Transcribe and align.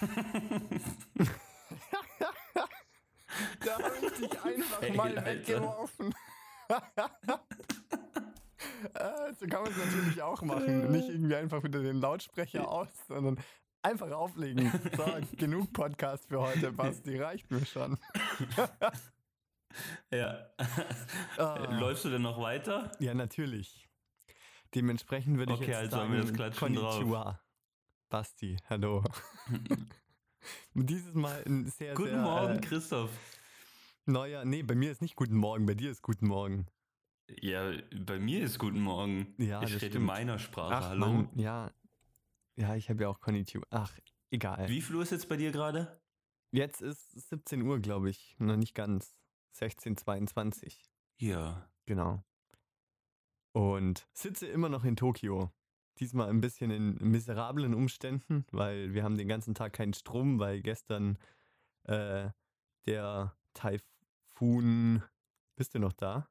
da 3.64 3.72
habe 3.74 3.92
ich 4.02 4.12
dich 4.12 4.42
einfach 4.42 4.82
Ey, 4.82 4.96
mal 4.96 5.18
Alter. 5.18 5.26
weggeworfen. 5.26 6.14
Äh, 8.94 9.32
so 9.38 9.46
kann 9.46 9.62
man 9.62 9.72
es 9.72 9.76
natürlich 9.76 10.22
auch 10.22 10.42
machen. 10.42 10.90
Nicht 10.90 11.08
irgendwie 11.08 11.34
einfach 11.34 11.62
wieder 11.62 11.82
den 11.82 12.00
Lautsprecher 12.00 12.68
aus, 12.68 12.88
sondern 13.08 13.38
einfach 13.82 14.10
auflegen. 14.10 14.72
So, 14.96 15.04
genug 15.36 15.72
Podcast 15.72 16.26
für 16.28 16.40
heute, 16.40 16.72
Basti. 16.72 17.18
Reicht 17.18 17.50
mir 17.50 17.64
schon. 17.66 17.98
Ja. 20.10 20.48
Ah. 21.38 21.68
Läufst 21.70 22.04
du 22.04 22.10
denn 22.10 22.22
noch 22.22 22.40
weiter? 22.40 22.90
Ja, 22.98 23.14
natürlich. 23.14 23.88
Dementsprechend 24.74 25.38
würde 25.38 25.52
ich 25.52 25.60
Okay, 25.60 25.70
jetzt 25.70 25.78
also 25.78 25.96
sagen, 25.96 26.08
haben 26.08 26.14
wir 26.14 26.22
das 26.22 26.32
Klatschen 26.32 26.74
drauf. 26.74 27.36
Basti, 28.10 28.56
hallo. 28.68 29.04
Dieses 30.74 31.14
Mal 31.14 31.44
ein 31.46 31.66
sehr, 31.66 31.94
Guten 31.94 32.10
sehr 32.10 32.22
Morgen, 32.22 32.56
äh, 32.58 32.60
Christoph. 32.60 33.10
neuer. 34.04 34.44
Nee, 34.44 34.64
bei 34.64 34.74
mir 34.74 34.90
ist 34.90 35.00
nicht 35.00 35.14
Guten 35.14 35.36
Morgen, 35.36 35.64
bei 35.64 35.74
dir 35.74 35.92
ist 35.92 36.02
Guten 36.02 36.26
Morgen. 36.26 36.66
Ja, 37.40 37.72
bei 38.04 38.18
mir 38.18 38.42
ist 38.42 38.58
Guten 38.58 38.80
Morgen. 38.80 39.32
Ja, 39.38 39.62
ich 39.62 39.74
rede 39.74 39.86
in 39.86 39.90
stimmt. 39.92 40.06
meiner 40.06 40.40
Sprache. 40.40 40.74
Ach, 40.74 40.88
Hallo. 40.88 41.06
Mann, 41.06 41.30
ja. 41.36 41.70
Ja, 42.56 42.74
ich 42.74 42.90
habe 42.90 43.04
ja 43.04 43.08
auch 43.08 43.20
Konnichiwa. 43.20 43.64
Ach, 43.70 43.96
egal. 44.30 44.68
Wie 44.68 44.82
viel 44.82 44.96
Uhr 44.96 45.02
ist 45.04 45.12
jetzt 45.12 45.28
bei 45.28 45.36
dir 45.36 45.52
gerade? 45.52 46.02
Jetzt 46.50 46.82
ist 46.82 47.12
17 47.28 47.62
Uhr, 47.62 47.78
glaube 47.78 48.10
ich. 48.10 48.34
Noch 48.40 48.56
nicht 48.56 48.74
ganz. 48.74 49.16
16.22. 49.56 50.76
Ja. 51.18 51.70
Genau. 51.86 52.24
Und 53.52 54.08
sitze 54.12 54.48
immer 54.48 54.68
noch 54.68 54.84
in 54.84 54.96
Tokio. 54.96 55.52
Diesmal 55.98 56.28
ein 56.30 56.40
bisschen 56.40 56.70
in 56.70 56.96
miserablen 56.98 57.74
Umständen, 57.74 58.46
weil 58.52 58.94
wir 58.94 59.02
haben 59.04 59.18
den 59.18 59.28
ganzen 59.28 59.54
Tag 59.54 59.74
keinen 59.74 59.92
Strom, 59.92 60.38
weil 60.38 60.62
gestern 60.62 61.18
äh, 61.84 62.30
der 62.86 63.36
Taifun. 63.54 65.02
Bist 65.56 65.74
du 65.74 65.78
noch 65.78 65.92
da? 65.92 66.26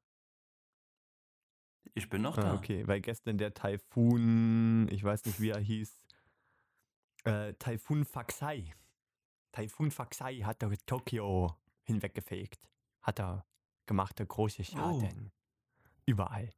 Ich 1.94 2.10
bin 2.10 2.22
noch 2.22 2.38
Ah, 2.38 2.42
da. 2.42 2.54
okay, 2.56 2.88
weil 2.88 3.02
gestern 3.02 3.38
der 3.38 3.54
Taifun, 3.54 4.88
ich 4.90 5.04
weiß 5.04 5.26
nicht, 5.26 5.40
wie 5.40 5.50
er 5.50 5.60
hieß, 5.60 6.06
äh, 7.26 7.54
Taifun 7.56 8.06
Faxai. 8.06 8.74
Taifun 9.52 9.92
Faxai 9.92 10.40
hat 10.42 10.64
er 10.64 10.72
Tokio 10.86 11.56
hinweggefegt. 11.84 12.68
Hat 13.02 13.20
er 13.20 13.46
gemacht, 13.86 14.18
der 14.20 14.26
große 14.28 14.64
Schaden. 14.64 15.32
Überall. 16.06 16.54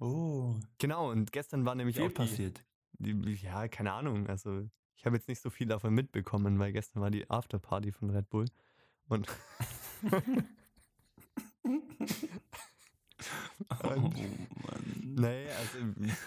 Oh. 0.00 0.56
Genau, 0.78 1.10
und 1.10 1.30
gestern 1.32 1.64
war 1.66 1.74
nämlich 1.74 1.96
Viel 1.96 2.06
auch 2.06 2.08
die, 2.08 2.14
passiert. 2.14 2.64
die, 2.94 3.12
ja, 3.34 3.68
keine 3.68 3.92
Ahnung, 3.92 4.26
also 4.28 4.66
ich 4.96 5.04
habe 5.06 5.16
jetzt 5.16 5.28
nicht 5.28 5.40
so 5.40 5.50
viel 5.50 5.66
davon 5.66 5.94
mitbekommen, 5.94 6.58
weil 6.58 6.72
gestern 6.72 7.02
war 7.02 7.10
die 7.10 7.28
Afterparty 7.30 7.92
von 7.92 8.10
Red 8.10 8.28
Bull 8.30 8.46
und 9.08 9.28
Oh, 13.84 13.88
Und- 13.92 14.14
Mann. 14.64 15.14
Nee, 15.16 15.46
also 15.50 15.78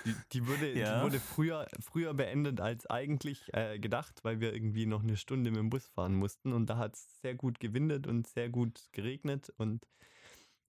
die, 0.06 0.16
die, 0.34 0.48
wurde, 0.48 0.78
Ja. 0.78 0.98
die 1.00 1.04
wurde 1.06 1.20
früher, 1.20 1.68
früher 1.80 2.14
beendet 2.14 2.62
als 2.62 2.86
eigentlich 2.86 3.52
äh, 3.54 3.80
gedacht, 3.80 4.24
weil 4.24 4.40
wir 4.40 4.54
irgendwie 4.54 4.86
noch 4.86 5.02
eine 5.02 5.18
Stunde 5.18 5.50
mit 5.50 5.60
dem 5.60 5.70
Bus 5.72 5.88
fahren 5.88 6.14
mussten 6.14 6.54
und 6.54 6.68
da 6.70 6.78
hat 6.78 6.94
es 6.94 7.20
sehr 7.22 7.34
gut 7.34 7.60
gewindet 7.60 8.06
und 8.06 8.28
sehr 8.28 8.50
gut 8.50 8.88
geregnet 8.92 9.52
und 9.58 9.88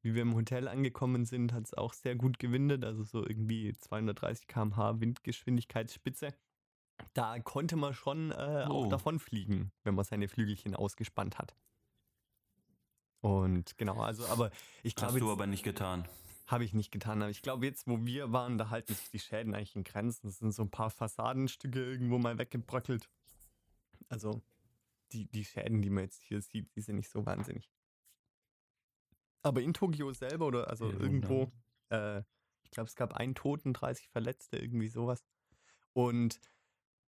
wie 0.05 0.15
wir 0.15 0.23
im 0.23 0.35
Hotel 0.35 0.69
angekommen 0.69 1.25
sind, 1.25 1.53
hat 1.53 1.65
es 1.65 1.75
auch 1.75 1.93
sehr 1.95 2.15
gut 2.15 2.39
gewindet, 2.39 2.85
also 2.85 3.03
so 3.03 3.27
irgendwie 3.27 3.73
230 3.77 4.47
km/h 4.47 5.01
Windgeschwindigkeitsspitze. 5.01 6.35
Da 7.15 7.39
konnte 7.41 7.75
man 7.77 7.93
schon 7.95 8.31
äh, 8.31 8.67
auch 8.69 8.87
Oh. 8.87 8.89
davon 8.91 9.19
fliegen, 9.19 9.73
wenn 9.83 9.95
man 9.97 10.05
seine 10.05 10.29
Flügelchen 10.29 10.77
ausgespannt 10.77 11.39
hat. 11.39 11.57
Und 13.21 13.77
genau, 13.79 14.01
also 14.01 14.27
aber 14.27 14.51
ich 14.83 14.95
glaube 14.95 15.15
Hast 15.15 15.21
du 15.21 15.25
jetzt- 15.27 15.33
aber 15.33 15.47
nicht 15.47 15.63
getan. 15.65 16.07
habe 16.47 16.65
ich 16.65 16.75
nicht 16.75 16.91
getan. 16.93 17.23
Aber 17.23 17.31
ich 17.31 17.41
glaube, 17.43 17.65
jetzt, 17.65 17.87
wo 17.89 18.05
wir 18.05 18.33
waren, 18.33 18.59
da 18.59 18.69
halten 18.69 18.95
sich 18.95 19.11
die 19.11 19.19
Schäden 19.19 19.55
eigentlich 19.55 19.75
in 19.77 19.85
Grenzen. 19.85 20.29
Es 20.29 20.39
sind 20.41 20.53
so 20.53 20.63
ein 20.63 20.71
paar 20.71 20.91
Fassadenstücke 20.91 21.83
irgendwo 21.83 22.19
mal 22.19 22.37
weggebröckelt. 22.39 23.09
Also, 24.11 24.43
die, 25.13 25.25
die 25.25 25.45
Schäden, 25.47 25.81
die 25.81 25.89
man 25.91 26.05
jetzt 26.05 26.21
hier 26.23 26.43
sieht, 26.43 26.69
die 26.77 26.83
sind 26.83 26.97
nicht 26.97 27.09
so 27.09 27.25
wahnsinnig. 27.25 27.71
Aber 29.45 29.61
in 29.63 29.73
Tokio 29.75 30.13
selber 30.13 30.47
oder 30.47 30.69
also 30.69 30.91
Ja, 30.91 30.99
irgendwo, 31.01 31.53
äh, 31.91 32.21
ich 32.65 32.71
glaube, 32.71 32.89
es 32.89 32.97
gab 32.97 33.15
einen 33.15 33.35
Toten, 33.35 33.73
30 33.73 34.09
Verletzte, 34.09 34.57
irgendwie 34.59 34.89
sowas. 34.89 35.23
Und 35.93 36.41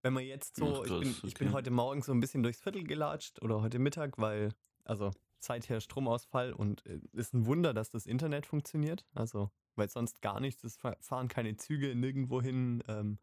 wenn 0.02 0.12
man 0.12 0.22
jetzt 0.24 0.56
so, 0.56 0.66
Ach, 0.66 0.84
ich, 0.84 0.98
bin, 1.00 1.08
krass, 1.08 1.24
ich 1.24 1.34
bin 1.34 1.48
okay. 1.48 1.54
heute 1.54 1.70
Morgen 1.70 2.02
so 2.02 2.12
ein 2.12 2.20
bisschen 2.20 2.42
durchs 2.42 2.60
Viertel 2.60 2.84
gelatscht 2.84 3.42
oder 3.42 3.62
heute 3.62 3.78
Mittag, 3.80 4.18
weil, 4.18 4.52
also 4.84 5.10
seither 5.40 5.80
Stromausfall 5.80 6.52
und 6.52 6.86
äh, 6.86 7.00
ist 7.12 7.34
ein 7.34 7.46
Wunder, 7.46 7.74
dass 7.74 7.90
das 7.90 8.06
Internet 8.06 8.46
funktioniert. 8.46 9.06
Also, 9.14 9.50
weil 9.74 9.88
sonst 9.88 10.20
gar 10.22 10.38
nichts, 10.40 10.62
es 10.62 10.76
fa- 10.76 10.96
fahren 11.00 11.28
keine 11.28 11.56
Züge 11.56 11.94
nirgendwo 11.96 12.40
hin. 12.40 12.82
Ähm, 12.86 13.18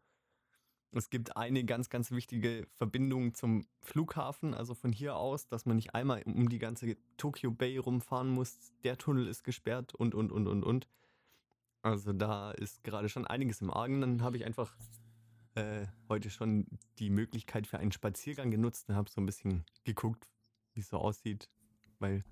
es 0.96 1.10
gibt 1.10 1.36
eine 1.36 1.64
ganz, 1.64 1.88
ganz 1.88 2.10
wichtige 2.10 2.66
Verbindung 2.74 3.34
zum 3.34 3.66
Flughafen, 3.80 4.54
also 4.54 4.74
von 4.74 4.92
hier 4.92 5.16
aus, 5.16 5.48
dass 5.48 5.66
man 5.66 5.76
nicht 5.76 5.94
einmal 5.94 6.22
um 6.22 6.48
die 6.48 6.58
ganze 6.58 6.96
Tokyo 7.16 7.50
Bay 7.50 7.78
rumfahren 7.78 8.30
muss. 8.30 8.72
Der 8.84 8.96
Tunnel 8.96 9.26
ist 9.26 9.44
gesperrt 9.44 9.94
und, 9.94 10.14
und, 10.14 10.30
und, 10.30 10.46
und, 10.46 10.62
und. 10.62 10.88
Also 11.82 12.12
da 12.12 12.52
ist 12.52 12.84
gerade 12.84 13.08
schon 13.08 13.26
einiges 13.26 13.60
im 13.60 13.70
Argen. 13.70 14.00
Dann 14.00 14.22
habe 14.22 14.36
ich 14.36 14.44
einfach 14.44 14.76
äh, 15.54 15.86
heute 16.08 16.30
schon 16.30 16.66
die 16.98 17.10
Möglichkeit 17.10 17.66
für 17.66 17.78
einen 17.78 17.92
Spaziergang 17.92 18.50
genutzt 18.50 18.88
und 18.88 18.94
habe 18.94 19.10
so 19.10 19.20
ein 19.20 19.26
bisschen 19.26 19.64
geguckt, 19.84 20.28
wie 20.74 20.80
es 20.80 20.88
so 20.88 20.98
aussieht, 20.98 21.48
weil 21.98 22.24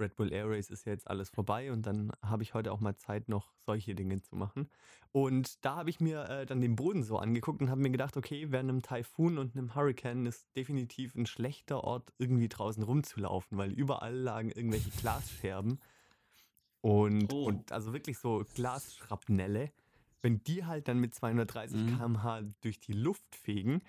Red 0.00 0.16
Bull 0.16 0.32
Air 0.32 0.50
Race 0.50 0.70
ist 0.70 0.86
ja 0.86 0.92
jetzt 0.92 1.08
alles 1.08 1.30
vorbei 1.30 1.70
und 1.72 1.86
dann 1.86 2.10
habe 2.22 2.42
ich 2.42 2.54
heute 2.54 2.72
auch 2.72 2.80
mal 2.80 2.96
Zeit, 2.96 3.28
noch 3.28 3.52
solche 3.58 3.94
Dinge 3.94 4.20
zu 4.20 4.34
machen. 4.36 4.68
Und 5.12 5.64
da 5.64 5.76
habe 5.76 5.90
ich 5.90 6.00
mir 6.00 6.28
äh, 6.28 6.46
dann 6.46 6.60
den 6.60 6.74
Boden 6.76 7.02
so 7.04 7.18
angeguckt 7.18 7.60
und 7.62 7.70
habe 7.70 7.80
mir 7.80 7.90
gedacht, 7.90 8.16
okay, 8.16 8.50
während 8.50 8.70
einem 8.70 8.82
Taifun 8.82 9.38
und 9.38 9.56
einem 9.56 9.74
Hurricane 9.74 10.26
ist 10.26 10.46
definitiv 10.56 11.14
ein 11.14 11.26
schlechter 11.26 11.84
Ort, 11.84 12.12
irgendwie 12.18 12.48
draußen 12.48 12.82
rumzulaufen, 12.82 13.56
weil 13.56 13.72
überall 13.72 14.14
lagen 14.16 14.50
irgendwelche 14.50 14.90
Glasscherben 15.00 15.80
und, 16.80 17.32
Oh. 17.32 17.44
und 17.44 17.72
also 17.72 17.92
wirklich 17.92 18.18
so 18.18 18.44
Glasschrapnelle. 18.54 19.72
Wenn 20.22 20.42
die 20.44 20.64
halt 20.64 20.88
dann 20.88 20.98
mit 20.98 21.14
230 21.14 21.80
Mhm. 21.82 21.96
km/h 21.98 22.42
durch 22.62 22.80
die 22.80 22.94
Luft 22.94 23.34
fegen 23.36 23.82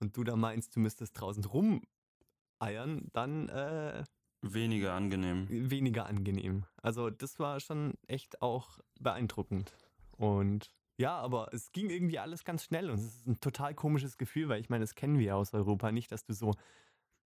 und 0.00 0.16
du 0.16 0.24
da 0.24 0.34
meinst, 0.34 0.74
du 0.76 0.80
müsstest 0.80 1.20
draußen 1.20 1.44
rumeiern, 1.44 3.08
dann 3.12 3.48
äh, 3.50 4.04
Weniger 4.52 4.92
angenehm. 4.92 5.46
weniger 5.48 6.06
angenehm. 6.06 6.64
Also 6.82 7.10
das 7.10 7.38
war 7.38 7.60
schon 7.60 7.94
echt 8.06 8.42
auch 8.42 8.78
beeindruckend. 9.00 9.72
Und 10.12 10.70
ja, 10.96 11.16
aber 11.18 11.52
es 11.52 11.72
ging 11.72 11.90
irgendwie 11.90 12.18
alles 12.18 12.44
ganz 12.44 12.64
schnell 12.64 12.90
und 12.90 12.98
es 12.98 13.04
ist 13.04 13.26
ein 13.26 13.40
total 13.40 13.74
komisches 13.74 14.16
Gefühl, 14.16 14.48
weil 14.48 14.60
ich 14.60 14.68
meine, 14.68 14.84
das 14.84 14.94
kennen 14.94 15.18
wir 15.18 15.26
ja 15.26 15.34
aus 15.34 15.52
Europa 15.52 15.90
nicht, 15.90 16.12
dass 16.12 16.24
du 16.24 16.34
so, 16.34 16.54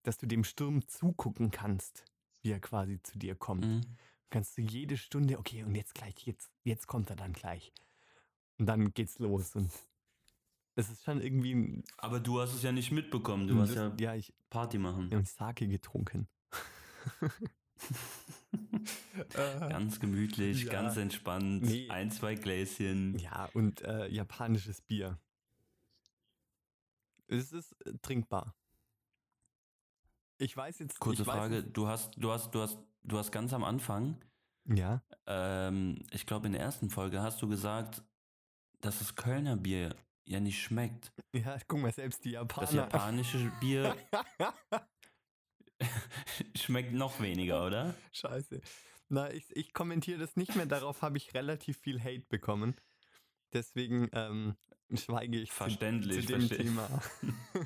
dass 0.03 0.17
du 0.17 0.25
dem 0.25 0.43
Sturm 0.43 0.87
zugucken 0.87 1.51
kannst, 1.51 2.05
wie 2.41 2.51
er 2.51 2.59
quasi 2.59 3.01
zu 3.01 3.17
dir 3.17 3.35
kommt. 3.35 3.65
Mhm. 3.65 3.81
Kannst 4.29 4.57
du 4.57 4.61
jede 4.61 4.97
Stunde, 4.97 5.37
okay, 5.37 5.63
und 5.63 5.75
jetzt 5.75 5.95
gleich, 5.95 6.15
jetzt, 6.25 6.51
jetzt 6.63 6.87
kommt 6.87 7.09
er 7.09 7.15
dann 7.15 7.33
gleich. 7.33 7.73
Und 8.57 8.67
dann 8.67 8.93
geht's 8.93 9.19
los 9.19 9.55
und 9.55 9.71
es 10.75 10.89
ist 10.89 11.03
schon 11.03 11.21
irgendwie 11.21 11.55
ein, 11.55 11.83
Aber 11.97 12.19
du 12.19 12.39
hast 12.39 12.53
es 12.53 12.61
ja 12.61 12.71
nicht 12.71 12.91
mitbekommen. 12.91 13.47
Du 13.47 13.59
hast 13.59 13.73
ja 13.73 13.91
ja, 13.99 14.13
ich 14.13 14.33
Party 14.49 14.77
machen. 14.77 15.09
habe 15.11 15.25
Sake 15.25 15.67
getrunken. 15.67 16.27
Äh, 19.33 19.59
Ganz 19.69 19.99
gemütlich, 19.99 20.63
Ja. 20.63 20.71
ganz 20.71 20.97
entspannt. 20.97 21.63
Nee. 21.63 21.89
Ein, 21.89 22.11
zwei 22.11 22.35
Gläschen. 22.35 23.17
Ja, 23.19 23.49
und 23.53 23.81
äh, 23.81 24.07
japanisches 24.07 24.81
Bier. 24.81 25.19
Es 27.27 27.51
ist 27.51 27.73
äh, 27.85 27.93
trinkbar. 28.01 28.55
Ich 30.37 30.55
weiß 30.55 30.79
jetzt. 30.79 30.99
Kurze 30.99 31.23
ich 31.23 31.27
weiß 31.27 31.35
Frage, 31.35 31.55
Jetzt, 31.57 31.73
du 31.73 31.87
hast, 31.87 32.13
du 32.17 32.31
hast, 32.31 32.51
du 32.51 32.61
hast, 32.61 32.77
du 33.03 33.17
hast 33.17 33.31
ganz 33.31 33.53
am 33.53 33.63
Anfang, 33.63 34.23
ja. 34.65 35.01
ähm, 35.25 35.99
ich 36.11 36.25
glaube 36.25 36.45
in 36.47 36.53
der 36.53 36.61
ersten 36.61 36.89
Folge 36.89 37.21
hast 37.21 37.41
du 37.41 37.47
gesagt, 37.47 38.03
dass 38.81 38.99
das 38.99 39.15
Kölner 39.15 39.57
Bier 39.57 39.95
ja 40.25 40.39
nicht 40.39 40.61
schmeckt. 40.61 41.11
Ja, 41.33 41.57
guck 41.67 41.79
mal, 41.81 41.91
selbst 41.91 42.23
die 42.23 42.31
Japaner. 42.31 42.65
Das 42.67 42.75
japanische 42.75 43.51
Bier 43.59 43.95
schmeckt 46.55 46.93
noch 46.93 47.19
weniger, 47.19 47.65
oder? 47.65 47.95
Scheiße. 48.11 48.61
Na, 49.09 49.31
ich, 49.31 49.55
ich 49.55 49.73
kommentiere 49.73 50.19
das 50.19 50.35
nicht 50.35 50.55
mehr. 50.55 50.65
Darauf 50.65 51.01
habe 51.01 51.17
ich 51.17 51.33
relativ 51.33 51.77
viel 51.77 52.01
Hate 52.03 52.25
bekommen. 52.29 52.75
Deswegen 53.53 54.09
ähm, 54.11 54.55
schweige 54.93 55.37
ich 55.39 55.49
zu, 55.49 55.55
zu 55.55 55.63
Verständlich, 55.63 56.25
dem. 56.25 56.49
Thema. 56.49 57.01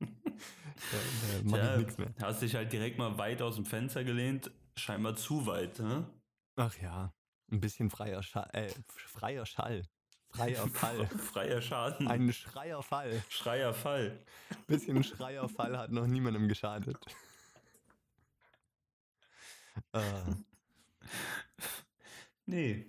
da 0.00 1.42
mache 1.44 1.60
Tja, 1.60 1.72
ich 1.72 1.78
nichts 1.78 1.98
mehr. 1.98 2.14
hast 2.20 2.42
dich 2.42 2.54
halt 2.54 2.72
direkt 2.72 2.98
mal 2.98 3.16
weit 3.18 3.40
aus 3.40 3.56
dem 3.56 3.64
Fenster 3.64 4.04
gelehnt, 4.04 4.50
scheinbar 4.76 5.16
zu 5.16 5.46
weit, 5.46 5.78
ne? 5.78 6.06
Ach 6.56 6.76
ja, 6.80 7.14
ein 7.50 7.60
bisschen 7.60 7.90
freier 7.90 8.22
Schall. 8.22 8.48
Äh, 8.52 8.70
freier 8.88 9.46
Schall. 9.46 9.86
Freier 10.36 10.66
Fall. 10.68 11.06
Freier 11.18 11.62
Schaden. 11.62 12.08
Ein 12.08 12.32
schreier 12.32 12.82
Fall. 12.82 13.22
Schreier 13.28 13.72
Fall. 13.74 14.18
bisschen 14.66 15.02
Schreierfall 15.02 15.78
hat 15.78 15.90
noch 15.92 16.06
niemandem 16.06 16.48
geschadet. 16.48 16.96
äh, 19.92 20.00
nee, 22.46 22.86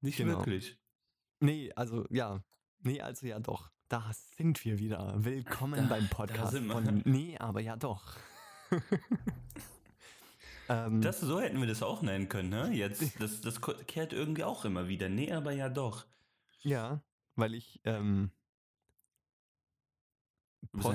nicht 0.00 0.16
Genau. 0.18 0.38
wirklich. 0.38 0.76
nee, 1.40 1.72
also 1.76 2.06
ja. 2.10 2.42
Nee, 2.80 3.00
also 3.00 3.26
ja 3.26 3.38
doch. 3.40 3.70
Da 3.88 4.10
sind 4.36 4.64
wir 4.64 4.78
wieder. 4.78 5.14
Willkommen 5.24 5.88
Da- 5.88 5.94
beim 5.94 6.08
Podcast 6.08 6.56
von 6.58 7.02
Nee, 7.04 7.36
aber 7.38 7.60
ja 7.60 7.76
doch. 7.76 8.16
ähm, 10.68 11.00
Das, 11.00 11.20
so 11.20 11.40
hätten 11.40 11.60
wir 11.60 11.66
das 11.66 11.82
auch 11.82 12.02
nennen 12.02 12.28
können, 12.28 12.50
ne? 12.50 12.70
Jetzt, 12.72 13.20
das, 13.20 13.40
das 13.40 13.60
kehrt 13.86 14.12
irgendwie 14.12 14.44
auch 14.44 14.64
immer 14.64 14.88
wieder. 14.88 15.08
Nee, 15.08 15.32
aber 15.32 15.52
ja 15.52 15.68
doch. 15.68 16.04
Ja, 16.60 17.02
weil 17.36 17.54
ich 17.54 17.80
ähm, 17.84 18.32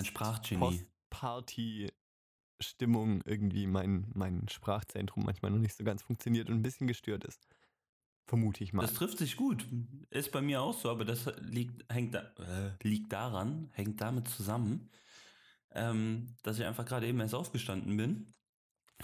Sprachgenie. 0.03 0.59
Post-Party-Stimmung 0.59 3.21
irgendwie 3.25 3.67
mein, 3.67 4.09
mein 4.13 4.47
Sprachzentrum 4.49 5.23
manchmal 5.25 5.51
noch 5.51 5.59
nicht 5.59 5.75
so 5.75 5.83
ganz 5.83 6.01
funktioniert 6.01 6.49
und 6.49 6.55
ein 6.55 6.63
bisschen 6.63 6.87
gestört 6.87 7.25
ist. 7.25 7.45
Vermute 8.25 8.63
ich 8.63 8.71
mal. 8.71 8.83
Das 8.83 8.93
trifft 8.93 9.17
sich 9.17 9.35
gut. 9.35 9.67
Ist 10.09 10.31
bei 10.31 10.41
mir 10.41 10.61
auch 10.61 10.73
so, 10.73 10.89
aber 10.89 11.03
das 11.03 11.29
liegt, 11.41 11.91
hängt 11.91 12.15
äh, 12.15 12.23
liegt 12.81 13.11
daran, 13.11 13.69
hängt 13.73 13.99
damit 13.99 14.29
zusammen, 14.29 14.89
ähm, 15.71 16.37
dass 16.43 16.57
ich 16.57 16.63
einfach 16.65 16.85
gerade 16.85 17.05
eben 17.07 17.19
erst 17.19 17.35
aufgestanden 17.35 17.97
bin. 17.97 18.33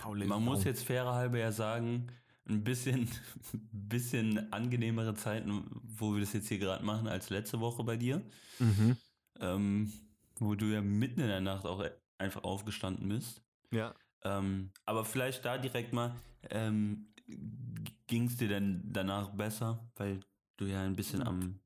Man 0.06 0.42
muss 0.44 0.64
jetzt 0.64 0.86
fairer 0.86 1.16
halber 1.16 1.40
ja 1.40 1.52
sagen, 1.52 2.10
ein 2.48 2.64
bisschen, 2.64 3.10
bisschen 3.72 4.52
angenehmere 4.52 5.14
Zeiten, 5.16 5.66
wo 5.84 6.14
wir 6.14 6.22
das 6.22 6.34
jetzt 6.34 6.48
hier 6.48 6.60
gerade 6.60 6.84
machen, 6.84 7.08
als 7.08 7.30
letzte 7.30 7.60
Woche 7.60 7.84
bei 7.84 7.98
dir. 7.98 8.22
Mhm. 8.60 8.98
Ähm, 9.40 9.94
wo 10.40 10.56
du 10.56 10.66
ja 10.68 10.82
mitten 10.82 11.20
in 11.20 11.28
der 11.28 11.42
Nacht 11.42 11.66
auch 11.66 11.84
einfach 12.18 12.44
aufgestanden 12.44 13.10
bist. 13.10 13.42
Ja. 13.72 13.94
Ähm, 14.24 14.72
aber 14.86 15.06
vielleicht 15.06 15.46
da 15.46 15.58
direkt 15.58 15.94
mal, 15.94 16.16
ähm, 16.50 17.08
ging 18.08 18.26
es 18.26 18.38
dir 18.38 18.48
denn 18.48 18.82
danach 18.86 19.30
besser, 19.30 19.88
weil 19.96 20.20
du 20.58 20.66
ja 20.66 20.82
ein 20.82 20.96
bisschen 20.96 21.22
am 21.22 21.60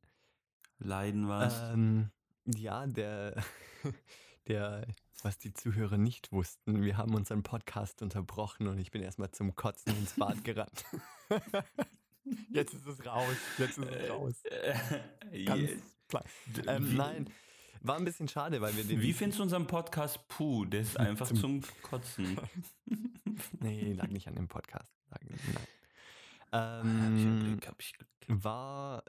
Leiden 0.79 1.27
warst? 1.27 1.61
Ähm, 1.71 2.09
ja, 2.45 2.85
der, 2.85 3.35
der, 4.47 4.85
was 5.21 5.37
die 5.37 5.53
Zuhörer 5.53 5.97
nicht 5.97 6.31
wussten, 6.31 6.81
wir 6.83 6.97
haben 6.97 7.13
unseren 7.15 7.43
Podcast 7.43 8.01
unterbrochen 8.01 8.67
und 8.67 8.77
ich 8.79 8.91
bin 8.91 9.01
erstmal 9.03 9.31
zum 9.31 9.55
Kotzen 9.55 9.95
ins 9.97 10.13
Bad 10.13 10.43
gerannt. 10.43 10.83
Jetzt 12.49 12.73
ist 12.73 12.85
es 12.87 13.05
raus. 13.05 13.35
Jetzt 13.57 13.77
ist 13.77 13.89
es 13.89 14.09
raus. 14.09 14.43
Äh, 14.45 15.43
Ganz 15.45 15.69
klar. 16.07 16.23
Ähm, 16.67 16.95
nein, 16.95 17.29
war 17.81 17.97
ein 17.97 18.05
bisschen 18.05 18.27
schade, 18.27 18.61
weil 18.61 18.75
wir 18.77 18.83
den. 18.83 19.01
Wie 19.01 19.13
findest 19.13 19.39
du 19.39 19.43
unseren 19.43 19.67
Podcast 19.67 20.25
Puh? 20.29 20.65
Der 20.65 20.81
ist 20.81 20.97
einfach 20.99 21.27
Zum- 21.27 21.37
zum 21.37 21.61
Kotzen. 21.81 22.37
Nee, 23.59 23.93
lag 23.93 24.09
nicht 24.09 24.27
an 24.27 24.35
dem 24.35 24.47
Podcast. 24.47 24.93
Lag, 25.09 25.19
nein. 25.23 25.67
Hab 26.51 26.85
ich 26.85 27.23
ja 27.23 27.29
Ähm, 27.31 27.39
Glück, 27.39 27.67
hab 27.67 27.81
ich 27.81 27.93
Glück. 27.93 28.07
war, 28.27 29.03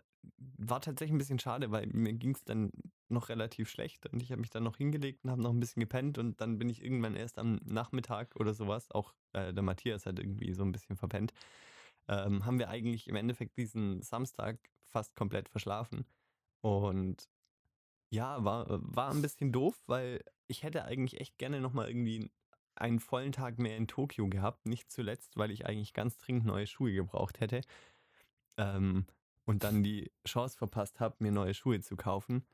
war 0.58 0.80
tatsächlich 0.80 1.14
ein 1.14 1.18
bisschen 1.18 1.38
schade, 1.38 1.70
weil 1.70 1.86
mir 1.88 2.12
ging 2.12 2.34
es 2.34 2.44
dann 2.44 2.70
noch 3.08 3.28
relativ 3.28 3.68
schlecht 3.68 4.06
und 4.06 4.22
ich 4.22 4.30
habe 4.30 4.40
mich 4.40 4.50
dann 4.50 4.62
noch 4.62 4.76
hingelegt 4.76 5.24
und 5.24 5.30
habe 5.30 5.42
noch 5.42 5.50
ein 5.50 5.60
bisschen 5.60 5.80
gepennt 5.80 6.18
und 6.18 6.40
dann 6.40 6.58
bin 6.58 6.68
ich 6.68 6.82
irgendwann 6.82 7.16
erst 7.16 7.38
am 7.38 7.60
Nachmittag 7.64 8.34
oder 8.36 8.54
sowas, 8.54 8.90
auch 8.90 9.14
äh, 9.32 9.52
der 9.52 9.62
Matthias 9.62 10.06
hat 10.06 10.18
irgendwie 10.18 10.52
so 10.52 10.62
ein 10.64 10.72
bisschen 10.72 10.96
verpennt, 10.96 11.32
ähm, 12.08 12.44
haben 12.44 12.58
wir 12.58 12.68
eigentlich 12.68 13.08
im 13.08 13.16
Endeffekt 13.16 13.56
diesen 13.56 14.02
Samstag 14.02 14.58
fast 14.84 15.14
komplett 15.16 15.48
verschlafen 15.48 16.06
und 16.60 17.28
ja, 18.10 18.44
war, 18.44 18.66
war 18.68 19.10
ein 19.10 19.22
bisschen 19.22 19.52
doof, 19.52 19.82
weil 19.86 20.22
ich 20.46 20.62
hätte 20.62 20.84
eigentlich 20.84 21.20
echt 21.20 21.36
gerne 21.38 21.60
nochmal 21.60 21.88
irgendwie 21.88 22.30
einen 22.76 23.00
vollen 23.00 23.32
Tag 23.32 23.58
mehr 23.58 23.76
in 23.76 23.86
Tokio 23.86 24.28
gehabt. 24.28 24.66
Nicht 24.66 24.90
zuletzt, 24.90 25.36
weil 25.36 25.50
ich 25.50 25.66
eigentlich 25.66 25.94
ganz 25.94 26.18
dringend 26.18 26.46
neue 26.46 26.66
Schuhe 26.66 26.92
gebraucht 26.92 27.40
hätte. 27.40 27.62
Ähm, 28.56 29.06
und 29.44 29.62
dann 29.64 29.82
die 29.82 30.10
Chance 30.26 30.56
verpasst 30.56 31.00
habe, 31.00 31.16
mir 31.18 31.32
neue 31.32 31.54
Schuhe 31.54 31.80
zu 31.80 31.96
kaufen. 31.96 32.46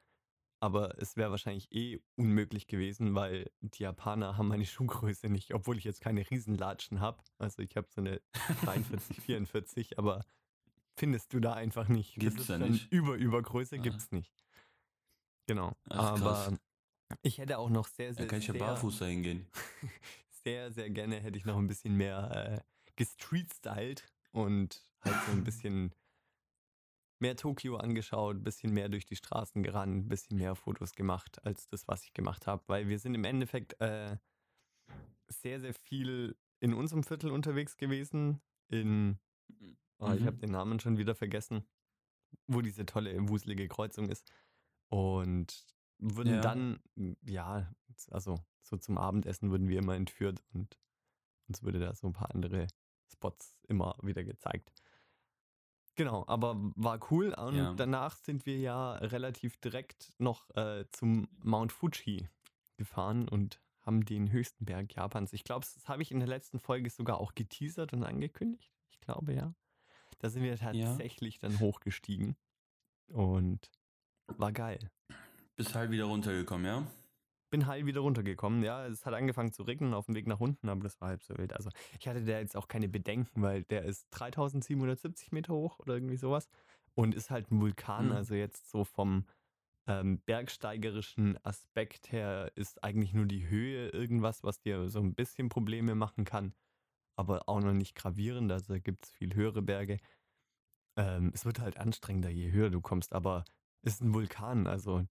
Aber 0.62 0.98
es 1.00 1.16
wäre 1.16 1.30
wahrscheinlich 1.30 1.72
eh 1.72 2.00
unmöglich 2.16 2.66
gewesen, 2.66 3.14
weil 3.14 3.50
die 3.60 3.82
Japaner 3.82 4.36
haben 4.36 4.48
meine 4.48 4.66
Schuhgröße 4.66 5.28
nicht, 5.28 5.54
obwohl 5.54 5.78
ich 5.78 5.84
jetzt 5.84 6.00
keine 6.02 6.28
Riesenlatschen 6.28 7.00
habe. 7.00 7.22
Also 7.38 7.62
ich 7.62 7.76
habe 7.76 7.88
so 7.90 8.00
eine 8.02 8.20
43, 8.64 9.20
44, 9.20 9.98
aber 9.98 10.24
findest 10.96 11.32
du 11.32 11.40
da 11.40 11.54
einfach 11.54 11.88
nicht. 11.88 12.14
Gibt's 12.16 12.36
das 12.36 12.42
ist 12.42 12.50
da 12.50 12.58
nicht. 12.58 12.92
Über 12.92 13.14
Übergröße 13.14 13.76
Ah. 13.76 13.82
gibt's 13.82 14.10
nicht. 14.12 14.34
Genau. 15.46 15.74
Ach, 15.88 16.18
krass. 16.20 16.48
aber 16.48 16.58
ich 17.22 17.38
hätte 17.38 17.58
auch 17.58 17.70
noch 17.70 17.88
sehr, 17.88 18.10
Da 18.10 18.14
sehr, 18.14 18.26
kann 18.26 18.38
ich 18.40 18.46
ja 18.48 18.54
barfuß 18.54 18.98
dahin 18.98 19.22
gehen. 19.22 19.46
sehr, 20.44 20.70
sehr 20.72 20.90
gerne 20.90 21.20
hätte 21.20 21.38
ich 21.38 21.44
noch 21.46 21.56
ein 21.56 21.66
bisschen 21.66 21.96
mehr 21.96 22.30
äh, 22.30 22.60
gestreet-styled 22.96 24.04
und 24.32 24.84
halt 25.00 25.16
so 25.26 25.32
ein 25.32 25.42
bisschen 25.42 25.94
mehr 27.20 27.36
Tokio 27.36 27.76
angeschaut, 27.76 28.36
ein 28.36 28.44
bisschen 28.44 28.72
mehr 28.72 28.88
durch 28.88 29.06
die 29.06 29.16
Straßen 29.16 29.62
gerannt, 29.62 30.06
ein 30.06 30.08
bisschen 30.08 30.36
mehr 30.38 30.54
Fotos 30.54 30.94
gemacht 30.94 31.44
als 31.44 31.68
das, 31.68 31.86
was 31.88 32.04
ich 32.04 32.12
gemacht 32.14 32.46
habe, 32.46 32.62
weil 32.66 32.88
wir 32.88 32.98
sind 32.98 33.14
im 33.14 33.24
Endeffekt 33.24 33.80
äh, 33.80 34.16
sehr, 35.28 35.60
sehr 35.60 35.74
viel 35.74 36.36
in 36.60 36.74
unserem 36.74 37.02
Viertel 37.04 37.30
unterwegs 37.30 37.76
gewesen, 37.76 38.40
in, 38.68 39.18
oh, 39.98 40.12
ich 40.12 40.22
Mhm. 40.22 40.26
habe 40.26 40.38
den 40.38 40.50
Namen 40.50 40.80
schon 40.80 40.98
wieder 40.98 41.14
vergessen, 41.14 41.64
wo 42.46 42.60
diese 42.62 42.86
tolle, 42.86 43.28
wuselige 43.28 43.68
Kreuzung 43.68 44.08
ist 44.08 44.30
und 44.88 45.66
wurden 45.98 46.32
Ja. 46.32 46.40
dann, 46.40 46.80
ja, 47.26 47.72
also 48.10 48.36
so 48.62 48.76
zum 48.76 48.98
Abendessen 48.98 49.50
wurden 49.50 49.68
wir 49.68 49.78
immer 49.78 49.96
entführt 49.96 50.42
und 50.52 50.78
uns 51.48 51.62
wurde 51.62 51.80
da 51.80 51.94
so 51.94 52.06
ein 52.08 52.12
paar 52.12 52.34
andere 52.34 52.66
Spots 53.12 53.58
immer 53.68 53.96
wieder 54.02 54.24
gezeigt. 54.24 54.72
Genau, 55.96 56.24
aber 56.26 56.56
war 56.76 56.98
cool 57.10 57.34
und 57.34 57.56
Ja. 57.56 57.74
danach 57.74 58.16
sind 58.16 58.46
wir 58.46 58.58
ja 58.58 58.94
relativ 58.94 59.56
direkt 59.58 60.12
noch 60.18 60.48
äh, 60.56 60.84
zum 60.92 61.28
Mount 61.42 61.72
Fuji 61.72 62.28
gefahren 62.76 63.28
und 63.28 63.60
haben 63.80 64.04
den 64.04 64.30
höchsten 64.30 64.64
Berg 64.64 64.94
Japans. 64.94 65.32
Ich 65.32 65.44
glaube, 65.44 65.66
das 65.74 65.88
habe 65.88 66.02
ich 66.02 66.10
in 66.10 66.20
der 66.20 66.28
letzten 66.28 66.58
Folge 66.58 66.90
sogar 66.90 67.18
auch 67.18 67.34
geteasert 67.34 67.92
und 67.92 68.04
angekündigt. 68.04 68.72
Ich 68.88 69.00
glaube 69.00 69.34
ja. 69.34 69.54
Da 70.18 70.28
sind 70.28 70.42
wir 70.42 70.56
tatsächlich 70.56 71.38
dann 71.38 71.58
hochgestiegen 71.60 72.36
und 73.08 73.70
war 74.26 74.52
geil. 74.52 74.90
Bist 75.56 75.74
halt 75.74 75.90
wieder 75.90 76.04
runtergekommen, 76.04 76.66
ja? 76.66 76.86
Bin 77.50 77.66
heil 77.66 77.86
wieder 77.86 78.00
runtergekommen. 78.00 78.62
Ja, 78.62 78.86
es 78.86 79.04
hat 79.04 79.14
angefangen 79.14 79.52
zu 79.52 79.62
regnen 79.62 79.94
auf 79.94 80.06
dem 80.06 80.14
Weg 80.14 80.26
nach 80.26 80.40
unten, 80.40 80.68
aber 80.68 80.82
das 80.82 81.00
war 81.00 81.08
halb 81.08 81.22
so 81.22 81.36
wild. 81.36 81.52
Also 81.52 81.70
ich 81.98 82.08
hatte 82.08 82.24
da 82.24 82.38
jetzt 82.38 82.56
auch 82.56 82.68
keine 82.68 82.88
Bedenken, 82.88 83.42
weil 83.42 83.64
der 83.64 83.84
ist 83.84 84.08
3770 84.10 85.32
Meter 85.32 85.52
hoch 85.52 85.78
oder 85.80 85.94
irgendwie 85.94 86.16
sowas 86.16 86.48
und 86.94 87.14
ist 87.14 87.30
halt 87.30 87.50
ein 87.50 87.60
Vulkan. 87.60 88.06
Mhm. 88.06 88.12
Also 88.12 88.34
jetzt 88.34 88.70
so 88.70 88.84
vom 88.84 89.26
ähm, 89.86 90.20
bergsteigerischen 90.20 91.38
Aspekt 91.44 92.12
her 92.12 92.52
ist 92.54 92.82
eigentlich 92.84 93.12
nur 93.12 93.26
die 93.26 93.48
Höhe 93.48 93.88
irgendwas, 93.88 94.44
was 94.44 94.60
dir 94.60 94.88
so 94.88 95.00
ein 95.00 95.14
bisschen 95.14 95.48
Probleme 95.48 95.94
machen 95.94 96.24
kann, 96.24 96.54
aber 97.16 97.48
auch 97.48 97.60
noch 97.60 97.72
nicht 97.72 97.94
gravierend. 97.94 98.52
Also 98.52 98.74
gibt 98.80 99.06
es 99.06 99.10
viel 99.10 99.34
höhere 99.34 99.62
Berge. 99.62 99.98
Ähm, 100.96 101.32
es 101.34 101.44
wird 101.44 101.58
halt 101.58 101.78
anstrengender, 101.78 102.30
je 102.30 102.52
höher 102.52 102.70
du 102.70 102.80
kommst, 102.80 103.12
aber 103.12 103.44
es 103.82 103.94
ist 103.94 104.02
ein 104.02 104.14
Vulkan, 104.14 104.66
also 104.66 105.04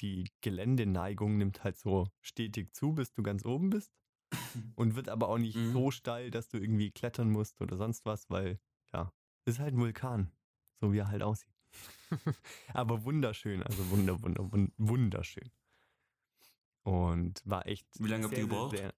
die 0.00 0.30
Geländeneigung 0.40 1.36
nimmt 1.38 1.62
halt 1.64 1.76
so 1.78 2.08
stetig 2.20 2.74
zu, 2.74 2.92
bis 2.94 3.12
du 3.12 3.22
ganz 3.22 3.44
oben 3.44 3.70
bist. 3.70 3.92
Und 4.76 4.94
wird 4.96 5.08
aber 5.08 5.28
auch 5.28 5.38
nicht 5.38 5.56
Mhm. 5.56 5.72
so 5.72 5.90
steil, 5.90 6.30
dass 6.30 6.48
du 6.48 6.56
irgendwie 6.58 6.90
klettern 6.90 7.30
musst 7.30 7.60
oder 7.60 7.76
sonst 7.76 8.04
was, 8.06 8.28
weil, 8.30 8.58
ja, 8.92 9.12
ist 9.44 9.58
halt 9.58 9.74
ein 9.74 9.78
Vulkan. 9.80 10.32
So 10.80 10.92
wie 10.92 10.98
er 10.98 11.08
halt 11.08 11.22
aussieht. 11.22 11.54
aber 12.74 13.04
wunderschön, 13.04 13.62
also 13.62 13.88
wunder, 13.90 14.20
wunder, 14.22 14.42
wun- 14.52 14.72
wunderschön. 14.78 15.50
Und 16.84 17.40
war 17.44 17.66
echt. 17.66 17.86
Wie 17.98 18.08
lange 18.08 18.24
habt 18.24 18.34
ihr 18.36 18.40
gebraucht? 18.46 18.76
sehr- 18.76 18.94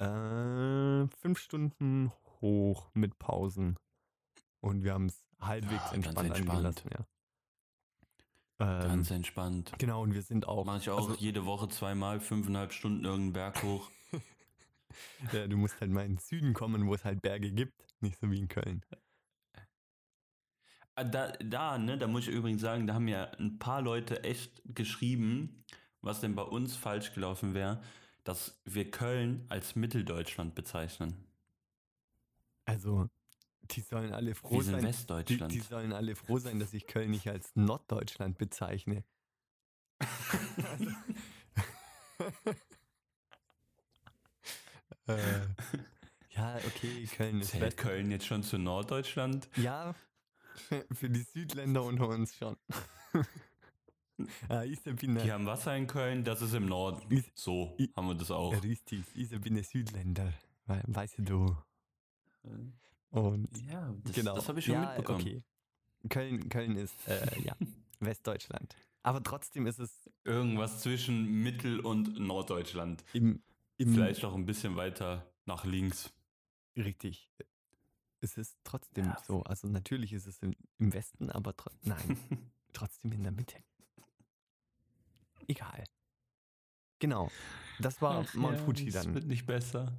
Äh, 0.00 1.06
fünf 1.18 1.38
Stunden 1.38 2.10
hoch 2.40 2.90
mit 2.94 3.18
Pausen. 3.18 3.78
Und 4.60 4.82
wir 4.82 4.94
haben 4.94 5.06
es 5.06 5.26
halbwegs 5.40 5.82
ganz 5.84 5.92
entspannt 6.06 6.28
entspannt. 6.28 6.50
angelassen, 6.50 6.90
ja. 6.92 7.06
Ähm, 8.60 8.80
Ganz 8.80 9.10
entspannt. 9.10 9.72
Genau, 9.78 10.02
und 10.02 10.12
wir 10.14 10.22
sind 10.22 10.46
auch. 10.46 10.64
Mache 10.66 10.78
ich 10.78 10.90
auch 10.90 11.08
also, 11.08 11.14
jede 11.18 11.46
Woche 11.46 11.68
zweimal, 11.68 12.20
fünfeinhalb 12.20 12.72
Stunden 12.72 13.04
irgendeinen 13.04 13.32
Berg 13.32 13.62
hoch. 13.62 13.90
ja, 15.32 15.46
du 15.46 15.56
musst 15.56 15.80
halt 15.80 15.90
mal 15.90 16.04
in 16.04 16.12
den 16.16 16.18
Süden 16.18 16.52
kommen, 16.52 16.86
wo 16.86 16.94
es 16.94 17.04
halt 17.04 17.22
Berge 17.22 17.50
gibt. 17.50 17.86
Nicht 18.00 18.18
so 18.20 18.30
wie 18.30 18.38
in 18.38 18.48
Köln. 18.48 18.84
Ah, 20.94 21.04
Da, 21.04 21.32
da, 21.32 21.78
ne, 21.78 21.98
da 21.98 22.06
muss 22.06 22.28
ich 22.28 22.34
übrigens 22.34 22.60
sagen, 22.60 22.86
da 22.86 22.94
haben 22.94 23.08
ja 23.08 23.24
ein 23.38 23.58
paar 23.58 23.80
Leute 23.82 24.22
echt 24.24 24.62
geschrieben, 24.66 25.64
was 26.02 26.20
denn 26.20 26.34
bei 26.34 26.42
uns 26.42 26.76
falsch 26.76 27.12
gelaufen 27.14 27.54
wäre, 27.54 27.82
dass 28.24 28.60
wir 28.64 28.90
Köln 28.90 29.46
als 29.48 29.74
Mitteldeutschland 29.76 30.54
bezeichnen. 30.54 31.14
Also, 32.64 33.10
die 33.70 33.80
sollen 33.82 34.12
alle 34.12 34.34
froh 34.34 34.56
Wir 34.56 34.62
sein. 34.64 34.80
Die, 34.80 34.86
Westdeutschland. 34.86 35.52
die 35.52 35.60
sollen 35.60 35.92
alle 35.92 36.16
froh 36.16 36.38
sein, 36.38 36.58
dass 36.58 36.72
ich 36.74 36.86
Köln 36.86 37.10
nicht 37.10 37.28
als 37.28 37.54
Norddeutschland 37.54 38.38
bezeichne. 38.38 39.04
äh, 45.06 45.40
ja, 46.30 46.56
okay, 46.66 47.06
Köln 47.16 47.40
ist 47.40 47.50
Zählt 47.50 47.62
West. 47.62 47.76
Köln 47.78 48.10
jetzt 48.10 48.26
schon 48.26 48.42
zu 48.42 48.58
Norddeutschland? 48.58 49.48
Ja, 49.56 49.94
für 50.92 51.10
die 51.10 51.22
Südländer 51.22 51.82
unter 51.82 52.08
uns 52.08 52.34
schon. 52.36 52.56
bin 54.96 55.16
Die 55.16 55.32
haben 55.32 55.46
Wasser 55.46 55.76
in 55.76 55.86
Köln, 55.86 56.24
das 56.24 56.42
ist 56.42 56.54
im 56.54 56.66
Norden. 56.66 57.24
So 57.34 57.74
I- 57.78 57.90
haben 57.96 58.08
wir 58.08 58.14
das 58.14 58.30
auch. 58.30 58.52
richtig, 58.62 59.04
ich 59.14 59.30
bin 59.40 59.56
ein 59.56 59.64
Südländer, 59.64 60.32
we- 60.66 60.82
weißt 60.86 61.16
du. 61.18 61.56
Und 63.10 63.48
Ja, 63.68 63.92
das, 64.04 64.12
genau. 64.14 64.34
das 64.34 64.48
habe 64.48 64.58
ich 64.60 64.64
schon 64.66 64.74
ja, 64.74 64.86
mitbekommen. 64.86 65.20
Okay. 65.20 65.42
Köln, 66.08 66.48
Köln 66.48 66.76
ist 66.76 66.96
äh, 67.08 67.40
ja 67.42 67.54
Westdeutschland. 68.00 68.74
Aber 69.02 69.22
trotzdem 69.22 69.66
ist 69.66 69.78
es 69.78 70.10
Irgendwas 70.24 70.80
zwischen 70.82 71.24
Mittel- 71.42 71.80
und 71.80 72.18
Norddeutschland. 72.20 73.04
im, 73.12 73.42
im 73.78 73.94
Vielleicht 73.94 74.24
auch 74.24 74.34
ein 74.34 74.46
bisschen 74.46 74.76
weiter 74.76 75.26
nach 75.46 75.64
links. 75.64 76.12
richtig. 76.76 77.30
Es 78.22 78.36
ist 78.36 78.58
trotzdem 78.64 79.06
Ja. 79.06 79.18
so. 79.26 79.42
Also 79.44 79.66
natürlich 79.68 80.12
ist 80.12 80.26
es 80.26 80.38
im, 80.40 80.54
im 80.78 80.92
Westen, 80.92 81.30
aber 81.30 81.56
tro 81.56 81.70
nein, 81.82 82.18
trotzdem 82.74 83.12
in 83.12 83.22
der 83.22 83.32
Mitte. 83.32 83.56
Egal. 85.48 85.84
Genau. 86.98 87.30
Das 87.78 88.00
war 88.02 88.24
Ach 88.28 88.34
Mount 88.34 88.58
ja, 88.58 88.64
Fuji 88.64 88.88
Es 88.88 88.94
dann. 88.94 89.14
wird 89.14 89.24
nicht 89.26 89.46
besser. 89.46 89.98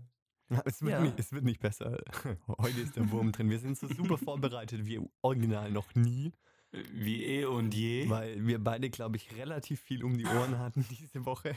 Ja, 0.51 0.61
Es 0.65 0.81
wird, 0.81 0.91
Ja. 0.91 1.01
nicht, 1.01 1.19
es 1.19 1.31
wird 1.31 1.43
nicht 1.45 1.59
besser. 1.61 1.97
Heute 2.59 2.81
ist 2.81 2.95
der 2.95 3.09
Wurm 3.11 3.31
drin. 3.31 3.49
Wir 3.49 3.59
sind 3.59 3.77
so 3.77 3.87
super 3.87 4.17
vorbereitet 4.29 4.85
wie 4.85 4.99
original 5.21 5.71
noch 5.71 5.95
nie, 5.95 6.33
Wie 6.71 7.23
eh 7.25 7.45
und 7.45 7.73
je. 7.73 8.09
weil 8.09 8.45
wir 8.45 8.63
beide, 8.63 8.89
glaube 8.89 9.15
ich, 9.17 9.35
relativ 9.35 9.79
viel 9.79 10.03
um 10.03 10.17
die 10.17 10.25
Ohren 10.25 10.59
hatten 10.59 10.85
diese 10.89 11.25
Woche. 11.25 11.55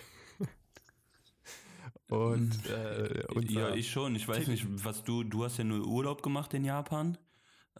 Und 2.08 2.66
äh, 2.66 3.24
unser, 3.34 3.50
ja, 3.70 3.74
ich 3.74 3.90
schon. 3.90 4.14
Ich 4.14 4.28
weiß 4.28 4.46
nicht, 4.48 4.66
was 4.84 5.02
du, 5.04 5.24
du 5.24 5.44
hast 5.44 5.56
ja 5.58 5.64
nur 5.64 5.86
Urlaub 5.86 6.22
gemacht 6.22 6.52
in 6.54 6.64
Japan. 6.64 7.18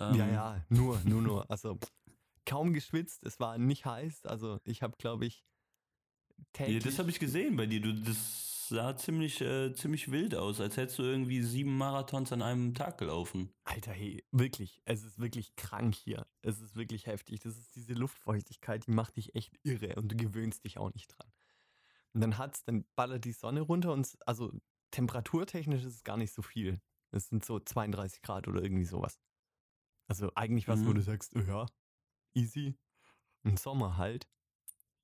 Ähm, 0.01 0.15
ja, 0.17 0.27
ja, 0.29 0.65
nur, 0.71 1.01
nur, 1.05 1.23
nur. 1.23 1.51
Also 1.51 1.79
kaum 2.47 2.73
geschwitzt. 2.73 3.25
Es 3.25 3.39
war 3.39 3.59
nicht 3.59 3.85
heiß. 3.85 4.25
Also 4.27 4.61
ich 4.65 4.83
habe, 4.83 4.97
glaube 4.99 5.27
ich, 5.27 5.45
Ja, 6.37 6.45
täglich. 6.53 6.85
das 6.85 6.99
habe 6.99 7.11
ich 7.11 7.19
gesehen 7.21 7.57
bei 7.57 7.67
dir. 7.67 7.81
Du, 7.81 7.93
das 7.93 8.54
sah 8.69 8.97
ziemlich, 8.97 9.41
äh, 9.41 9.73
ziemlich 9.75 10.11
wild 10.11 10.35
aus, 10.35 10.61
als 10.61 10.77
hättest 10.77 10.99
du 10.99 11.03
irgendwie 11.03 11.43
sieben 11.43 11.77
Marathons 11.77 12.33
an 12.33 12.43
einem 12.43 12.75
Tag 12.75 12.99
gelaufen. 12.99 13.53
Alter, 13.65 13.93
hey, 13.93 14.25
wirklich, 14.33 14.81
es 14.85 15.03
ist 15.05 15.19
wirklich 15.19 15.55
krank 15.57 15.95
hier. 15.95 16.27
Es 16.43 16.61
ist 16.61 16.75
wirklich 16.77 17.07
heftig. 17.07 17.41
Das 17.41 17.57
ist 17.57 17.75
diese 17.75 17.95
Luftfeuchtigkeit, 17.95 18.87
die 18.87 18.91
macht 18.93 19.17
dich 19.17 19.35
echt 19.35 19.59
irre 19.63 19.95
und 19.97 20.09
du 20.13 20.17
gewöhnst 20.17 20.65
dich 20.65 20.79
auch 20.79 20.93
nicht 20.95 21.09
dran. 21.09 21.33
Und 22.13 22.21
dann 22.21 22.39
hat's, 22.39 22.65
dann 22.65 22.85
ballert 22.97 23.25
die 23.25 23.33
Sonne 23.33 23.61
runter 23.61 23.93
und 23.93 24.17
also 24.27 24.53
temperaturtechnisch 24.93 25.83
ist 25.85 25.95
es 25.97 26.05
gar 26.05 26.17
nicht 26.17 26.33
so 26.33 26.43
viel. 26.43 26.81
Es 27.11 27.29
sind 27.29 27.45
so 27.45 27.59
32 27.61 28.23
Grad 28.23 28.47
oder 28.49 28.63
irgendwie 28.63 28.85
sowas. 28.85 29.21
Also 30.07 30.31
eigentlich 30.35 30.69
was, 30.69 30.85
wo 30.85 30.91
Mhm. 30.91 30.95
du 30.97 31.01
sagst, 31.03 31.35
ja, 31.35 31.67
easy. 32.35 32.77
Im 33.43 33.57
Sommer 33.57 33.97
halt. 33.97 34.29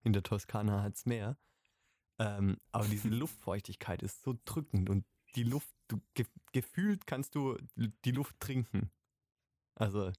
In 0.02 0.12
der 0.12 0.22
Toskana 0.22 0.82
hat's 0.82 1.04
mehr. 1.06 1.36
Ähm, 2.20 2.58
aber 2.70 2.86
diese 2.86 3.08
Luftfeuchtigkeit 3.08 4.02
ist 4.02 4.22
so 4.22 4.38
drückend 4.44 4.90
und 4.90 5.06
die 5.34 5.42
Luft, 5.42 5.74
du 5.88 6.00
ge 6.14 6.26
gefühlt 6.52 7.06
kannst 7.06 7.34
du 7.34 7.56
die 7.76 8.10
Luft 8.10 8.38
trinken. 8.40 8.90
Also 9.74 10.12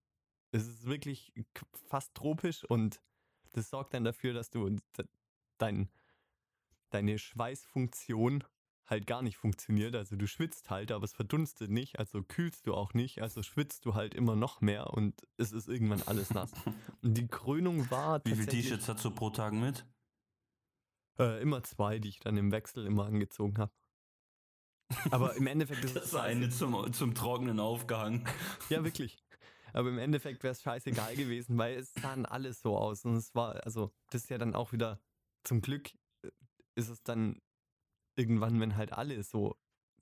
es 0.51 0.67
ist 0.67 0.85
wirklich 0.85 1.31
fast 1.87 2.15
tropisch 2.15 2.63
und 2.65 3.01
das 3.53 3.69
sorgt 3.69 3.93
dann 3.93 4.03
dafür, 4.03 4.33
dass 4.33 4.49
du 4.49 4.77
dein, 5.57 5.89
deine 6.89 7.19
Schweißfunktion 7.19 8.45
halt 8.87 9.05
gar 9.05 9.21
nicht 9.21 9.37
funktioniert. 9.37 9.95
Also 9.95 10.15
du 10.15 10.27
schwitzt 10.27 10.69
halt, 10.69 10.91
aber 10.91 11.03
es 11.03 11.13
verdunstet 11.13 11.69
nicht, 11.69 11.99
also 11.99 12.23
kühlst 12.23 12.65
du 12.65 12.73
auch 12.73 12.93
nicht, 12.93 13.21
also 13.21 13.43
schwitzt 13.43 13.85
du 13.85 13.93
halt 13.93 14.15
immer 14.15 14.35
noch 14.35 14.61
mehr 14.61 14.91
und 14.91 15.21
es 15.37 15.51
ist 15.51 15.67
irgendwann 15.67 16.01
alles 16.03 16.31
nass. 16.31 16.51
Und 17.01 17.15
die 17.15 17.27
Krönung 17.27 17.89
war 17.89 18.21
Wie 18.25 18.35
viele 18.35 18.47
T-Shirts 18.47 18.87
hast 18.87 19.03
du 19.05 19.11
pro 19.11 19.29
Tag 19.29 19.53
mit? 19.53 19.85
Äh, 21.19 21.41
immer 21.41 21.63
zwei, 21.63 21.99
die 21.99 22.09
ich 22.09 22.19
dann 22.19 22.37
im 22.37 22.51
Wechsel 22.51 22.85
immer 22.85 23.05
angezogen 23.05 23.57
habe. 23.57 23.71
Aber 25.11 25.35
im 25.35 25.47
Endeffekt 25.47 25.83
ist 25.85 25.95
es 25.95 26.11
Das 26.11 26.15
eine 26.15 26.49
zum, 26.49 26.91
zum 26.93 27.15
Trocknen 27.15 27.59
aufgehangen. 27.59 28.27
Ja, 28.69 28.83
wirklich. 28.83 29.23
Aber 29.73 29.87
im 29.89 29.99
Endeffekt 29.99 30.43
wäre 30.43 30.51
es 30.51 30.61
scheißegal 30.61 31.15
gewesen, 31.15 31.57
weil 31.57 31.75
es 31.77 31.93
sahen 31.93 32.25
alles 32.25 32.61
so 32.61 32.77
aus. 32.77 33.05
Und 33.05 33.15
es 33.15 33.33
war, 33.35 33.65
also, 33.65 33.93
das 34.09 34.23
ist 34.23 34.29
ja 34.29 34.37
dann 34.37 34.53
auch 34.53 34.73
wieder, 34.73 34.99
zum 35.43 35.61
Glück 35.61 35.91
äh, 36.23 36.31
ist 36.75 36.89
es 36.89 37.01
dann 37.03 37.41
irgendwann, 38.17 38.59
wenn 38.59 38.75
halt 38.75 38.91
alle 38.91 39.23
so 39.23 39.55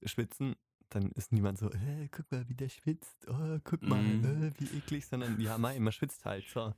schwitzen, 0.03 0.55
dann 0.89 1.11
ist 1.11 1.31
niemand 1.31 1.59
so, 1.59 1.69
äh, 1.69 2.07
guck 2.09 2.31
mal, 2.31 2.49
wie 2.49 2.55
der 2.55 2.69
schwitzt, 2.69 3.27
oh, 3.27 3.59
guck 3.63 3.83
mal, 3.83 4.01
Mhm. 4.01 4.47
äh, 4.47 4.59
wie 4.59 4.77
eklig, 4.79 5.05
sondern 5.05 5.39
ja, 5.39 5.59
mei, 5.59 5.79
man 5.79 5.93
schwitzt 5.93 6.25
halt. 6.25 6.47
So. 6.49 6.73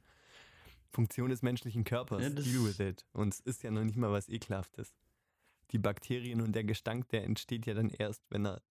Funktion 0.91 1.29
des 1.29 1.41
menschlichen 1.41 1.83
Körpers, 1.83 2.21
Ja, 2.21 2.29
deal 2.29 2.65
with 2.65 2.79
it. 2.79 3.05
Und 3.13 3.33
es 3.33 3.39
ist 3.39 3.63
ja 3.63 3.71
noch 3.71 3.83
nicht 3.83 3.97
mal 3.97 4.11
was 4.11 4.29
Ekelhaftes. 4.29 4.93
Die 5.71 5.79
Bakterien 5.79 6.41
und 6.41 6.51
der 6.53 6.63
Gestank, 6.65 7.07
der 7.09 7.23
entsteht 7.23 7.65
ja 7.65 7.73
dann 7.73 7.89
erst, 7.89 8.23
wenn 8.29 8.45
er 8.45 8.61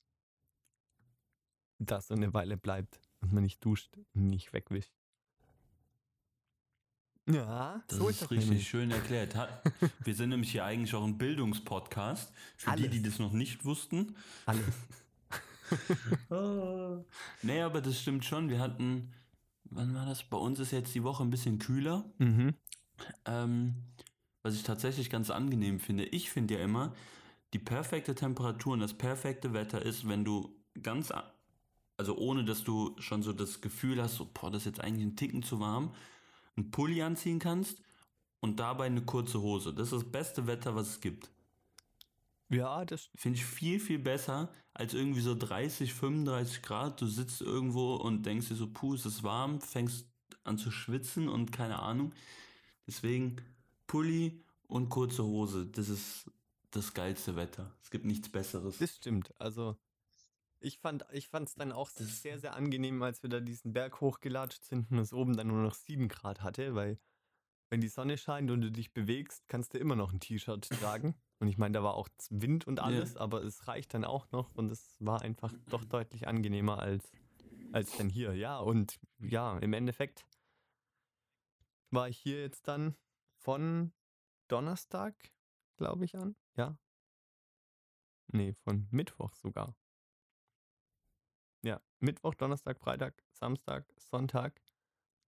da 1.78 2.00
so 2.00 2.14
eine 2.14 2.34
Weile 2.34 2.56
bleibt 2.58 3.00
und 3.20 3.32
man 3.32 3.42
nicht 3.42 3.64
duscht 3.64 3.96
und 4.14 4.28
nicht 4.28 4.52
wegwischt. 4.52 4.92
Ja, 7.28 7.82
Das 7.88 7.98
so 7.98 8.08
ist 8.08 8.22
ist 8.22 8.30
richtig 8.30 8.68
schön 8.68 8.90
erklärt. 8.90 9.34
Wir 10.04 10.14
sind 10.14 10.30
nämlich 10.30 10.50
hier 10.52 10.64
eigentlich 10.64 10.94
auch 10.94 11.04
ein 11.04 11.16
Bildungspodcast. 11.16 12.32
Für 12.56 12.70
die, 12.76 12.82
Alles. 12.84 12.90
die 12.90 13.02
das 13.02 13.18
noch 13.18 13.32
nicht 13.32 13.64
wussten. 13.64 14.16
Alles. 14.46 14.64
Nee, 17.42 17.60
aber 17.62 17.80
das 17.80 18.00
stimmt 18.00 18.24
schon. 18.24 18.48
Wir 18.48 18.58
hatten, 18.58 19.12
wann 19.70 19.94
war 19.94 20.06
das? 20.06 20.22
Bei 20.24 20.36
uns 20.36 20.58
ist 20.58 20.72
jetzt 20.72 20.94
die 20.94 21.04
Woche 21.04 21.22
ein 21.22 21.30
bisschen 21.30 21.58
kühler. 21.58 22.04
Mhm. 22.18 22.54
Ähm, 23.24 23.74
was 24.42 24.54
ich 24.54 24.62
tatsächlich 24.62 25.10
ganz 25.10 25.30
angenehm 25.30 25.80
finde. 25.80 26.04
Ich 26.04 26.30
finde 26.30 26.54
ja 26.54 26.60
immer, 26.60 26.94
die 27.52 27.58
perfekte 27.58 28.14
Temperatur 28.14 28.74
und 28.74 28.80
das 28.80 28.94
perfekte 28.94 29.52
Wetter 29.52 29.82
ist, 29.82 30.08
wenn 30.08 30.24
du 30.24 30.54
ganz, 30.82 31.12
also 31.96 32.16
ohne 32.16 32.44
dass 32.44 32.64
du 32.64 32.94
schon 32.98 33.22
so 33.22 33.32
das 33.32 33.60
Gefühl 33.60 34.00
hast, 34.02 34.16
so, 34.16 34.28
boah, 34.32 34.50
das 34.50 34.62
ist 34.62 34.66
jetzt 34.66 34.80
eigentlich 34.80 35.06
ein 35.06 35.16
Ticken 35.16 35.42
zu 35.42 35.60
warm, 35.60 35.94
einen 36.56 36.70
Pulli 36.70 37.02
anziehen 37.02 37.38
kannst 37.38 37.82
und 38.40 38.60
dabei 38.60 38.86
eine 38.86 39.02
kurze 39.02 39.40
Hose. 39.40 39.74
Das 39.74 39.92
ist 39.92 40.02
das 40.02 40.10
beste 40.10 40.46
Wetter, 40.46 40.74
was 40.74 40.88
es 40.88 41.00
gibt. 41.00 41.30
Ja, 42.50 42.84
das 42.84 43.10
Finde 43.14 43.38
ich 43.38 43.44
viel, 43.46 43.78
viel 43.80 43.98
besser 43.98 44.52
als 44.74 44.92
irgendwie 44.94 45.20
so 45.20 45.34
30, 45.34 45.94
35 45.94 46.62
Grad. 46.62 47.00
Du 47.00 47.06
sitzt 47.06 47.40
irgendwo 47.40 47.94
und 47.94 48.24
denkst 48.26 48.48
dir 48.48 48.56
so, 48.56 48.70
puh, 48.70 48.94
es 48.94 49.06
ist 49.06 49.22
warm, 49.22 49.60
fängst 49.60 50.06
an 50.44 50.58
zu 50.58 50.70
schwitzen 50.70 51.28
und 51.28 51.52
keine 51.52 51.78
Ahnung. 51.80 52.12
Deswegen 52.86 53.36
Pulli 53.86 54.44
und 54.66 54.88
kurze 54.88 55.24
Hose, 55.24 55.66
das 55.66 55.88
ist 55.88 56.30
das 56.70 56.94
geilste 56.94 57.36
Wetter. 57.36 57.72
Es 57.82 57.90
gibt 57.90 58.04
nichts 58.04 58.28
Besseres. 58.28 58.78
Das 58.78 58.96
stimmt. 58.96 59.32
Also 59.38 59.76
ich 60.60 60.78
fand 60.78 61.04
ich 61.12 61.28
es 61.32 61.54
dann 61.54 61.72
auch 61.72 61.90
Das- 61.90 62.22
sehr, 62.22 62.38
sehr 62.38 62.54
angenehm, 62.54 63.02
als 63.02 63.22
wir 63.22 63.30
da 63.30 63.40
diesen 63.40 63.72
Berg 63.72 64.00
hochgelatscht 64.00 64.64
sind 64.64 64.90
und 64.90 64.98
es 64.98 65.12
oben 65.12 65.36
dann 65.36 65.48
nur 65.48 65.62
noch 65.62 65.74
7 65.74 66.08
Grad 66.08 66.42
hatte, 66.42 66.74
weil 66.74 66.98
wenn 67.70 67.80
die 67.80 67.88
Sonne 67.88 68.18
scheint 68.18 68.50
und 68.50 68.60
du 68.60 68.70
dich 68.70 68.92
bewegst, 68.92 69.48
kannst 69.48 69.74
du 69.74 69.78
immer 69.78 69.94
noch 69.94 70.12
ein 70.12 70.20
T-Shirt 70.20 70.68
tragen. 70.68 71.14
Und 71.38 71.48
ich 71.48 71.56
meine, 71.56 71.72
da 71.72 71.82
war 71.82 71.94
auch 71.94 72.08
Wind 72.28 72.66
und 72.66 72.80
alles, 72.80 73.16
aber 73.16 73.42
es 73.42 73.66
reicht 73.68 73.94
dann 73.94 74.04
auch 74.04 74.30
noch 74.32 74.54
und 74.56 74.70
es 74.70 74.96
war 74.98 75.22
einfach 75.22 75.54
doch 75.70 75.84
deutlich 75.84 76.28
angenehmer 76.28 76.80
als, 76.80 77.10
als 77.72 77.96
dann 77.96 78.10
hier. 78.10 78.34
Ja, 78.34 78.58
und 78.58 78.98
ja, 79.20 79.56
im 79.58 79.72
Endeffekt 79.72 80.26
war 81.90 82.08
ich 82.08 82.18
hier 82.18 82.40
jetzt 82.40 82.68
dann 82.68 82.96
von 83.38 83.92
Donnerstag, 84.48 85.14
glaube 85.76 86.04
ich, 86.04 86.16
an. 86.16 86.36
Ja. 86.56 86.76
Nee, 88.32 88.52
von 88.52 88.88
Mittwoch 88.90 89.34
sogar. 89.34 89.74
Ja, 91.62 91.80
Mittwoch, 92.00 92.34
Donnerstag, 92.34 92.80
Freitag, 92.80 93.22
Samstag, 93.32 93.86
Sonntag. 93.96 94.60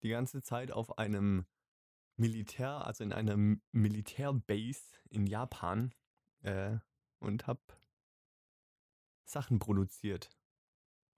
Die 0.03 0.09
ganze 0.09 0.41
Zeit 0.41 0.71
auf 0.71 0.97
einem 0.97 1.45
Militär, 2.15 2.85
also 2.85 3.03
in 3.03 3.13
einer 3.13 3.35
Militärbase 3.71 4.81
in 5.09 5.25
Japan 5.27 5.93
äh, 6.41 6.77
und 7.19 7.47
habe 7.47 7.61
Sachen 9.25 9.59
produziert. 9.59 10.29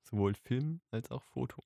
Sowohl 0.04 0.36
Film 0.36 0.82
als 0.92 1.12
auch 1.12 1.24
Foto. 1.24 1.64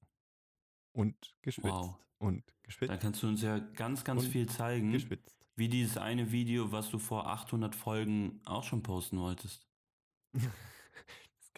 Und 0.94 1.36
geschwitzt. 1.42 1.68
Wow. 1.68 2.00
Und 2.18 2.44
Da 2.48 2.54
geschwitzt. 2.64 3.00
kannst 3.02 3.24
du 3.24 3.28
uns 3.28 3.42
ja 3.42 3.60
ganz, 3.60 4.04
ganz 4.04 4.24
Und 4.26 4.32
viel 4.32 4.50
zeigen, 4.50 4.92
Geschwitzt. 4.92 5.38
wie 5.56 5.70
dieses 5.70 5.98
eine 5.98 6.32
Video, 6.32 6.72
was 6.72 6.90
du 6.90 7.00
vor 7.00 7.28
800 7.28 7.76
Folgen 7.76 8.42
auch 8.46 8.64
schon 8.64 8.84
posten 8.84 9.20
wolltest. 9.20 9.68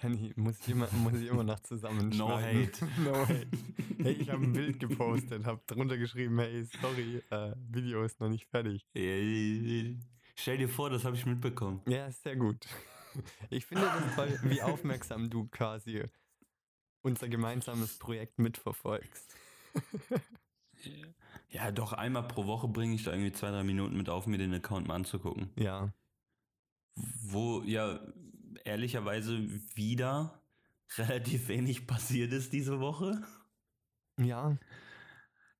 Kann 0.01 0.15
ich, 0.15 0.35
muss 0.35 0.59
ich 0.61 0.69
immer, 0.69 0.91
muss 0.93 1.13
ich 1.13 1.27
immer 1.27 1.43
noch 1.43 1.59
zusammenschneiden. 1.59 2.17
No 2.17 2.37
hate. 2.39 2.87
no 3.03 3.27
hate. 3.27 3.47
Hey, 4.01 4.13
ich 4.13 4.31
habe 4.31 4.43
ein 4.43 4.53
Bild 4.53 4.79
gepostet, 4.79 5.45
habe 5.45 5.61
drunter 5.67 5.95
geschrieben, 5.95 6.39
hey, 6.39 6.65
sorry, 6.81 7.21
äh, 7.29 7.53
Video 7.69 8.03
ist 8.03 8.19
noch 8.19 8.29
nicht 8.29 8.47
fertig. 8.47 8.83
Stell 8.95 10.57
dir 10.57 10.67
vor, 10.67 10.89
das 10.89 11.05
habe 11.05 11.15
ich 11.15 11.27
mitbekommen. 11.27 11.83
Ja, 11.85 12.07
ist 12.07 12.23
sehr 12.23 12.35
gut. 12.35 12.65
Ich 13.51 13.67
finde 13.67 13.83
das 13.83 14.15
toll, 14.15 14.39
wie 14.41 14.59
aufmerksam 14.63 15.29
du 15.29 15.47
quasi 15.49 16.03
unser 17.03 17.29
gemeinsames 17.29 17.99
Projekt 17.99 18.39
mitverfolgst. 18.39 19.35
Ja, 21.49 21.69
doch 21.69 21.91
einmal 21.91 22.27
pro 22.27 22.47
Woche 22.47 22.69
bringe 22.69 22.95
ich 22.95 23.03
da 23.03 23.11
irgendwie 23.11 23.33
zwei, 23.33 23.51
drei 23.51 23.63
Minuten 23.63 23.97
mit 23.97 24.07
auf, 24.07 24.25
mir 24.25 24.37
den 24.37 24.53
Account 24.53 24.87
mal 24.87 24.95
anzugucken. 24.95 25.51
Ja. 25.57 25.93
Wo 26.95 27.61
ja 27.63 27.99
ehrlicherweise 28.65 29.39
wieder 29.75 30.41
relativ 30.97 31.47
wenig 31.47 31.87
passiert 31.87 32.33
ist 32.33 32.53
diese 32.53 32.79
Woche. 32.79 33.21
Ja. 34.19 34.57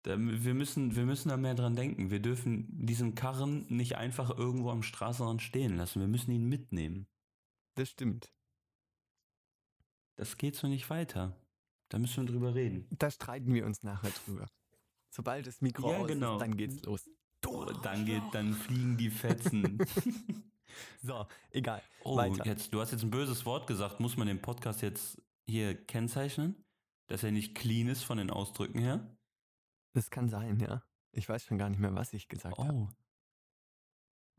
Da, 0.03 0.17
wir, 0.17 0.53
müssen, 0.53 0.95
wir 0.95 1.05
müssen 1.05 1.29
da 1.29 1.37
mehr 1.37 1.53
dran 1.53 1.75
denken. 1.75 2.09
Wir 2.09 2.19
dürfen 2.19 2.67
diesen 2.85 3.13
Karren 3.15 3.65
nicht 3.69 3.97
einfach 3.97 4.35
irgendwo 4.35 4.71
am 4.71 4.83
Straßenrand 4.83 5.41
stehen 5.41 5.77
lassen. 5.77 5.99
Wir 5.99 6.07
müssen 6.07 6.31
ihn 6.31 6.49
mitnehmen. 6.49 7.07
Das 7.75 7.89
stimmt. 7.89 8.33
Das 10.15 10.37
geht 10.37 10.55
so 10.55 10.67
nicht 10.67 10.89
weiter. 10.89 11.37
Da 11.89 11.99
müssen 11.99 12.25
wir 12.25 12.31
drüber 12.31 12.55
reden. 12.55 12.87
Da 12.91 13.11
streiten 13.11 13.53
wir 13.53 13.65
uns 13.65 13.83
nachher 13.83 14.11
drüber. 14.11 14.47
Sobald 15.09 15.45
das 15.45 15.61
Mikro 15.61 15.91
Ja, 15.91 15.97
aus 15.99 16.07
genau. 16.07 16.35
ist, 16.35 16.41
dann 16.41 16.57
geht's 16.57 16.81
los. 16.83 17.09
Oh, 17.45 17.65
dann 17.65 18.05
geht, 18.05 18.23
dann 18.31 18.53
fliegen 18.53 18.97
die 18.97 19.09
Fetzen. 19.09 19.77
So, 21.01 21.25
egal. 21.51 21.81
Oh, 22.03 22.17
Weiter. 22.17 22.45
jetzt, 22.45 22.73
du 22.73 22.81
hast 22.81 22.91
jetzt 22.91 23.03
ein 23.03 23.11
böses 23.11 23.45
Wort 23.45 23.67
gesagt. 23.67 23.99
Muss 23.99 24.17
man 24.17 24.27
den 24.27 24.41
Podcast 24.41 24.81
jetzt 24.81 25.21
hier 25.47 25.75
kennzeichnen? 25.75 26.63
Dass 27.07 27.23
er 27.23 27.31
nicht 27.31 27.55
clean 27.55 27.87
ist 27.87 28.03
von 28.03 28.17
den 28.17 28.29
Ausdrücken 28.29 28.79
her? 28.79 29.17
Das 29.93 30.09
kann 30.09 30.29
sein, 30.29 30.59
ja. 30.59 30.83
Ich 31.11 31.27
weiß 31.27 31.43
schon 31.43 31.57
gar 31.57 31.69
nicht 31.69 31.79
mehr, 31.79 31.93
was 31.93 32.13
ich 32.13 32.29
gesagt 32.29 32.57
habe. 32.57 32.73
Oh, 32.73 32.89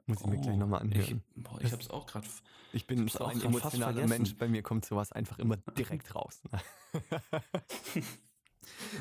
Muss 0.06 0.20
ich 0.20 0.26
mir 0.26 0.40
gleich 0.40 0.54
oh. 0.54 0.58
nochmal 0.58 0.80
anhören. 0.80 1.22
Ich, 1.34 1.42
boah, 1.42 1.56
ich 1.56 1.62
Das- 1.64 1.72
hab's 1.72 1.90
auch 1.90 2.06
gerade. 2.06 2.26
Ich 2.72 2.86
bin 2.86 3.06
so 3.08 3.20
auch 3.20 3.28
ein 3.28 3.42
emotionaler. 3.42 4.06
Mensch. 4.06 4.34
Bei 4.36 4.48
mir 4.48 4.62
kommt 4.62 4.86
sowas 4.86 5.12
einfach 5.12 5.38
immer 5.38 5.58
direkt 5.76 6.14
raus. 6.14 6.42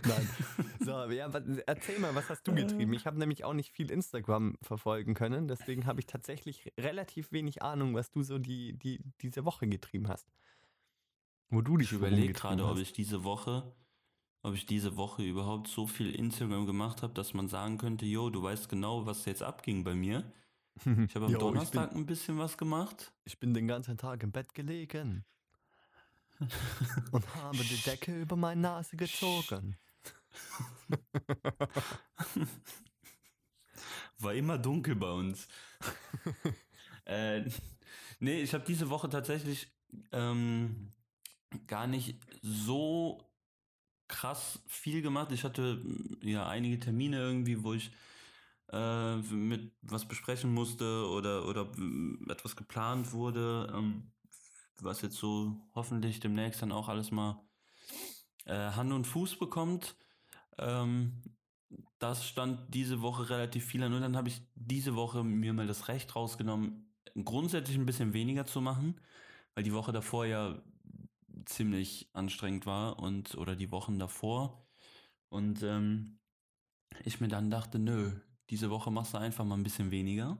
Nein. 0.08 0.30
So, 0.84 0.92
ja, 1.12 1.32
was, 1.32 1.44
erzähl 1.68 2.00
mal, 2.00 2.16
was 2.16 2.28
hast 2.30 2.48
du 2.48 2.56
getrieben? 2.56 2.94
Ich 2.94 3.06
habe 3.06 3.20
nämlich 3.20 3.44
auch 3.44 3.54
nicht 3.54 3.72
viel 3.72 3.92
Instagram 3.92 4.58
verfolgen 4.64 5.14
können. 5.14 5.48
Deswegen 5.48 5.86
habe 5.86 6.00
ich 6.00 6.08
tatsächlich 6.08 6.74
relativ 6.76 7.32
wenig 7.32 7.62
Ahnung, 7.62 7.94
was 7.94 8.10
du 8.10 8.24
so 8.24 8.40
die, 8.40 8.74
die, 8.74 9.00
diese 9.22 9.46
Woche 9.46 9.68
getrieben 9.68 10.08
hast. 10.08 10.28
Wo 11.52 11.62
du 11.62 11.78
dich 11.78 11.92
Ich 11.92 11.98
überlege 11.98 12.34
gerade, 12.34 12.66
ob 12.66 12.80
ich 12.80 12.94
diese 12.94 13.24
Woche, 13.24 13.76
ob 14.42 14.56
ich 14.56 14.66
diese 14.66 14.98
Woche 14.98 15.22
überhaupt 15.22 15.68
so 15.68 15.86
viel 15.86 16.16
Instagram 16.16 16.66
gemacht 16.66 17.04
habe, 17.04 17.14
dass 17.14 17.36
man 17.36 17.48
sagen 17.48 17.78
könnte, 17.78 18.08
yo, 18.08 18.32
du 18.32 18.42
weißt 18.42 18.68
genau, 18.68 19.06
was 19.06 19.26
jetzt 19.26 19.44
abging 19.44 19.84
bei 19.84 19.94
mir. 19.94 20.34
Ich 20.84 21.14
habe 21.16 21.28
am 21.28 21.32
Jo, 21.32 21.38
Donnerstag 21.38 21.92
bin, 21.92 22.00
ein 22.00 22.06
bisschen 22.08 22.40
was 22.40 22.58
gemacht. 22.58 23.14
ich 23.24 23.40
bin 23.40 23.54
den 23.54 23.68
ganzen 23.68 23.98
Tag 23.98 24.24
im 24.24 24.32
Bett 24.32 24.56
gelegen 24.56 25.26
und 27.12 27.36
habe 27.36 27.64
die 27.64 27.82
Decke 27.82 28.22
über 28.22 28.36
meine 28.36 28.62
Nase 28.62 28.98
gezogen. 28.98 29.78
War 34.20 34.34
immer 34.34 34.58
dunkel 34.58 34.96
bei 34.96 35.12
uns. 35.12 35.48
äh, 37.06 37.44
nee, 38.20 38.42
ich 38.42 38.54
habe 38.54 38.66
diese 38.66 38.90
Woche 38.90 39.10
tatsächlich 39.10 39.68
ähm, 40.12 40.94
gar 41.68 41.88
nicht 41.88 42.20
so 42.42 43.24
krass 44.08 44.60
viel 44.68 45.02
gemacht. 45.02 45.32
Ich 45.32 45.44
hatte 45.44 45.76
mm, 45.76 46.28
ja 46.28 46.48
einige 46.48 46.80
Termine 46.80 47.18
irgendwie, 47.18 47.64
wo 47.64 47.74
ich 47.74 47.92
äh, 48.72 49.16
mit 49.18 49.72
was 49.82 50.08
besprechen 50.08 50.54
musste 50.54 51.08
oder, 51.08 51.48
oder 51.48 51.66
mm, 51.66 52.28
etwas 52.30 52.56
geplant 52.56 53.12
wurde, 53.12 53.74
ähm, 53.76 54.12
was 54.80 55.02
jetzt 55.02 55.18
so 55.18 55.56
hoffentlich 55.76 56.20
demnächst 56.20 56.62
dann 56.62 56.72
auch 56.72 56.88
alles 56.88 57.12
mal 57.12 57.44
äh, 58.46 58.72
Hand 58.72 58.92
und 58.94 59.06
Fuß 59.06 59.38
bekommt. 59.38 59.96
Ähm, 60.58 61.22
das 62.00 62.28
stand 62.28 62.74
diese 62.74 63.02
Woche 63.02 63.30
relativ 63.30 63.66
viel 63.66 63.84
an 63.84 63.94
und 63.94 64.02
dann 64.02 64.18
habe 64.18 64.28
ich 64.28 64.42
diese 64.56 64.96
Woche 64.96 65.24
mir 65.24 65.54
mal 65.54 65.68
das 65.68 65.88
Recht 65.88 66.16
rausgenommen, 66.16 66.94
grundsätzlich 67.24 67.78
ein 67.78 67.86
bisschen 67.86 68.14
weniger 68.14 68.46
zu 68.46 68.62
machen, 68.62 69.00
weil 69.54 69.64
die 69.64 69.74
Woche 69.74 69.92
davor 69.92 70.26
ja 70.26 70.62
ziemlich 71.46 72.10
anstrengend 72.14 72.66
war 72.66 73.00
und 73.00 73.36
oder 73.36 73.56
die 73.56 73.72
Wochen 73.72 74.00
davor 74.00 74.68
und 75.30 75.64
ähm, 75.64 76.20
ich 77.04 77.22
mir 77.22 77.28
dann 77.28 77.50
dachte, 77.50 77.80
nö, 77.80 78.12
diese 78.50 78.70
Woche 78.70 78.92
machst 78.92 79.14
du 79.14 79.18
einfach 79.18 79.46
mal 79.46 79.56
ein 79.56 79.64
bisschen 79.64 79.92
weniger. 79.92 80.38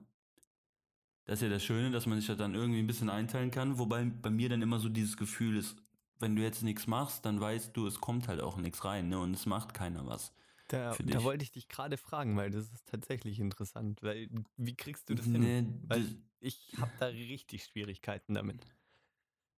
Das 1.26 1.40
ist 1.40 1.44
ja 1.44 1.50
das 1.50 1.64
Schöne, 1.64 1.92
dass 1.92 2.06
man 2.06 2.20
sich 2.20 2.28
ja 2.28 2.36
dann 2.36 2.56
irgendwie 2.56 2.80
ein 2.80 2.88
bisschen 2.88 3.10
einteilen 3.10 3.52
kann, 3.52 3.78
wobei 3.78 4.04
bei 4.06 4.30
mir 4.30 4.50
dann 4.50 4.62
immer 4.62 4.80
so 4.80 4.90
dieses 4.90 5.18
Gefühl 5.18 5.56
ist, 5.58 5.78
wenn 6.20 6.36
du 6.36 6.42
jetzt 6.42 6.64
nichts 6.64 6.88
machst, 6.88 7.26
dann 7.26 7.40
weißt 7.40 7.76
du, 7.76 7.88
es 7.88 8.00
kommt 8.02 8.28
halt 8.28 8.42
auch 8.42 8.58
nichts 8.58 8.84
rein, 8.86 9.10
ne? 9.10 9.20
Und 9.20 9.34
es 9.34 9.46
macht 9.46 9.74
keiner 9.74 10.06
was. 10.08 10.34
Da, 10.68 10.96
da 10.96 11.24
wollte 11.24 11.44
ich 11.44 11.52
dich 11.52 11.68
gerade 11.68 11.98
fragen, 11.98 12.38
weil 12.38 12.50
das 12.50 12.72
ist 12.72 12.88
tatsächlich 12.88 13.40
interessant. 13.40 14.02
Weil, 14.04 14.30
wie 14.58 14.76
kriegst 14.76 15.10
du 15.10 15.16
das 15.16 15.26
hin? 15.26 15.42
Nee, 15.42 15.64
Weil 15.88 16.02
das- 16.02 16.16
ich 16.40 16.76
habe 16.80 16.92
da 17.00 17.08
richtig 17.08 17.66
Schwierigkeiten 17.66 18.36
damit, 18.36 18.66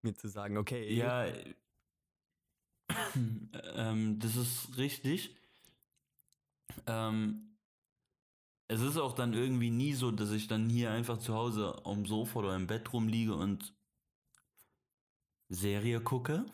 mir 0.02 0.14
zu 0.14 0.28
sagen, 0.28 0.56
okay, 0.58 0.92
Ja, 0.94 1.26
ähm, 3.74 4.18
das 4.18 4.36
ist 4.36 4.76
richtig. 4.76 5.36
Ähm, 6.86 7.53
es 8.68 8.80
ist 8.80 8.96
auch 8.96 9.12
dann 9.14 9.34
irgendwie 9.34 9.70
nie 9.70 9.92
so, 9.92 10.10
dass 10.10 10.30
ich 10.30 10.46
dann 10.46 10.68
hier 10.68 10.90
einfach 10.90 11.18
zu 11.18 11.34
Hause 11.34 11.80
am 11.84 12.06
Sofa 12.06 12.38
oder 12.40 12.56
im 12.56 12.66
Bett 12.66 12.92
rumliege 12.92 13.34
und 13.34 13.74
Serie 15.48 16.00
gucke. 16.00 16.46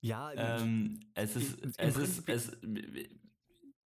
ja, 0.00 0.32
Ähm, 0.32 1.00
es 1.14 1.36
ist, 1.36 1.60
im 1.60 1.72
es 1.76 1.96
ist, 1.96 2.28
es, 2.28 2.56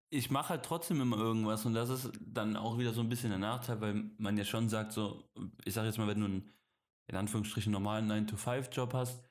ich 0.09 0.31
mache 0.31 0.49
halt 0.49 0.63
trotzdem 0.63 1.01
immer 1.01 1.17
irgendwas 1.17 1.65
und 1.65 1.73
das 1.73 1.89
ist 1.89 2.11
dann 2.19 2.55
auch 2.55 2.77
wieder 2.77 2.93
so 2.93 3.01
ein 3.01 3.09
bisschen 3.09 3.29
der 3.29 3.39
Nachteil, 3.39 3.81
weil 3.81 4.11
man 4.17 4.37
ja 4.37 4.45
schon 4.45 4.69
sagt, 4.69 4.93
so, 4.93 5.29
ich 5.65 5.73
sag 5.73 5.85
jetzt 5.85 5.97
mal, 5.97 6.07
wenn 6.07 6.19
du 6.19 6.25
einen, 6.25 6.53
in 7.07 7.15
Anführungsstrichen, 7.15 7.71
normalen 7.71 8.11
9-to-5-Job 8.11 8.93
hast, 8.93 9.21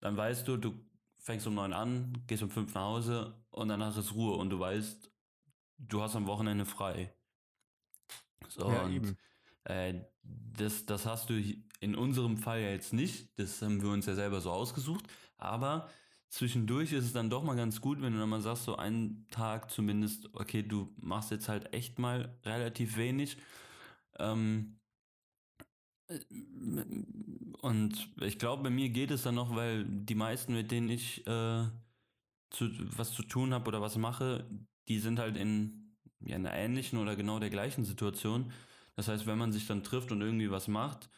dann 0.00 0.16
weißt 0.16 0.46
du, 0.46 0.56
du 0.56 0.74
fängst 1.18 1.46
um 1.46 1.54
9 1.54 1.72
an, 1.72 2.24
gehst 2.26 2.42
um 2.42 2.50
5 2.50 2.74
nach 2.74 2.82
Hause 2.82 3.44
und 3.50 3.68
danach 3.68 3.96
ist 3.96 4.14
Ruhe 4.14 4.36
und 4.36 4.50
du 4.50 4.58
weißt, 4.58 5.11
du 5.88 6.02
hast 6.02 6.16
am 6.16 6.26
Wochenende 6.26 6.64
frei. 6.64 7.14
So, 8.48 8.70
ja, 8.70 8.82
und 8.82 8.92
eben. 8.92 9.16
äh, 9.64 10.00
das, 10.22 10.86
das 10.86 11.06
hast 11.06 11.30
du 11.30 11.42
in 11.80 11.94
unserem 11.94 12.36
Fall 12.36 12.60
ja 12.60 12.70
jetzt 12.70 12.92
nicht. 12.92 13.28
Das 13.38 13.60
haben 13.62 13.82
wir 13.82 13.90
uns 13.90 14.06
ja 14.06 14.14
selber 14.14 14.40
so 14.40 14.50
ausgesucht. 14.50 15.04
Aber 15.38 15.88
zwischendurch 16.28 16.92
ist 16.92 17.04
es 17.04 17.12
dann 17.12 17.30
doch 17.30 17.42
mal 17.42 17.56
ganz 17.56 17.80
gut, 17.80 18.00
wenn 18.02 18.12
du 18.12 18.18
dann 18.20 18.28
mal 18.28 18.40
sagst, 18.40 18.64
so 18.64 18.76
einen 18.76 19.26
Tag 19.30 19.70
zumindest, 19.70 20.28
okay, 20.34 20.62
du 20.62 20.92
machst 20.96 21.30
jetzt 21.30 21.48
halt 21.48 21.72
echt 21.74 21.98
mal 21.98 22.38
relativ 22.44 22.96
wenig. 22.96 23.36
Ähm, 24.18 24.78
äh, 26.08 26.20
und 27.62 28.08
ich 28.20 28.38
glaube, 28.38 28.64
bei 28.64 28.70
mir 28.70 28.88
geht 28.90 29.10
es 29.10 29.22
dann 29.22 29.34
noch, 29.36 29.54
weil 29.54 29.84
die 29.84 30.14
meisten, 30.14 30.54
mit 30.54 30.70
denen 30.70 30.88
ich 30.90 31.26
äh, 31.26 31.66
zu, 32.50 32.70
was 32.96 33.12
zu 33.12 33.22
tun 33.22 33.54
habe 33.54 33.68
oder 33.68 33.80
was 33.80 33.96
mache, 33.96 34.48
die 34.88 34.98
sind 34.98 35.18
halt 35.18 35.36
in, 35.36 35.96
ja, 36.20 36.36
in 36.36 36.46
einer 36.46 36.56
ähnlichen 36.56 36.98
oder 36.98 37.16
genau 37.16 37.38
der 37.38 37.50
gleichen 37.50 37.84
Situation. 37.84 38.52
Das 38.96 39.08
heißt, 39.08 39.26
wenn 39.26 39.38
man 39.38 39.52
sich 39.52 39.66
dann 39.66 39.84
trifft 39.84 40.12
und 40.12 40.20
irgendwie 40.20 40.50
was 40.50 40.68
macht, 40.68 41.08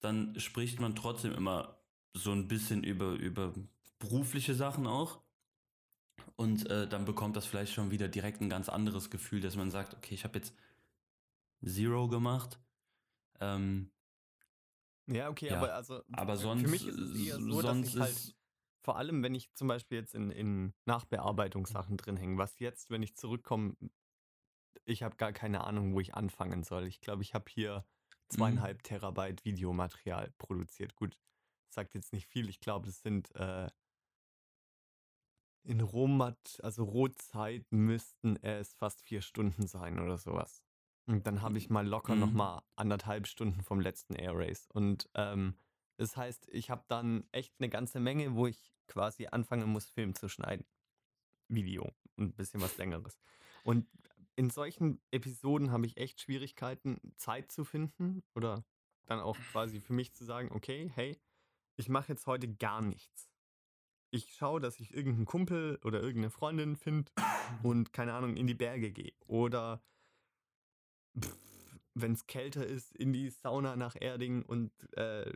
dann 0.00 0.38
spricht 0.38 0.80
man 0.80 0.94
trotzdem 0.94 1.32
immer 1.32 1.78
so 2.14 2.32
ein 2.32 2.48
bisschen 2.48 2.84
über, 2.84 3.12
über 3.12 3.52
berufliche 3.98 4.54
Sachen 4.54 4.86
auch. 4.86 5.20
Und 6.36 6.68
äh, 6.70 6.86
dann 6.86 7.04
bekommt 7.04 7.36
das 7.36 7.46
vielleicht 7.46 7.72
schon 7.72 7.90
wieder 7.90 8.08
direkt 8.08 8.40
ein 8.40 8.50
ganz 8.50 8.68
anderes 8.68 9.10
Gefühl, 9.10 9.40
dass 9.40 9.56
man 9.56 9.70
sagt, 9.70 9.94
okay, 9.94 10.14
ich 10.14 10.24
habe 10.24 10.38
jetzt 10.38 10.54
Zero 11.64 12.08
gemacht. 12.08 12.58
Ähm, 13.40 13.90
Ja, 15.06 15.30
okay, 15.30 15.48
ja, 15.48 15.58
aber 15.58 15.74
also 15.74 16.02
aber 16.12 16.36
sonst, 16.36 16.62
für 16.62 16.68
mich 16.68 16.86
ist 16.86 16.98
es 16.98 17.18
eher 17.18 17.40
so, 17.40 17.60
sonst 17.60 17.88
dass 17.88 17.94
ich 17.94 18.00
halt 18.00 18.12
ist, 18.12 18.34
vor 18.86 18.98
allem, 18.98 19.24
wenn 19.24 19.34
ich 19.34 19.52
zum 19.54 19.66
Beispiel 19.66 19.98
jetzt 19.98 20.14
in, 20.14 20.30
in 20.30 20.72
Nachbearbeitungssachen 20.84 21.96
drin 21.96 22.16
hänge, 22.16 22.38
was 22.38 22.60
jetzt, 22.60 22.88
wenn 22.88 23.02
ich 23.02 23.16
zurückkomme, 23.16 23.76
ich 24.84 25.02
habe 25.02 25.16
gar 25.16 25.32
keine 25.32 25.64
Ahnung, 25.64 25.92
wo 25.92 25.98
ich 25.98 26.14
anfangen 26.14 26.62
soll. 26.62 26.86
Ich 26.86 27.00
glaube, 27.00 27.22
ich 27.22 27.34
habe 27.34 27.46
hier 27.50 27.84
zweieinhalb 28.28 28.84
Terabyte 28.84 29.44
Videomaterial 29.44 30.32
produziert. 30.38 30.94
Gut, 30.94 31.18
sagt 31.68 31.94
jetzt 31.94 32.12
nicht 32.12 32.28
viel. 32.28 32.48
Ich 32.48 32.60
glaube, 32.60 32.86
das 32.86 33.02
sind 33.02 33.34
äh, 33.34 33.68
in 35.64 35.80
Rohmat, 35.80 36.60
also 36.62 36.84
Rohzeit 36.84 37.66
müssten 37.72 38.36
es 38.36 38.72
fast 38.74 39.02
vier 39.02 39.20
Stunden 39.20 39.66
sein 39.66 39.98
oder 39.98 40.16
sowas. 40.16 40.62
Und 41.08 41.26
dann 41.26 41.42
habe 41.42 41.58
ich 41.58 41.70
mal 41.70 41.84
locker 41.84 42.14
Mhm. 42.14 42.20
noch 42.20 42.32
mal 42.32 42.62
anderthalb 42.76 43.26
Stunden 43.26 43.62
vom 43.62 43.80
letzten 43.80 44.14
Air 44.14 44.36
Race. 44.36 44.68
Und 44.72 45.10
ähm, 45.14 45.58
das 45.96 46.16
heißt, 46.16 46.48
ich 46.50 46.70
habe 46.70 46.84
dann 46.88 47.24
echt 47.32 47.54
eine 47.58 47.68
ganze 47.68 48.00
Menge, 48.00 48.34
wo 48.34 48.46
ich 48.46 48.74
quasi 48.86 49.26
anfangen 49.26 49.68
muss, 49.68 49.88
Film 49.88 50.14
zu 50.14 50.28
schneiden. 50.28 50.66
Video. 51.48 51.92
Ein 52.18 52.32
bisschen 52.32 52.60
was 52.60 52.76
längeres. 52.76 53.18
Und 53.64 53.86
in 54.36 54.50
solchen 54.50 55.00
Episoden 55.10 55.70
habe 55.70 55.86
ich 55.86 55.96
echt 55.96 56.20
Schwierigkeiten, 56.20 57.00
Zeit 57.16 57.50
zu 57.50 57.64
finden 57.64 58.22
oder 58.34 58.64
dann 59.06 59.20
auch 59.20 59.38
quasi 59.52 59.80
für 59.80 59.92
mich 59.92 60.12
zu 60.12 60.24
sagen, 60.24 60.50
okay, 60.52 60.90
hey, 60.94 61.18
ich 61.76 61.88
mache 61.88 62.12
jetzt 62.12 62.26
heute 62.26 62.52
gar 62.54 62.82
nichts. 62.82 63.30
Ich 64.10 64.34
schaue, 64.34 64.60
dass 64.60 64.80
ich 64.80 64.94
irgendeinen 64.94 65.26
Kumpel 65.26 65.78
oder 65.84 66.00
irgendeine 66.00 66.30
Freundin 66.30 66.76
finde 66.76 67.12
und 67.62 67.92
keine 67.92 68.14
Ahnung 68.14 68.36
in 68.36 68.46
die 68.46 68.54
Berge 68.54 68.92
gehe 68.92 69.14
oder 69.26 69.82
wenn 71.94 72.12
es 72.12 72.26
kälter 72.26 72.66
ist, 72.66 72.94
in 72.94 73.12
die 73.12 73.30
Sauna 73.30 73.74
nach 73.74 73.96
Erding 73.98 74.42
und 74.42 74.70
äh, 74.96 75.32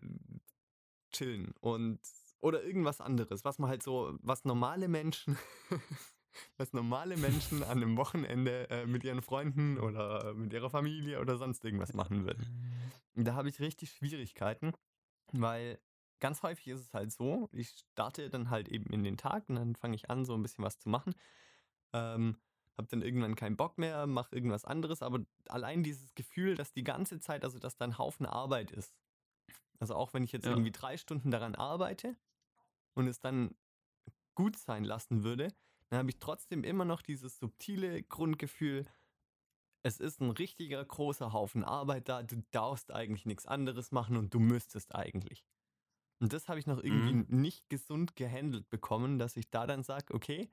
chillen 1.11 1.55
und 1.61 2.01
oder 2.40 2.62
irgendwas 2.62 3.01
anderes, 3.01 3.44
was 3.44 3.59
man 3.59 3.70
halt 3.70 3.83
so, 3.83 4.16
was 4.23 4.44
normale 4.44 4.88
Menschen, 4.88 5.37
was 6.57 6.73
normale 6.73 7.16
Menschen 7.16 7.62
an 7.62 7.83
einem 7.83 7.96
Wochenende 7.96 8.68
äh, 8.70 8.87
mit 8.87 9.05
ihren 9.05 9.23
Freunden 9.23 9.79
oder 9.79 10.35
mit 10.35 10.53
ihrer 10.53 10.70
Familie 10.70 11.20
oder 11.20 11.37
sonst 11.37 11.64
irgendwas 11.64 11.92
machen 11.92 12.25
würden. 12.25 12.46
Und 13.14 13.25
da 13.27 13.35
habe 13.35 13.49
ich 13.49 13.61
richtig 13.61 13.92
Schwierigkeiten, 13.92 14.73
weil 15.33 15.79
ganz 16.20 16.42
häufig 16.42 16.68
ist 16.68 16.81
es 16.81 16.94
halt 16.94 17.12
so, 17.12 17.49
ich 17.53 17.70
starte 17.92 18.31
dann 18.31 18.51
halt 18.51 18.68
eben 18.68 18.90
in 18.92 19.05
den 19.05 19.16
Tag 19.16 19.49
und 19.49 19.57
dann 19.57 19.75
fange 19.75 19.96
ich 19.96 20.11
an, 20.11 20.25
so 20.25 20.35
ein 20.35 20.42
bisschen 20.42 20.64
was 20.64 20.79
zu 20.79 20.88
machen. 20.88 21.14
Ähm, 21.92 22.37
habe 22.77 22.88
dann 22.88 23.03
irgendwann 23.03 23.37
keinen 23.37 23.57
Bock 23.57 23.79
mehr, 23.79 24.07
mache 24.07 24.35
irgendwas 24.35 24.64
anderes, 24.64 25.03
aber 25.03 25.20
allein 25.49 25.83
dieses 25.83 26.14
Gefühl, 26.14 26.55
dass 26.55 26.73
die 26.73 26.85
ganze 26.85 27.20
Zeit, 27.20 27.44
also 27.44 27.59
dass 27.59 27.77
da 27.77 27.85
ein 27.85 27.99
Haufen 27.99 28.27
Arbeit 28.27 28.70
ist. 28.70 28.94
Also 29.80 29.94
auch 29.94 30.14
wenn 30.14 30.24
ich 30.24 30.32
jetzt 30.32 30.46
Ja. 30.46 30.48
irgendwie 30.48 30.72
drei 30.72 30.96
Stunden 30.96 31.30
daran 31.30 31.54
arbeite 31.54 32.16
und 32.94 33.08
es 33.08 33.20
dann 33.20 33.56
gut 34.36 34.56
sein 34.58 34.84
lassen 34.84 35.24
würde, 35.24 35.48
dann 35.90 36.00
habe 36.00 36.10
ich 36.10 36.18
trotzdem 36.20 36.64
immer 36.64 36.84
noch 36.84 37.02
dieses 37.02 37.38
subtile 37.38 38.02
Grundgefühl, 38.02 38.86
es 39.82 39.98
ist 39.98 40.20
ein 40.20 40.30
richtiger 40.30 40.84
großer 40.84 41.32
Haufen 41.32 41.64
Arbeit 41.64 42.08
da, 42.08 42.22
du 42.22 42.42
darfst 42.50 42.92
eigentlich 42.92 43.26
nichts 43.26 43.46
anderes 43.46 43.92
machen 43.92 44.16
und 44.16 44.34
du 44.34 44.38
müsstest 44.40 44.94
eigentlich. 44.94 45.44
Und 46.20 46.32
das 46.32 46.48
habe 46.48 46.58
ich 46.60 46.66
noch 46.66 46.82
irgendwie 46.82 47.12
Mhm. 47.12 47.24
nicht 47.28 47.68
gesund 47.70 48.16
gehandelt 48.16 48.68
bekommen, 48.70 49.18
dass 49.18 49.36
ich 49.36 49.50
da 49.50 49.66
dann 49.66 49.82
sage, 49.82 50.14
okay, 50.14 50.50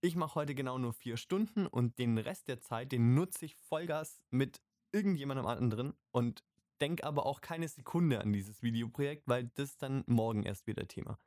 ich 0.00 0.16
mache 0.16 0.36
heute 0.36 0.54
genau 0.54 0.78
nur 0.78 0.92
vier 0.92 1.16
Stunden 1.16 1.66
und 1.66 1.98
den 1.98 2.18
Rest 2.18 2.48
der 2.48 2.60
Zeit, 2.60 2.92
den 2.92 3.14
nutze 3.14 3.44
ich 3.46 3.56
Vollgas 3.56 4.20
mit 4.30 4.62
irgendjemandem 4.92 5.46
anderen 5.46 5.94
und 6.12 6.44
denke 6.80 7.04
aber 7.04 7.26
auch 7.26 7.40
keine 7.40 7.68
Sekunde 7.68 8.20
an 8.20 8.32
dieses 8.32 8.62
Videoprojekt, 8.62 9.28
weil 9.28 9.50
das 9.54 9.76
dann 9.78 10.04
morgen 10.06 10.42
erst 10.44 10.66
wieder 10.66 10.86
Thema. 10.88 11.18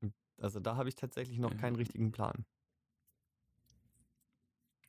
Und 0.00 0.14
Also 0.38 0.58
da 0.60 0.76
habe 0.76 0.88
ich 0.88 0.94
tatsächlich 0.94 1.38
noch 1.38 1.56
keinen 1.56 1.76
Ja. 1.76 1.76
richtigen 1.76 2.10
Plan. 2.12 2.46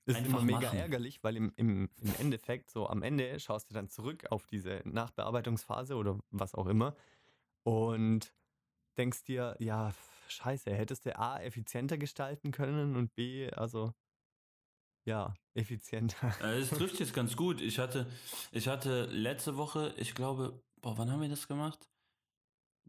Ist 0.06 0.18
Einfach 0.18 0.26
immer 0.26 0.42
mega 0.42 0.70
machen. 0.70 0.78
ärgerlich, 0.78 1.22
weil 1.24 1.36
im, 1.36 1.52
im, 1.58 1.90
im 2.00 2.16
Endeffekt, 2.16 2.70
so 2.72 2.88
am 2.88 3.04
Ende 3.04 3.40
schaust 3.42 3.70
du 3.70 3.74
dann 3.74 3.90
zurück 3.90 4.26
auf 4.32 4.48
diese 4.48 4.82
Nachbearbeitungsphase 4.86 5.96
oder 5.96 6.18
was 6.32 6.56
auch 6.56 6.68
immer 6.68 6.96
und 7.64 8.34
denkst 8.98 9.24
dir, 9.26 9.58
ja, 9.60 9.94
scheiße, 10.30 10.72
hättest 10.74 11.06
du 11.06 11.18
A, 11.20 11.40
effizienter 11.42 11.98
gestalten 11.98 12.52
können 12.52 12.96
und 12.98 13.16
B, 13.16 13.52
also, 13.52 13.94
ja, 15.08 15.34
effizienter. 15.56 16.34
Äh, 16.44 16.60
Es 16.60 16.70
trifft 16.70 17.00
jetzt 17.00 17.14
ganz 17.14 17.36
gut. 17.36 17.62
Ich 17.62 17.80
hatte, 17.80 18.06
ich 18.52 18.68
hatte 18.68 19.06
letzte 19.06 19.58
Woche, 19.58 19.94
ich 19.98 20.14
glaube, 20.14 20.62
boah, 20.82 20.98
wann 20.98 21.10
haben 21.12 21.22
wir 21.22 21.30
das 21.30 21.48
gemacht? 21.48 21.88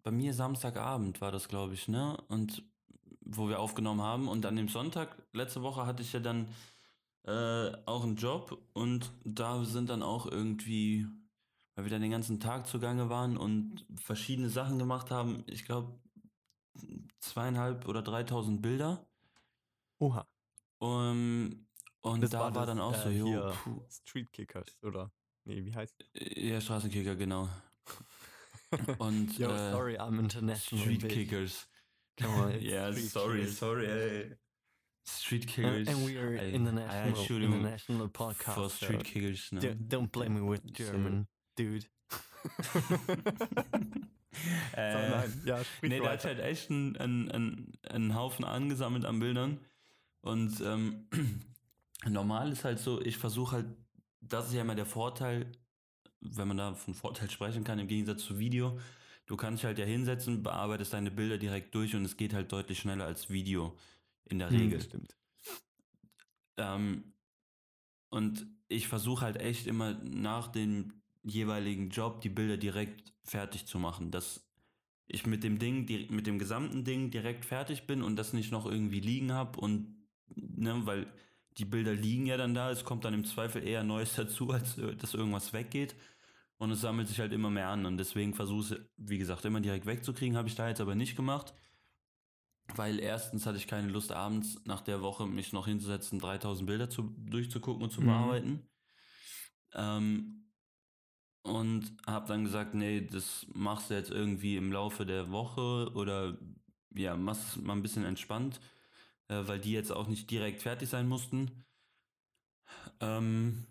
Bei 0.02 0.10
mir 0.10 0.34
Samstagabend 0.34 1.20
war 1.20 1.30
das, 1.30 1.48
glaube 1.48 1.74
ich, 1.74 1.88
ne? 1.88 2.16
Und 2.28 2.62
wo 3.20 3.48
wir 3.48 3.60
aufgenommen 3.60 4.02
haben. 4.02 4.28
Und 4.28 4.46
an 4.46 4.56
dem 4.56 4.68
Sonntag, 4.68 5.16
letzte 5.32 5.62
Woche, 5.62 5.86
hatte 5.86 6.02
ich 6.02 6.12
ja 6.12 6.20
dann 6.20 6.48
äh, 7.24 7.72
auch 7.86 8.04
einen 8.04 8.16
Job 8.16 8.58
und 8.72 9.12
da 9.24 9.64
sind 9.64 9.90
dann 9.90 10.02
auch 10.02 10.26
irgendwie, 10.26 11.06
weil 11.74 11.84
wir 11.84 11.90
dann 11.90 12.02
den 12.02 12.10
ganzen 12.10 12.40
Tag 12.40 12.66
zugange 12.66 13.10
waren 13.10 13.36
und 13.36 13.84
verschiedene 13.96 14.48
Sachen 14.48 14.78
gemacht 14.78 15.10
haben, 15.10 15.44
ich 15.46 15.64
glaube 15.64 15.92
zweieinhalb 17.20 17.86
oder 17.86 18.02
dreitausend 18.02 18.62
Bilder. 18.62 19.06
Oha. 19.98 20.26
Um, 20.80 21.67
und 22.10 22.20
Das 22.22 22.30
da 22.30 22.40
war 22.40 22.54
war, 22.54 22.66
das, 22.66 22.76
dann 22.76 22.80
auch 22.80 22.94
so, 22.94 23.08
äh, 23.08 23.18
jo, 23.18 23.26
hier. 23.26 23.54
puh, 23.64 23.82
Street 23.90 24.32
Kickers, 24.32 24.76
oder? 24.82 25.10
Nee, 25.44 25.64
wie 25.64 25.74
heißt 25.74 25.96
ja, 26.14 26.60
Straßenkicker, 26.60 27.16
genau. 27.16 27.48
Und 28.98 29.38
Yo, 29.38 29.48
äh, 29.50 29.70
sorry, 29.72 29.96
I'm 29.98 30.18
international. 30.18 30.84
Street 30.84 31.00
bitch. 31.02 31.12
Kickers. 31.14 31.68
Come 32.20 32.34
on, 32.34 32.52
Ja, 32.62 32.92
Street 32.92 33.10
sorry, 33.10 33.38
Kickers. 33.40 33.58
sorry, 33.58 33.86
ey. 33.86 34.36
Street 35.08 35.44
Uh, 35.44 35.48
Kickers. 35.52 35.88
and 35.88 36.06
we 36.06 36.18
are 36.18 36.34
I- 36.36 36.50
I 36.50 36.54
international, 36.54 37.42
international 37.44 38.08
podcast. 38.10 38.54
For 38.54 38.68
so 38.68 38.86
Street 38.86 39.04
Kickers, 39.04 39.50
ne? 39.52 39.60
don't- 39.88 40.10
blame 40.12 40.34
me 40.38 40.50
with 40.50 40.60
So. 40.66 40.84
German, 40.84 41.26
dude. 41.56 41.86
so, 42.70 42.78
äh, 44.76 45.10
nein, 45.10 45.42
ja, 45.44 45.64
sprich 45.64 45.90
Nee, 45.90 46.00
der 46.00 46.10
hat 46.12 46.24
halt 46.24 46.38
echt 46.40 46.70
einen, 46.70 46.96
einen, 46.96 47.30
einen, 47.30 47.72
einen 47.88 48.14
Haufen 48.14 48.44
angesammelt 48.44 49.04
an 49.04 49.18
Bildern. 49.18 49.58
Und 50.20 50.60
ähm, 50.60 51.06
normal 52.06 52.52
ist 52.52 52.64
halt 52.64 52.78
so, 52.78 53.00
ich 53.00 53.16
versuche 53.16 53.56
halt, 53.56 53.66
das 54.20 54.48
ist 54.48 54.54
ja 54.54 54.62
immer 54.62 54.74
der 54.74 54.86
Vorteil, 54.86 55.52
wenn 56.20 56.48
man 56.48 56.56
da 56.58 56.74
von 56.74 56.94
Vorteil 56.94 57.30
sprechen 57.32 57.64
kann, 57.64 57.78
im 57.78 57.88
Gegensatz 57.88 58.24
zu 58.24 58.38
Video. 58.38 58.78
Du 59.26 59.36
kannst 59.36 59.62
dich 59.62 59.66
halt 59.66 59.78
ja 59.78 59.84
hinsetzen, 59.86 60.42
bearbeitest 60.42 60.92
deine 60.94 61.10
Bilder 61.10 61.38
direkt 61.38 61.74
durch 61.74 61.94
und 61.94 62.04
es 62.04 62.16
geht 62.16 62.34
halt 62.34 62.52
deutlich 62.52 62.78
schneller 62.80 63.06
als 63.06 63.30
Video 63.30 63.76
in 64.26 64.38
der 64.38 64.50
Hm, 64.50 64.70
Regel. 64.70 64.78
das 64.78 64.84
stimmt. 64.84 65.16
Ähm, 66.56 67.14
und 68.10 68.46
ich 68.68 68.88
versuche 68.88 69.24
halt 69.24 69.36
echt 69.38 69.66
immer 69.66 69.94
nach 69.94 70.48
dem 70.48 71.02
jeweiligen 71.22 71.90
Job 71.90 72.20
die 72.20 72.28
Bilder 72.28 72.56
direkt 72.56 73.12
fertig 73.24 73.66
zu 73.66 73.78
machen, 73.78 74.10
dass 74.10 74.46
ich 75.08 75.26
mit 75.26 75.44
dem 75.44 75.58
Ding, 75.58 75.86
die, 75.86 76.08
mit 76.10 76.26
dem 76.26 76.38
gesamten 76.38 76.84
Ding 76.84 77.10
direkt 77.10 77.44
fertig 77.44 77.86
bin 77.86 78.02
und 78.02 78.16
das 78.16 78.32
nicht 78.32 78.52
noch 78.52 78.66
irgendwie 78.66 79.00
liegen 79.00 79.32
habe 79.32 79.60
und 79.60 79.96
ne, 80.34 80.86
weil 80.86 81.06
die 81.58 81.64
Bilder 81.64 81.94
liegen 81.94 82.26
ja 82.26 82.36
dann 82.36 82.54
da, 82.54 82.70
es 82.70 82.84
kommt 82.84 83.04
dann 83.04 83.14
im 83.14 83.24
Zweifel 83.24 83.62
eher 83.66 83.82
Neues 83.84 84.14
dazu, 84.14 84.50
als 84.50 84.78
äh, 84.78 84.96
dass 84.96 85.14
irgendwas 85.14 85.52
weggeht 85.52 85.96
und 86.58 86.70
es 86.70 86.80
sammelt 86.82 87.08
sich 87.08 87.20
halt 87.20 87.32
immer 87.32 87.50
mehr 87.50 87.68
an 87.68 87.86
und 87.86 87.98
deswegen 87.98 88.34
versuche 88.34 88.76
ich, 88.76 88.80
wie 88.96 89.18
gesagt, 89.18 89.44
immer 89.44 89.60
direkt 89.60 89.86
wegzukriegen, 89.86 90.36
habe 90.36 90.48
ich 90.48 90.54
da 90.56 90.68
jetzt 90.68 90.80
aber 90.80 90.94
nicht 90.94 91.16
gemacht. 91.16 91.54
Weil 92.74 92.98
erstens 92.98 93.44
hatte 93.44 93.58
ich 93.58 93.66
keine 93.66 93.88
Lust, 93.88 94.10
abends 94.12 94.60
nach 94.64 94.80
der 94.80 95.02
Woche 95.02 95.26
mich 95.26 95.52
noch 95.52 95.66
hinzusetzen, 95.66 96.18
3000 96.18 96.66
Bilder 96.66 96.88
zu, 96.88 97.14
durchzugucken 97.18 97.82
und 97.82 97.90
zu 97.90 98.00
Mhm. 98.00 98.06
bearbeiten. 98.06 98.68
Ähm, 99.74 100.44
und 101.42 101.96
habe 102.06 102.28
dann 102.28 102.44
gesagt, 102.44 102.74
nee, 102.74 103.00
das 103.06 103.46
machst 103.54 103.90
du 103.90 103.94
jetzt 103.94 104.10
irgendwie 104.10 104.56
im 104.56 104.72
Laufe 104.72 105.06
der 105.06 105.30
Woche 105.30 105.90
oder 105.94 106.38
ja, 106.94 107.16
machst 107.16 107.56
es 107.56 107.62
mal 107.62 107.74
ein 107.74 107.82
bisschen 107.82 108.04
entspannt, 108.04 108.60
äh, 109.28 109.46
weil 109.46 109.60
die 109.60 109.72
jetzt 109.72 109.92
auch 109.92 110.08
nicht 110.08 110.30
direkt 110.30 110.62
fertig 110.62 110.88
sein 110.88 111.08
mussten. 111.08 111.64
Ähm, 113.00 113.66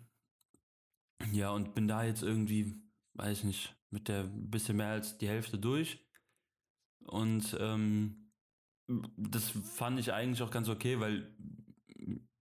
ja, 1.32 1.50
und 1.50 1.74
bin 1.74 1.88
da 1.88 2.04
jetzt 2.04 2.22
irgendwie, 2.22 2.80
weiß 3.14 3.44
nicht, 3.44 3.74
mit 3.90 4.08
der 4.08 4.24
bisschen 4.24 4.76
mehr 4.76 4.88
als 4.88 5.18
die 5.18 5.28
Hälfte 5.28 5.58
durch. 5.58 6.04
Und 7.04 7.56
ähm, 7.60 8.30
das 9.16 9.50
fand 9.50 9.98
ich 9.98 10.12
eigentlich 10.12 10.42
auch 10.42 10.50
ganz 10.50 10.68
okay, 10.68 11.00
weil 11.00 11.34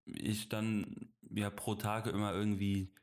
ich 0.06 0.49
dann 0.49 1.12
ja 1.30 1.49
pro 1.49 1.75
Tag 1.75 2.08
immer 2.08 2.34
irgendwie 2.34 2.93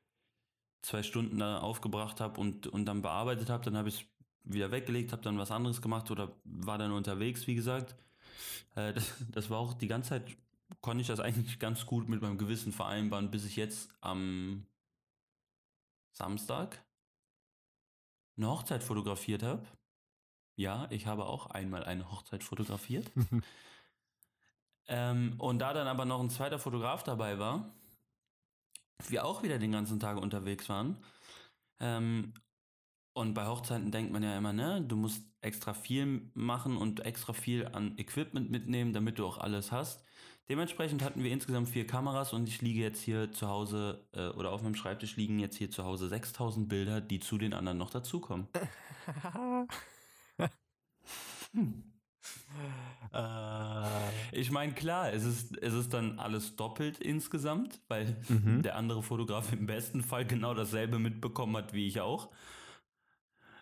zwei 0.82 1.02
Stunden 1.02 1.38
da 1.38 1.58
aufgebracht 1.58 2.20
habe 2.20 2.40
und, 2.40 2.66
und 2.66 2.86
dann 2.86 3.02
bearbeitet 3.02 3.50
habe. 3.50 3.64
Dann 3.64 3.76
habe 3.76 3.88
ich 3.88 4.08
wieder 4.44 4.70
weggelegt, 4.70 5.12
habe 5.12 5.22
dann 5.22 5.38
was 5.38 5.50
anderes 5.50 5.82
gemacht 5.82 6.10
oder 6.10 6.36
war 6.44 6.78
dann 6.78 6.92
unterwegs, 6.92 7.46
wie 7.46 7.54
gesagt. 7.54 7.96
Äh, 8.74 8.92
das, 8.92 9.12
das 9.30 9.50
war 9.50 9.58
auch 9.58 9.74
die 9.74 9.88
ganze 9.88 10.10
Zeit, 10.10 10.36
konnte 10.80 11.02
ich 11.02 11.08
das 11.08 11.20
eigentlich 11.20 11.58
ganz 11.58 11.86
gut 11.86 12.08
mit 12.08 12.22
meinem 12.22 12.38
Gewissen 12.38 12.72
vereinbaren, 12.72 13.30
bis 13.30 13.44
ich 13.44 13.56
jetzt 13.56 13.90
am 14.00 14.66
Samstag 16.12 16.82
eine 18.36 18.48
Hochzeit 18.48 18.82
fotografiert 18.82 19.42
habe. 19.42 19.66
Ja, 20.56 20.86
ich 20.90 21.06
habe 21.06 21.26
auch 21.26 21.46
einmal 21.46 21.84
eine 21.84 22.10
Hochzeit 22.10 22.44
fotografiert. 22.44 23.10
Ähm, 24.86 25.34
und 25.38 25.60
da 25.60 25.72
dann 25.72 25.86
aber 25.86 26.04
noch 26.04 26.20
ein 26.20 26.30
zweiter 26.30 26.58
Fotograf 26.58 27.02
dabei 27.04 27.38
war, 27.38 27.72
wir 29.08 29.24
auch 29.24 29.42
wieder 29.42 29.58
den 29.58 29.72
ganzen 29.72 29.98
Tag 30.00 30.18
unterwegs 30.18 30.68
waren. 30.68 30.98
Ähm, 31.80 32.34
und 33.14 33.34
bei 33.34 33.46
Hochzeiten 33.46 33.90
denkt 33.90 34.12
man 34.12 34.22
ja 34.22 34.36
immer, 34.36 34.52
ne, 34.52 34.82
du 34.86 34.96
musst 34.96 35.24
extra 35.40 35.74
viel 35.74 36.30
machen 36.34 36.76
und 36.76 37.00
extra 37.06 37.32
viel 37.32 37.66
an 37.68 37.96
Equipment 37.98 38.50
mitnehmen, 38.50 38.92
damit 38.92 39.18
du 39.18 39.26
auch 39.26 39.38
alles 39.38 39.72
hast. 39.72 40.04
Dementsprechend 40.48 41.02
hatten 41.02 41.22
wir 41.24 41.32
insgesamt 41.32 41.68
vier 41.70 41.86
Kameras 41.86 42.32
und 42.34 42.48
ich 42.48 42.60
liege 42.60 42.80
jetzt 42.80 43.00
hier 43.02 43.32
zu 43.32 43.48
Hause 43.48 44.06
äh, 44.12 44.28
oder 44.28 44.52
auf 44.52 44.62
meinem 44.62 44.74
Schreibtisch 44.74 45.16
liegen 45.16 45.38
jetzt 45.38 45.56
hier 45.56 45.70
zu 45.70 45.84
Hause 45.84 46.08
6000 46.08 46.68
Bilder, 46.68 47.00
die 47.00 47.20
zu 47.20 47.38
den 47.38 47.54
anderen 47.54 47.78
noch 47.78 47.90
dazukommen. 47.90 48.48
Hm. 51.54 51.82
Äh, 53.12 54.10
Ich 54.32 54.50
meine, 54.50 54.72
klar, 54.74 55.12
es 55.12 55.24
ist, 55.24 55.56
es 55.58 55.74
ist 55.74 55.92
dann 55.94 56.18
alles 56.18 56.56
doppelt 56.56 56.98
insgesamt, 56.98 57.80
weil 57.88 58.16
Mhm. 58.28 58.62
der 58.62 58.76
andere 58.76 59.02
Fotograf 59.02 59.52
im 59.52 59.66
besten 59.66 60.02
Fall 60.02 60.26
genau 60.26 60.54
dasselbe 60.54 60.98
mitbekommen 60.98 61.56
hat 61.56 61.72
wie 61.72 61.86
ich 61.86 62.00
auch. 62.00 62.30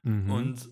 Mhm. 0.02 0.30
Und 0.30 0.68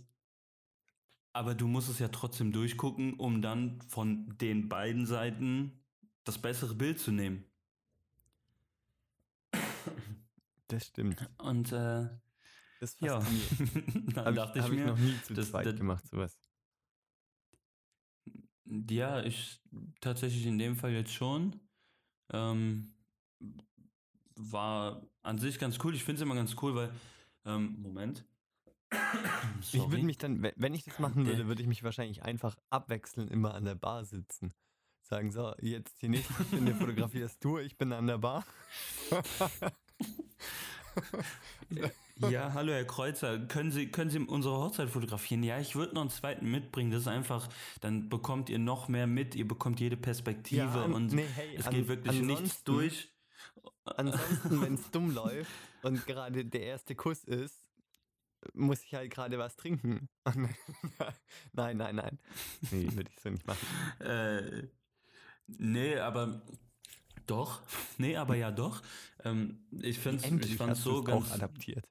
aber 1.33 1.55
du 1.55 1.69
musst 1.69 1.89
es 1.89 1.99
ja 2.01 2.09
trotzdem 2.09 2.51
durchgucken, 2.53 3.15
um 3.15 3.41
dann 3.41 3.81
von 3.83 4.37
den 4.39 4.69
beiden 4.69 5.07
Seiten 5.07 5.81
das 6.25 6.39
bessere 6.43 6.75
Bild 6.75 6.99
zu 6.99 7.13
nehmen. 7.13 7.45
das 10.69 10.87
stimmt. 10.87 11.29
Und 11.39 11.73
äh, 11.73 12.09
Das 12.81 12.97
ja, 13.01 13.21
dann 14.15 14.35
dachte 14.35 14.59
ich, 14.59 14.65
ich, 14.65 14.71
hab 14.71 14.73
ich 14.73 14.79
mir, 14.79 14.87
noch 14.87 14.99
nie 14.99 15.15
zu 15.25 15.35
das- 15.35 15.51
zweit 15.51 15.67
das- 15.67 15.77
gemacht, 15.77 16.07
sowas. 16.09 16.39
ja, 18.89 19.23
ich 19.23 19.61
tatsächlich 20.01 20.47
in 20.47 20.59
dem 20.59 20.77
Fall 20.77 20.93
jetzt 20.93 21.13
schon. 21.13 21.59
Ähm, 22.33 22.95
war 24.37 25.03
an 25.23 25.39
sich 25.39 25.59
ganz 25.59 25.79
cool. 25.85 25.95
Ich 25.95 26.05
finde 26.05 26.21
es 26.21 26.23
immer 26.23 26.35
ganz 26.37 26.55
cool, 26.63 26.75
weil 26.75 26.91
ähm, 27.45 27.77
Moment. 27.83 28.25
Ich 29.73 29.75
würde 29.91 30.03
mich 30.05 30.19
dann, 30.19 30.43
we- 30.43 30.53
wenn 30.57 30.75
ich 30.75 30.85
das 30.85 30.99
machen 30.99 31.27
würde, 31.27 31.47
würde 31.47 31.63
ich 31.63 31.69
mich 31.69 31.83
wahrscheinlich 31.85 32.23
einfach 32.23 32.57
abwechseln, 32.71 33.29
immer 33.29 33.55
an 33.55 33.65
der 33.65 33.75
Bar 33.77 34.05
sitzen. 34.05 34.53
Sagen, 35.03 35.31
so, 35.31 35.55
jetzt 35.61 36.03
die 36.03 36.09
nächste 36.09 36.33
Stunde 36.45 36.75
fotografierst 36.75 37.43
du, 37.45 37.59
ich 37.59 37.77
bin 37.77 37.93
an 37.93 38.07
der 38.07 38.19
Bar. 38.19 38.45
Ja, 42.29 42.53
hallo 42.53 42.73
Herr 42.73 42.85
Kreuzer, 42.85 43.39
können 43.39 43.71
Sie, 43.73 43.91
können 43.91 44.11
Sie 44.11 44.19
unsere 44.19 44.55
Hochzeit 44.57 44.91
fotografieren? 44.91 45.43
Ja, 45.43 45.59
ich 45.59 45.75
würde 45.75 45.95
noch 45.95 46.03
einen 46.03 46.11
zweiten 46.11 46.51
mitbringen. 46.51 46.91
Das 46.91 47.03
ist 47.03 47.09
einfach, 47.09 47.49
dann 47.81 48.09
bekommt 48.09 48.51
ihr 48.51 48.59
noch 48.59 48.89
mehr 48.89 49.07
mit, 49.07 49.35
ihr 49.35 49.49
bekommt 49.49 49.81
jede 49.81 49.97
Perspektive 49.97 50.63
an- 50.69 50.93
und 50.93 51.13
nee, 51.13 51.25
hey, 51.35 51.57
es 51.57 51.67
an- 51.67 51.75
geht 51.75 51.89
wirklich 51.89 52.21
nichts 52.21 52.63
durch. 52.65 53.09
Ansonsten, 53.85 54.61
wenn 54.61 54.75
es 54.75 54.91
dumm 54.91 55.15
läuft 55.15 55.51
und 55.83 56.07
gerade 56.07 56.45
der 56.45 56.63
erste 56.63 56.95
Kuss 56.95 57.25
ist, 57.25 57.60
muss 58.55 58.83
ich 58.83 58.95
halt 58.95 59.11
gerade 59.11 59.39
was 59.39 59.57
trinken. 59.57 60.09
nein, 61.53 61.77
nein, 61.77 61.97
nein. 61.97 62.19
Nee, 62.71 62.89
würde 62.95 63.11
ich 63.15 63.21
so 63.21 63.31
nicht 63.31 63.47
machen. 63.47 63.67
Äh, 64.01 64.69
nee, 65.47 65.97
aber 65.99 66.43
doch. 67.27 67.63
Nee, 67.99 68.17
aber 68.17 68.37
ja 68.37 68.51
doch. 68.51 68.83
Ähm, 69.25 69.67
ich 69.71 69.99
finde 69.99 70.47
ich 70.47 70.57
fand's 70.57 70.83
so 70.83 71.01
du's 71.01 71.13
auch 71.13 71.21
ganz. 71.21 71.33
adaptiert. 71.33 71.87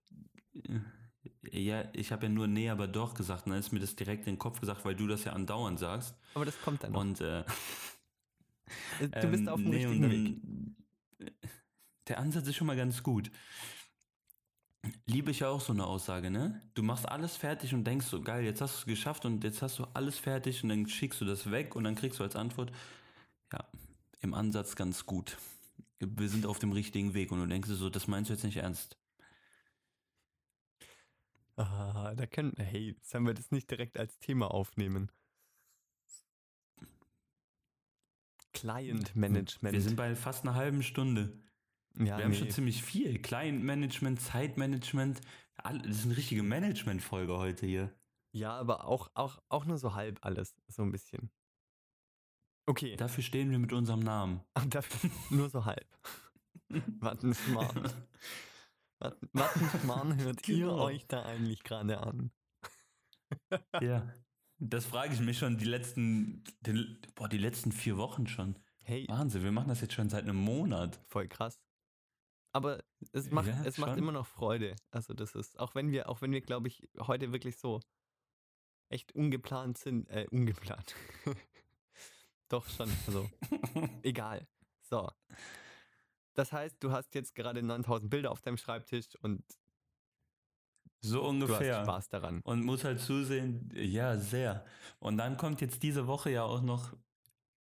Ja, 1.51 1.85
ich 1.93 2.11
habe 2.11 2.25
ja 2.25 2.31
nur 2.31 2.47
nee, 2.47 2.69
aber 2.69 2.87
doch 2.87 3.13
gesagt. 3.13 3.45
Und 3.45 3.51
dann 3.51 3.59
ist 3.59 3.71
mir 3.71 3.79
das 3.79 3.95
direkt 3.95 4.27
in 4.27 4.33
den 4.33 4.39
Kopf 4.39 4.59
gesagt, 4.59 4.83
weil 4.85 4.95
du 4.95 5.07
das 5.07 5.23
ja 5.23 5.33
andauernd 5.33 5.79
sagst. 5.79 6.15
Aber 6.33 6.45
das 6.45 6.59
kommt 6.61 6.83
dann 6.83 6.91
noch. 6.91 7.01
Und 7.01 7.21
äh, 7.21 7.43
du 8.99 9.27
bist 9.27 9.43
ähm, 9.43 9.49
auf 9.49 9.61
dem 9.61 9.69
nee, 9.69 9.85
richtigen 9.85 10.11
Weg. 10.11 11.35
Der 12.07 12.19
Ansatz 12.19 12.47
ist 12.47 12.55
schon 12.55 12.67
mal 12.67 12.75
ganz 12.75 13.03
gut. 13.03 13.31
Liebe 15.05 15.31
ich 15.31 15.39
ja 15.39 15.49
auch 15.49 15.59
so 15.59 15.73
eine 15.73 15.85
Aussage, 15.85 16.31
ne? 16.31 16.61
Du 16.73 16.83
machst 16.83 17.07
alles 17.07 17.35
fertig 17.35 17.73
und 17.73 17.83
denkst 17.83 18.05
so, 18.05 18.21
geil, 18.21 18.45
jetzt 18.45 18.61
hast 18.61 18.75
du 18.75 18.79
es 18.79 18.85
geschafft 18.85 19.25
und 19.25 19.43
jetzt 19.43 19.61
hast 19.61 19.79
du 19.79 19.85
alles 19.93 20.17
fertig 20.17 20.63
und 20.63 20.69
dann 20.69 20.87
schickst 20.87 21.19
du 21.19 21.25
das 21.25 21.51
weg 21.51 21.75
und 21.75 21.83
dann 21.83 21.95
kriegst 21.95 22.19
du 22.19 22.23
als 22.23 22.35
Antwort, 22.35 22.71
ja, 23.51 23.67
im 24.21 24.33
Ansatz 24.33 24.75
ganz 24.75 25.05
gut. 25.05 25.37
Wir 25.99 26.29
sind 26.29 26.45
auf 26.45 26.59
dem 26.59 26.71
richtigen 26.71 27.13
Weg 27.13 27.31
und 27.31 27.39
du 27.39 27.47
denkst 27.47 27.67
so, 27.69 27.89
das 27.89 28.07
meinst 28.07 28.29
du 28.29 28.33
jetzt 28.33 28.43
nicht 28.43 28.57
ernst. 28.57 28.97
Ah, 31.57 32.15
da 32.15 32.25
können, 32.25 32.53
hey, 32.57 32.95
sollen 33.01 33.25
wir 33.25 33.33
das 33.33 33.51
nicht 33.51 33.69
direkt 33.69 33.97
als 33.99 34.17
Thema 34.19 34.49
aufnehmen? 34.49 35.11
Client 38.53 39.13
Management. 39.15 39.73
Wir 39.73 39.81
sind 39.81 39.97
bei 39.97 40.15
fast 40.15 40.43
einer 40.43 40.55
halben 40.55 40.83
Stunde. 40.83 41.37
Ja, 41.97 42.17
Wir 42.17 42.23
haben 42.23 42.29
nee. 42.31 42.37
schon 42.37 42.49
ziemlich 42.51 42.83
viel. 42.83 43.19
Client-Management, 43.21 44.21
Zeitmanagement. 44.21 45.21
Das 45.63 45.75
ist 45.87 46.05
eine 46.05 46.17
richtige 46.17 46.43
Management-Folge 46.43 47.37
heute 47.37 47.65
hier. 47.65 47.93
ja, 48.31 48.51
aber 48.57 48.85
auch, 48.85 49.09
auch, 49.15 49.41
auch 49.49 49.65
nur 49.65 49.77
so 49.77 49.93
halb 49.95 50.19
alles, 50.25 50.55
so 50.67 50.83
ein 50.83 50.91
bisschen. 50.91 51.31
Okay, 52.65 52.95
Dafür 52.95 53.23
stehen 53.23 53.49
wir 53.51 53.59
mit 53.59 53.73
unserem 53.73 53.99
Namen. 54.01 54.41
dafür 54.69 55.09
nur 55.31 55.49
so 55.49 55.65
halb. 55.65 55.87
Warten 56.99 57.33
Schmarrn. 57.33 57.91
Warten, 58.99 59.69
Schmarrn, 59.81 60.17
hört 60.23 60.47
ihr 60.47 60.57
Genau. 60.67 60.83
euch 60.83 61.07
da 61.07 61.23
eigentlich 61.25 61.63
gerade 61.63 61.99
an? 61.99 62.31
Ja. 63.81 64.07
Das 64.59 64.85
frage 64.85 65.13
ich 65.13 65.19
mich 65.21 65.37
schon 65.37 65.57
die 65.57 65.65
letzten, 65.65 66.43
die, 66.61 66.97
boah, 67.15 67.29
die 67.29 67.37
letzten 67.37 67.71
vier 67.71 67.97
Wochen 67.97 68.27
schon. 68.27 68.55
Hey, 68.83 69.05
Wahnsinn, 69.07 69.43
wir 69.43 69.51
machen 69.51 69.69
das 69.69 69.81
jetzt 69.81 69.93
schon 69.93 70.09
seit 70.09 70.23
einem 70.23 70.35
Monat. 70.35 70.99
voll 71.07 71.27
krass. 71.27 71.59
Aber 72.51 72.83
es 73.11 73.29
macht, 73.29 73.47
Ja, 73.47 73.61
es 73.63 73.77
macht 73.77 73.97
immer 73.97 74.11
noch 74.11 74.25
Freude. 74.25 74.75
Also 74.91 75.13
das 75.13 75.35
ist, 75.35 75.59
auch 75.59 75.75
wenn 75.75 75.91
wir, 75.91 76.09
auch 76.09 76.21
wenn 76.21 76.31
wir, 76.31 76.41
glaube 76.41 76.67
ich, 76.67 76.89
heute 76.99 77.31
wirklich 77.31 77.57
so 77.57 77.79
echt 78.89 79.11
ungeplant 79.13 79.77
sind, 79.77 80.09
äh, 80.09 80.25
ungeplant. 80.31 80.95
Doch 82.49 82.67
schon, 82.67 82.89
also 83.05 83.29
egal. 84.03 84.47
So. 84.81 85.09
Das 86.33 86.51
heißt, 86.51 86.77
du 86.83 86.91
hast 86.91 87.13
jetzt 87.13 87.35
gerade 87.35 87.61
9000 87.61 88.09
Bilder 88.09 88.31
auf 88.31 88.41
deinem 88.41 88.57
Schreibtisch 88.57 89.07
und 89.21 89.43
So 91.01 91.19
du 91.19 91.23
hast 91.23 91.29
ungefähr. 91.29 91.83
Spaß 91.83 92.09
daran. 92.09 92.41
Und 92.43 92.63
muss 92.65 92.83
halt 92.83 92.99
zusehen, 92.99 93.69
ja, 93.75 94.17
sehr. 94.17 94.65
Und 94.99 95.17
dann 95.17 95.37
kommt 95.37 95.61
jetzt 95.61 95.83
diese 95.83 96.07
Woche 96.07 96.31
ja 96.31 96.43
auch 96.43 96.61
noch 96.61 96.93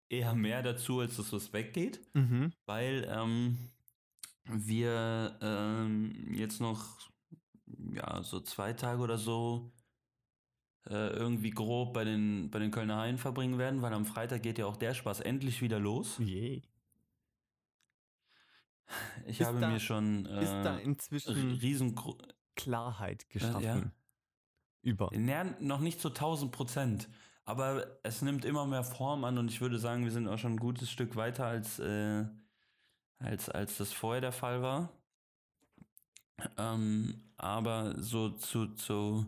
eher 0.09 0.35
mehr 0.35 0.62
dazu, 0.62 1.01
als 1.01 1.16
dass 1.16 1.33
es 1.33 1.53
weggeht. 1.53 2.01
Mhm. 2.14 2.53
weil 2.66 3.05
ähm, 3.11 3.70
wir 4.49 5.39
ähm, 5.41 6.33
jetzt 6.35 6.61
noch 6.61 6.99
ja 7.93 8.23
so 8.23 8.41
zwei 8.41 8.73
Tage 8.73 9.01
oder 9.03 9.19
so 9.19 9.73
äh, 10.87 11.09
irgendwie 11.11 11.51
grob 11.51 11.95
bei 11.95 12.05
den 12.05 12.51
bei 12.51 12.59
den 12.59 12.71
Kölner 12.71 12.97
Haien 12.99 13.19
verbringen 13.19 13.59
werden, 13.59 13.83
weil 13.83 13.93
am 13.93 14.07
Freitag 14.07 14.43
geht 14.43 14.59
ja 14.59 14.67
auch 14.67 14.77
der 14.77 14.95
Spaß 14.95 15.21
endlich 15.21 15.63
wieder 15.63 15.79
los. 15.81 16.17
Je. 16.19 16.63
Ich 19.27 19.41
Ist 19.41 19.47
habe 19.47 19.61
da- 19.61 19.69
mir 19.71 19.81
schon 19.81 20.27
Ist 20.27 20.53
da 20.53 20.79
äh, 20.79 20.83
inzwischen 20.83 21.53
riesengro 21.53 22.17
Klarheit 22.55 23.23
Äh, 23.25 23.27
ja. 23.27 23.33
geschaffen? 23.33 23.93
Über. 24.83 25.13
Ja, 25.13 25.43
noch 25.61 25.81
nicht 25.81 26.01
zu 26.01 26.11
1000 26.11 26.53
Prozent, 26.53 27.09
aber 27.45 27.99
es 28.05 28.23
nimmt 28.23 28.45
immer 28.45 28.65
mehr 28.67 28.85
Form 28.85 29.25
an 29.25 29.37
und 29.39 29.51
ich 29.51 29.61
würde 29.61 29.81
sagen, 29.81 30.05
wir 30.05 30.13
sind 30.13 30.29
auch 30.29 30.39
schon 30.39 30.53
ein 30.53 30.59
gutes 30.59 30.89
Stück 30.89 31.17
weiter 31.17 31.45
als, 31.47 31.81
äh, 31.81 32.25
als, 33.18 33.48
als 33.48 33.79
das 33.79 33.92
vorher 33.92 34.20
der 34.20 34.33
Fall 34.33 34.62
war. 34.62 34.92
Ähm, 36.59 37.22
aber 37.37 37.94
so 38.00 38.31
zu, 38.31 38.74
zu 38.74 39.26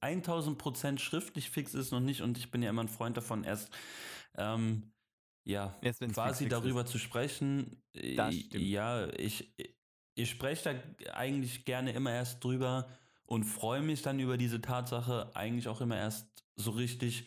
1000 0.00 0.58
Prozent 0.58 1.00
schriftlich 1.00 1.50
fix 1.50 1.74
ist 1.74 1.92
noch 1.92 2.00
nicht 2.00 2.22
und 2.22 2.36
ich 2.36 2.50
bin 2.50 2.62
ja 2.62 2.70
immer 2.70 2.82
ein 2.82 2.88
Freund 2.88 3.16
davon, 3.16 3.44
erst 3.44 3.70
ähm, 4.36 4.92
ja, 5.44 5.76
Erst 5.82 6.00
quasi 6.12 6.48
darüber 6.48 6.86
zu 6.86 6.98
sprechen. 6.98 7.82
Das 7.92 8.34
stimmt. 8.34 8.64
Ja, 8.64 9.08
ich, 9.14 9.52
ich 10.14 10.30
spreche 10.30 10.84
da 11.04 11.14
eigentlich 11.14 11.64
gerne 11.64 11.92
immer 11.92 12.12
erst 12.12 12.44
drüber 12.44 12.88
und 13.26 13.44
freue 13.44 13.82
mich 13.82 14.02
dann 14.02 14.20
über 14.20 14.36
diese 14.36 14.60
Tatsache 14.60 15.34
eigentlich 15.34 15.68
auch 15.68 15.80
immer 15.80 15.96
erst 15.96 16.28
so 16.54 16.70
richtig, 16.72 17.26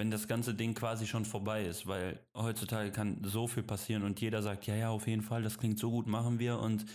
wenn 0.00 0.10
das 0.10 0.26
ganze 0.26 0.54
Ding 0.54 0.72
quasi 0.72 1.06
schon 1.06 1.26
vorbei 1.26 1.62
ist, 1.62 1.86
weil 1.86 2.18
heutzutage 2.34 2.90
kann 2.90 3.22
so 3.22 3.46
viel 3.46 3.62
passieren 3.62 4.02
und 4.02 4.18
jeder 4.18 4.42
sagt, 4.42 4.66
ja, 4.66 4.74
ja, 4.74 4.88
auf 4.88 5.06
jeden 5.06 5.20
Fall, 5.20 5.42
das 5.42 5.58
klingt 5.58 5.78
so 5.78 5.90
gut, 5.90 6.06
machen 6.06 6.38
wir 6.38 6.58
und 6.58 6.86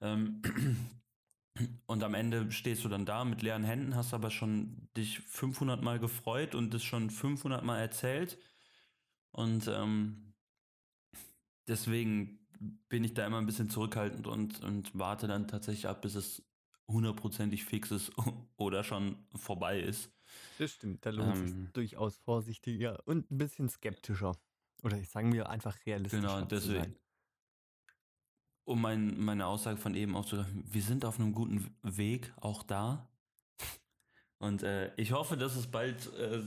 ähm, 0.00 0.42
und 1.86 2.04
am 2.04 2.14
Ende 2.14 2.52
stehst 2.52 2.84
du 2.84 2.88
dann 2.88 3.04
da 3.04 3.24
mit 3.24 3.42
leeren 3.42 3.64
Händen, 3.64 3.96
hast 3.96 4.14
aber 4.14 4.30
schon 4.30 4.88
dich 4.96 5.18
500 5.22 5.82
Mal 5.82 5.98
gefreut 5.98 6.54
und 6.54 6.72
es 6.72 6.84
schon 6.84 7.10
500 7.10 7.64
Mal 7.64 7.80
erzählt 7.80 8.38
und 9.32 9.66
ähm, 9.66 10.32
deswegen 11.66 12.46
bin 12.88 13.02
ich 13.02 13.14
da 13.14 13.26
immer 13.26 13.38
ein 13.38 13.46
bisschen 13.46 13.70
zurückhaltend 13.70 14.28
und, 14.28 14.62
und 14.62 14.96
warte 14.96 15.26
dann 15.26 15.48
tatsächlich 15.48 15.88
ab, 15.88 16.00
bis 16.00 16.14
es 16.14 16.48
hundertprozentig 16.86 17.64
fix 17.64 17.90
ist 17.90 18.12
oder 18.56 18.84
schon 18.84 19.26
vorbei 19.34 19.80
ist. 19.80 20.15
Das 20.58 20.72
stimmt, 20.72 21.04
da 21.04 21.10
lohnt 21.10 21.34
es 21.36 21.40
Ähm. 21.40 21.64
sich 21.64 21.72
durchaus 21.72 22.16
vorsichtiger 22.16 23.02
und 23.06 23.30
ein 23.30 23.38
bisschen 23.38 23.68
skeptischer. 23.68 24.36
Oder 24.82 24.98
ich 24.98 25.08
sagen 25.08 25.32
wir 25.32 25.48
einfach 25.50 25.76
realistischer 25.86 26.22
Genau, 26.26 26.44
deswegen. 26.46 26.96
Um 28.64 28.80
mein, 28.80 29.18
meine 29.18 29.46
Aussage 29.46 29.76
von 29.76 29.94
eben 29.94 30.16
auch 30.16 30.24
zu 30.24 30.44
wir 30.52 30.82
sind 30.82 31.04
auf 31.04 31.20
einem 31.20 31.32
guten 31.32 31.74
Weg, 31.82 32.32
auch 32.40 32.62
da. 32.62 33.08
Und 34.38 34.62
äh, 34.62 34.92
ich 34.96 35.12
hoffe, 35.12 35.36
dass 35.36 35.54
es 35.56 35.66
bald 35.70 36.12
äh, 36.14 36.42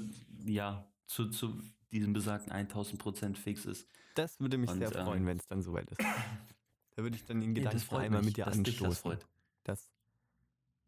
ja 0.46 0.86
zu, 1.08 1.30
zu 1.30 1.62
diesem 1.92 2.14
besagten 2.14 2.52
1000% 2.52 3.36
fix 3.36 3.66
ist. 3.66 3.88
Das 4.16 4.40
würde 4.40 4.58
mich 4.58 4.70
Und, 4.70 4.80
sehr 4.80 4.92
freuen, 4.92 5.22
ähm, 5.22 5.28
wenn 5.28 5.38
es 5.38 5.48
dann 5.48 5.62
soweit 5.62 5.90
ist. 5.92 6.02
Da 6.02 7.04
würde 7.04 7.16
ich 7.16 7.24
dann 7.26 7.40
den 7.42 7.56
Ja, 7.56 7.64
das 7.64 7.72
Gedanken 7.74 7.88
freut 7.90 8.06
einmal 8.06 8.20
mich, 8.22 8.28
mit 8.28 8.38
dir 8.38 8.46
das 8.46 8.58
anstoßen. 8.58 9.18
Das, 9.64 9.86
D- 9.86 9.92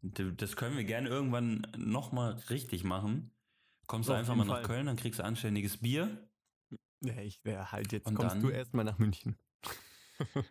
Das 0.02 0.56
können 0.56 0.76
wir 0.76 0.84
gerne 0.84 1.08
irgendwann 1.08 1.66
nochmal 1.76 2.32
richtig 2.50 2.82
machen. 2.82 3.30
Kommst 3.86 4.08
du 4.08 4.12
einfach 4.12 4.34
mal 4.34 4.44
nach 4.44 4.56
Fall. 4.56 4.64
Köln, 4.64 4.86
dann 4.86 4.96
kriegst 4.96 5.20
du 5.20 5.24
anständiges 5.24 5.76
Bier. 5.76 6.28
Ja, 7.00 7.16
ich 7.18 7.44
wäre 7.44 7.70
halt, 7.72 7.92
jetzt 7.92 8.06
Und 8.06 8.14
kommst 8.14 8.36
du 8.36 8.48
dann? 8.48 8.50
erstmal 8.50 8.84
nach 8.84 8.98
München. 8.98 9.36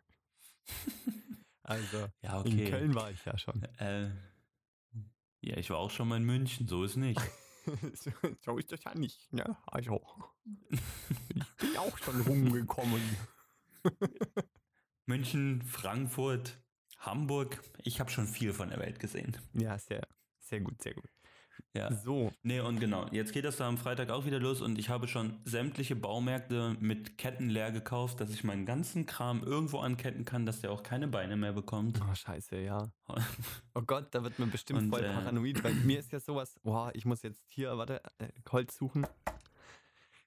also, 1.64 2.08
Ja, 2.22 2.42
in 2.42 2.70
Köln 2.70 2.96
war 2.96 3.12
ich 3.12 3.24
ja 3.26 3.38
schon. 3.38 3.64
Äh, 3.78 4.10
ja, 5.42 5.58
ich 5.58 5.70
war 5.70 5.78
auch 5.78 5.92
schon 5.92 6.08
mal 6.08 6.18
in 6.18 6.24
München, 6.24 6.68
so 6.68 6.84
ist 6.84 6.96
nicht. 6.98 7.20
so, 7.94 8.12
so 8.42 8.58
ist 8.58 8.72
das 8.72 8.84
ja 8.84 8.96
nicht, 8.96 9.32
ne? 9.34 9.58
Also, 9.66 10.02
ich 10.70 11.56
bin 11.58 11.78
auch 11.78 11.98
schon 11.98 12.22
rumgekommen. 12.22 13.02
München, 15.06 15.62
Frankfurt, 15.64 16.62
Hamburg. 17.02 17.62
Ich 17.84 18.00
habe 18.00 18.10
schon 18.10 18.28
viel 18.28 18.54
von 18.54 18.70
der 18.70 18.80
Welt 18.80 19.00
gesehen. 19.00 19.38
Ja, 19.54 19.78
sehr, 19.78 20.08
sehr 20.40 20.62
gut, 20.62 20.82
sehr 20.82 20.94
gut. 20.94 21.10
Ja. 21.74 21.94
So, 21.94 22.32
Nee, 22.44 22.60
und 22.60 22.80
genau. 22.80 23.08
Jetzt 23.12 23.32
geht 23.34 23.46
das 23.46 23.58
da 23.58 23.68
am 23.68 23.78
Freitag 23.78 24.10
auch 24.10 24.26
wieder 24.26 24.40
los 24.40 24.62
und 24.62 24.78
ich 24.78 24.90
habe 24.90 25.08
schon 25.08 25.40
sämtliche 25.46 25.96
Baumärkte 25.96 26.76
mit 26.80 27.18
Ketten 27.18 27.50
leer 27.50 27.72
gekauft, 27.72 28.20
dass 28.20 28.30
ich 28.32 28.44
meinen 28.44 28.66
ganzen 28.66 29.06
Kram 29.06 29.44
irgendwo 29.44 29.80
anketten 29.80 30.26
kann, 30.26 30.46
dass 30.46 30.62
der 30.62 30.72
auch 30.72 30.84
keine 30.84 31.08
Beine 31.08 31.38
mehr 31.38 31.54
bekommt. 31.54 32.00
oh, 32.10 32.14
scheiße, 32.14 32.58
ja. 32.58 32.92
Oh 33.74 33.82
Gott, 33.82 34.08
da 34.12 34.24
wird 34.24 34.38
man 34.38 34.52
bestimmt 34.52 34.80
Und, 34.80 34.90
voll 34.90 35.04
äh, 35.04 35.14
paranoid, 35.14 35.64
weil 35.64 35.74
mir 35.74 36.00
ist 36.00 36.12
ja 36.12 36.20
sowas, 36.20 36.56
boah, 36.62 36.92
ich 36.94 37.06
muss 37.06 37.22
jetzt 37.22 37.42
hier, 37.48 37.78
warte, 37.78 38.02
äh, 38.18 38.28
Holz 38.52 38.76
suchen. 38.76 39.08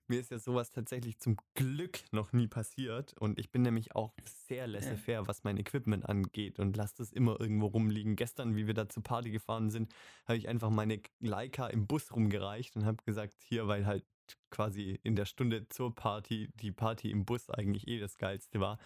Mir 0.07 0.21
ist 0.21 0.31
ja 0.31 0.39
sowas 0.39 0.71
tatsächlich 0.71 1.19
zum 1.19 1.37
Glück 1.55 2.01
noch 2.13 2.33
nie 2.33 2.47
passiert 2.47 3.15
und 3.15 3.39
ich 3.39 3.51
bin 3.51 3.63
nämlich 3.63 3.95
auch 3.95 4.13
sehr 4.27 4.67
laissez-faire, 4.67 5.27
was 5.27 5.45
mein 5.45 5.57
Equipment 5.57 6.07
angeht 6.07 6.59
und 6.59 6.77
lasse 6.77 6.97
das 6.99 7.11
immer 7.11 7.41
irgendwo 7.41 7.67
rumliegen. 7.67 8.15
Gestern, 8.15 8.55
wie 8.55 8.67
wir 8.67 8.75
da 8.75 8.87
zur 8.89 9.03
Party 9.03 9.31
gefahren 9.31 9.71
sind, 9.71 9.95
habe 10.27 10.37
ich 10.37 10.47
einfach 10.47 10.69
meine 10.69 11.01
Leica 11.21 11.69
im 11.69 11.87
Bus 11.87 12.13
rumgereicht 12.13 12.77
und 12.77 12.85
habe 12.85 13.03
gesagt, 13.05 13.35
hier, 13.43 13.67
weil 13.67 13.87
halt 13.87 14.05
quasi 14.51 15.01
in 15.03 15.17
der 15.17 15.25
Stunde 15.25 15.69
zur 15.69 15.95
Party 15.95 16.51
die 16.57 16.73
Party 16.73 17.11
im 17.11 17.25
Bus 17.25 17.49
eigentlich 17.49 17.89
eh 17.89 17.99
das 17.99 18.19
Geilste 18.19 18.61
war. 18.61 18.79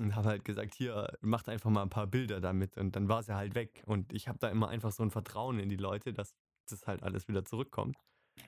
Und 0.00 0.14
habe 0.16 0.28
halt 0.28 0.44
gesagt, 0.44 0.74
hier, 0.74 1.18
macht 1.20 1.50
einfach 1.50 1.68
mal 1.68 1.82
ein 1.82 1.90
paar 1.90 2.06
Bilder 2.06 2.40
damit. 2.40 2.78
Und 2.78 2.96
dann 2.96 3.08
war 3.08 3.22
sie 3.22 3.34
halt 3.34 3.54
weg. 3.54 3.82
Und 3.86 4.12
ich 4.14 4.28
habe 4.28 4.38
da 4.38 4.48
immer 4.48 4.68
einfach 4.68 4.92
so 4.92 5.02
ein 5.02 5.10
Vertrauen 5.10 5.58
in 5.58 5.68
die 5.68 5.76
Leute, 5.76 6.14
dass 6.14 6.34
das 6.70 6.86
halt 6.86 7.02
alles 7.02 7.28
wieder 7.28 7.44
zurückkommt. 7.44 7.98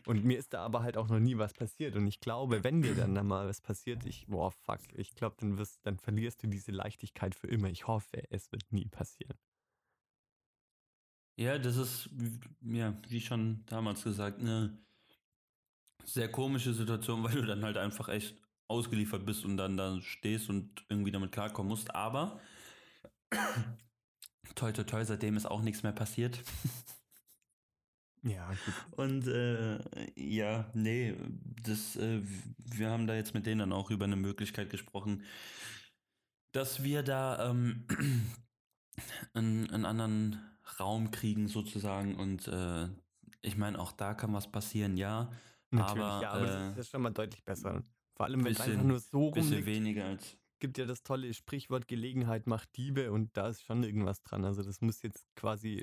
Und 0.07 0.25
mir 0.25 0.39
ist 0.39 0.53
da 0.53 0.63
aber 0.65 0.83
halt 0.83 0.97
auch 0.97 1.09
noch 1.09 1.19
nie 1.21 1.39
was 1.39 1.53
passiert. 1.55 1.95
Und 1.97 2.07
ich 2.07 2.21
glaube, 2.21 2.65
wenn 2.65 2.83
dir 2.83 2.95
dann 2.95 3.15
da 3.15 3.23
mal 3.23 3.47
was 3.49 3.61
passiert, 3.61 4.05
ich, 4.07 4.27
boah, 4.27 4.51
fuck, 4.51 4.81
ich 4.95 5.15
glaube, 5.15 5.37
dann 5.39 5.59
wirst, 5.59 5.81
dann 5.87 5.99
verlierst 5.99 6.43
du 6.43 6.47
diese 6.49 6.73
Leichtigkeit 6.73 7.35
für 7.35 7.47
immer. 7.49 7.69
Ich 7.69 7.87
hoffe, 7.87 8.23
es 8.31 8.51
wird 8.53 8.73
nie 8.73 8.89
passieren. 8.89 9.39
Ja, 11.37 11.59
das 11.59 11.77
ist, 11.77 12.09
wie- 12.13 12.77
ja, 12.79 12.95
wie 13.09 13.21
schon 13.21 13.65
damals 13.67 14.05
gesagt, 14.05 14.41
eine 14.41 14.77
sehr 16.05 16.31
komische 16.31 16.75
Situation, 16.75 17.23
weil 17.25 17.35
du 17.35 17.47
dann 17.47 17.65
halt 17.65 17.77
einfach 17.77 18.09
echt 18.09 18.37
ausgeliefert 18.69 19.25
bist 19.27 19.45
und 19.45 19.57
dann 19.57 19.77
da 19.77 20.01
stehst 20.01 20.49
und 20.49 20.85
irgendwie 20.89 21.13
damit 21.13 21.33
klarkommen 21.33 21.69
musst. 21.69 21.95
Aber 21.95 22.41
toi, 24.55 24.73
toi, 24.73 24.85
toi, 24.85 25.05
seitdem 25.05 25.37
ist 25.37 25.47
auch 25.47 25.63
nichts 25.63 25.83
mehr 25.83 25.93
passiert. 25.93 26.43
Ja, 28.25 28.49
gut. 28.51 28.99
Und 28.99 29.27
äh, 29.27 29.79
ja, 30.17 30.71
nee, 30.75 31.17
das, 31.65 31.97
äh, 31.97 32.21
wir 32.59 32.91
haben 32.91 33.07
da 33.07 33.15
jetzt 33.15 33.35
mit 33.35 33.47
denen 33.47 33.59
dann 33.61 33.73
auch 33.73 33.91
über 33.91 34.05
eine 34.05 34.17
Möglichkeit 34.17 34.71
gesprochen, 34.71 35.25
dass 36.53 36.83
wir 36.85 37.03
da 37.03 37.51
ähm, 37.51 37.85
einen, 39.35 39.71
einen 39.71 39.85
anderen 39.85 40.41
Raum 40.79 41.11
kriegen 41.11 41.49
sozusagen. 41.49 42.15
Und 42.17 42.47
äh, 42.49 42.89
ich 43.41 43.57
meine, 43.57 43.79
auch 43.79 43.93
da 43.93 44.15
kann 44.15 44.33
was 44.33 44.51
passieren, 44.51 44.97
ja. 44.97 45.31
Natürlich, 45.71 46.03
Aber, 46.03 46.23
ja, 46.23 46.31
aber 46.33 46.47
das 46.47 46.77
äh, 46.77 46.81
ist 46.81 46.91
schon 46.91 47.03
mal 47.03 47.11
deutlich 47.11 47.43
besser. 47.45 47.83
Vor 48.15 48.27
allem, 48.27 48.45
wenn 48.45 48.53
es 48.53 48.59
bisschen- 48.59 48.73
einfach 48.75 48.85
nur 48.87 49.01
so 49.01 49.31
Bisschen 49.31 49.49
rumliegt. 49.55 49.67
weniger 49.67 50.05
als. 50.05 50.37
gibt 50.61 50.79
ja 50.79 50.85
das 50.85 51.03
tolle 51.03 51.33
Sprichwort, 51.35 51.89
Gelegenheit 51.89 52.47
macht 52.47 52.77
Diebe 52.77 53.11
und 53.11 53.37
da 53.37 53.49
ist 53.49 53.63
schon 53.65 53.83
irgendwas 53.83 54.23
dran. 54.23 54.45
Also 54.45 54.63
das 54.63 54.81
muss 54.81 55.03
jetzt 55.03 55.27
quasi 55.35 55.83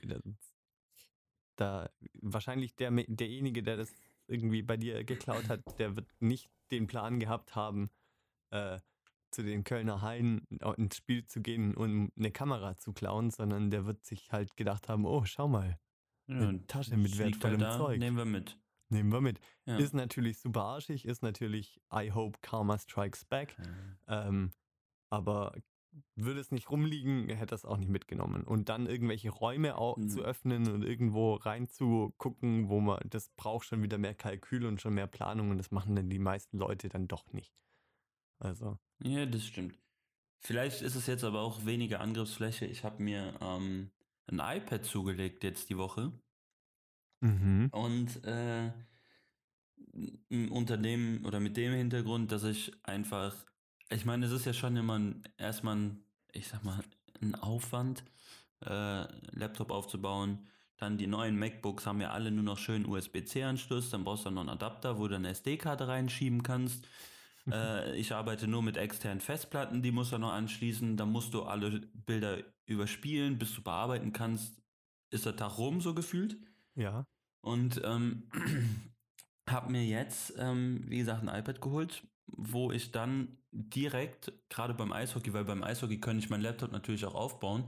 da 1.60 1.90
wahrscheinlich 2.22 2.76
der, 2.76 2.92
derjenige, 2.92 3.64
der 3.64 3.78
das 3.78 3.94
irgendwie 4.28 4.62
bei 4.62 4.78
dir 4.78 5.04
geklaut 5.04 5.50
hat, 5.50 5.80
der 5.80 5.96
wird 5.96 6.08
nicht 6.20 6.50
den 6.72 6.88
Plan 6.88 7.20
gehabt 7.20 7.56
haben, 7.56 7.90
äh, 8.52 8.80
zu 9.32 9.44
den 9.44 9.64
Kölner 9.64 10.02
Haien 10.02 10.48
ins 10.78 10.98
Spiel 10.98 11.26
zu 11.26 11.42
gehen, 11.42 11.76
um 11.76 12.12
eine 12.18 12.32
Kamera 12.32 12.78
zu 12.78 12.94
klauen, 12.94 13.30
sondern 13.30 13.70
der 13.70 13.86
wird 13.86 14.04
sich 14.06 14.32
halt 14.32 14.56
gedacht 14.56 14.90
haben, 14.90 15.06
oh, 15.06 15.24
schau 15.26 15.48
mal, 15.48 15.80
Eine 16.28 16.66
Tasche 16.68 16.98
mit 16.98 17.18
wertvollem 17.18 17.60
da, 17.60 17.78
Zeug. 17.78 18.00
Nehmen 18.00 18.18
wir 18.18 18.26
mit. 18.26 18.58
nehmen 18.90 19.12
wir 19.12 19.22
mit. 19.22 19.40
Ja. 19.66 19.78
Ist 19.78 19.94
natürlich 19.94 20.40
super 20.40 20.64
arschig, 20.64 21.06
ist 21.06 21.22
natürlich 21.22 21.80
I 21.94 22.12
hope 22.12 22.40
Karma 22.42 22.78
strikes 22.78 23.26
back. 23.26 23.56
Ähm, 24.08 24.52
aber 25.12 25.56
würde 26.16 26.40
es 26.40 26.52
nicht 26.52 26.70
rumliegen, 26.70 27.30
hätte 27.30 27.56
es 27.56 27.66
auch 27.66 27.78
nicht 27.78 27.90
mitgenommen. 27.90 28.44
Und 28.44 28.70
dann 28.70 28.86
irgendwelche 28.88 29.30
Räume 29.30 29.76
Mhm. 29.98 30.10
zu 30.10 30.22
öffnen 30.22 30.68
und 30.70 30.84
irgendwo 30.84 31.36
reinzugucken, 31.36 32.70
wo 32.70 32.80
man, 32.82 33.00
das 33.10 33.30
braucht 33.30 33.66
schon 33.66 33.82
wieder 33.84 33.98
mehr 33.98 34.16
Kalkül 34.16 34.66
und 34.66 34.82
schon 34.82 34.94
mehr 34.96 35.08
Planung 35.08 35.50
und 35.52 35.58
das 35.58 35.72
machen 35.72 35.96
dann 35.96 36.10
die 36.10 36.20
meisten 36.20 36.58
Leute 36.58 36.90
dann 36.90 37.08
doch 37.08 37.32
nicht. 37.34 37.54
Also, 38.40 38.80
Ja, 39.04 39.26
das 39.26 39.46
stimmt. 39.46 39.78
Vielleicht 40.42 40.82
ist 40.82 40.96
es 40.96 41.08
jetzt 41.08 41.24
aber 41.24 41.42
auch 41.42 41.66
weniger 41.66 42.00
Angriffsfläche. 42.02 42.66
Ich 42.66 42.84
habe 42.84 43.04
mir 43.04 43.38
ähm, 43.42 43.92
ein 44.28 44.40
iPad 44.40 44.86
zugelegt 44.86 45.44
jetzt 45.44 45.70
die 45.70 45.78
Woche. 45.78 46.14
mhm. 47.22 47.72
Und 47.72 48.24
äh, 48.26 48.72
unter 50.50 50.78
dem 50.78 51.26
oder 51.26 51.40
mit 51.40 51.58
dem 51.58 51.74
Hintergrund, 51.74 52.32
dass 52.32 52.44
ich 52.44 52.72
einfach, 52.86 53.46
ich 53.90 54.06
meine, 54.06 54.26
es 54.26 54.32
ist 54.32 54.46
ja 54.46 54.54
schon 54.54 54.76
immer 54.76 54.98
ein, 55.00 55.24
erstmal 55.38 55.76
ein, 55.76 56.04
ich 56.32 56.48
sag 56.48 56.64
mal, 56.64 56.80
ein 57.22 57.36
Aufwand, 57.36 58.04
äh, 58.66 59.06
Laptop 59.32 59.72
aufzubauen. 59.72 60.48
Dann 60.78 60.98
die 60.98 61.08
neuen 61.08 61.38
MacBooks 61.38 61.86
haben 61.86 62.00
ja 62.00 62.12
alle 62.12 62.32
nur 62.32 62.44
noch 62.44 62.58
schön 62.58 62.86
USB-C-Anschluss. 62.86 63.90
Dann 63.90 64.04
brauchst 64.04 64.26
du 64.26 64.32
noch 64.32 64.42
einen 64.42 64.50
Adapter, 64.50 64.98
wo 64.98 65.08
du 65.08 65.16
eine 65.16 65.30
SD-Karte 65.30 65.88
reinschieben 65.88 66.44
kannst. 66.44 66.88
äh, 67.52 67.98
ich 67.98 68.14
arbeite 68.14 68.48
nur 68.48 68.62
mit 68.64 68.78
externen 68.78 69.20
Festplatten, 69.20 69.82
die 69.82 69.92
musst 69.92 70.14
du 70.14 70.18
noch 70.18 70.32
anschließen. 70.32 70.96
Dann 70.96 71.12
musst 71.12 71.34
du 71.34 71.44
alle 71.44 71.82
Bilder 71.94 72.38
überspielen, 72.66 73.38
bis 73.38 73.54
du 73.56 73.62
bearbeiten 73.62 74.14
kannst. 74.14 74.62
Ist 75.10 75.26
der 75.26 75.36
Tag 75.36 75.58
rum, 75.58 75.82
so 75.82 75.94
gefühlt. 75.94 76.38
ja. 76.76 77.06
Und 77.42 77.82
ähm, 77.84 78.30
habe 79.50 79.72
mir 79.72 79.84
jetzt, 79.84 80.34
ähm, 80.38 80.84
wie 80.88 81.00
gesagt, 81.00 81.28
ein 81.28 81.40
iPad 81.40 81.62
geholt, 81.62 82.04
wo 82.38 82.72
ich 82.72 82.92
dann 82.92 83.38
direkt, 83.52 84.32
gerade 84.50 84.74
beim 84.74 84.92
Eishockey, 84.92 85.34
weil 85.34 85.46
beim 85.46 85.64
Eishockey 85.64 86.00
könnte 86.00 86.24
ich 86.24 86.30
meinen 86.30 86.44
Laptop 86.44 86.72
natürlich 86.72 87.06
auch 87.06 87.16
aufbauen, 87.16 87.66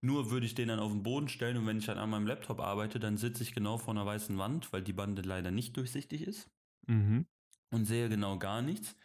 nur 0.00 0.30
würde 0.30 0.44
ich 0.46 0.54
den 0.54 0.68
dann 0.68 0.80
auf 0.80 0.92
den 0.92 1.02
Boden 1.02 1.28
stellen 1.28 1.56
und 1.56 1.66
wenn 1.66 1.78
ich 1.78 1.86
dann 1.86 1.98
an 1.98 2.10
meinem 2.10 2.26
Laptop 2.26 2.60
arbeite, 2.60 3.00
dann 3.00 3.16
sitze 3.16 3.42
ich 3.42 3.54
genau 3.54 3.78
vor 3.78 3.94
einer 3.94 4.04
weißen 4.04 4.36
Wand, 4.36 4.72
weil 4.72 4.82
die 4.82 4.92
Bande 4.92 5.22
leider 5.22 5.50
nicht 5.50 5.76
durchsichtig 5.76 6.22
ist 6.22 6.50
Mhm. 6.86 7.26
und 7.70 7.86
sehe 7.86 8.08
genau 8.08 8.38
gar 8.38 8.60
nichts. 8.60 8.96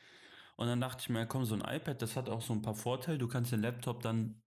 Und 0.58 0.68
dann 0.68 0.82
dachte 0.82 1.02
ich 1.02 1.10
mir, 1.10 1.26
komm, 1.26 1.46
so 1.46 1.56
ein 1.56 1.62
iPad, 1.62 2.02
das 2.02 2.18
hat 2.18 2.28
auch 2.28 2.42
so 2.42 2.52
ein 2.52 2.62
paar 2.62 2.76
Vorteile. 2.76 3.18
Du 3.18 3.30
kannst 3.30 3.54
den 3.54 3.62
Laptop 3.62 4.02
dann 4.02 4.42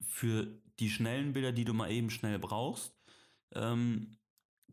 für 0.00 0.46
die 0.78 0.90
schnellen 0.90 1.32
Bilder, 1.32 1.50
die 1.50 1.64
du 1.64 1.72
mal 1.74 1.90
eben 1.90 2.10
schnell 2.10 2.38
brauchst, 2.38 2.94
ähm, 3.52 4.16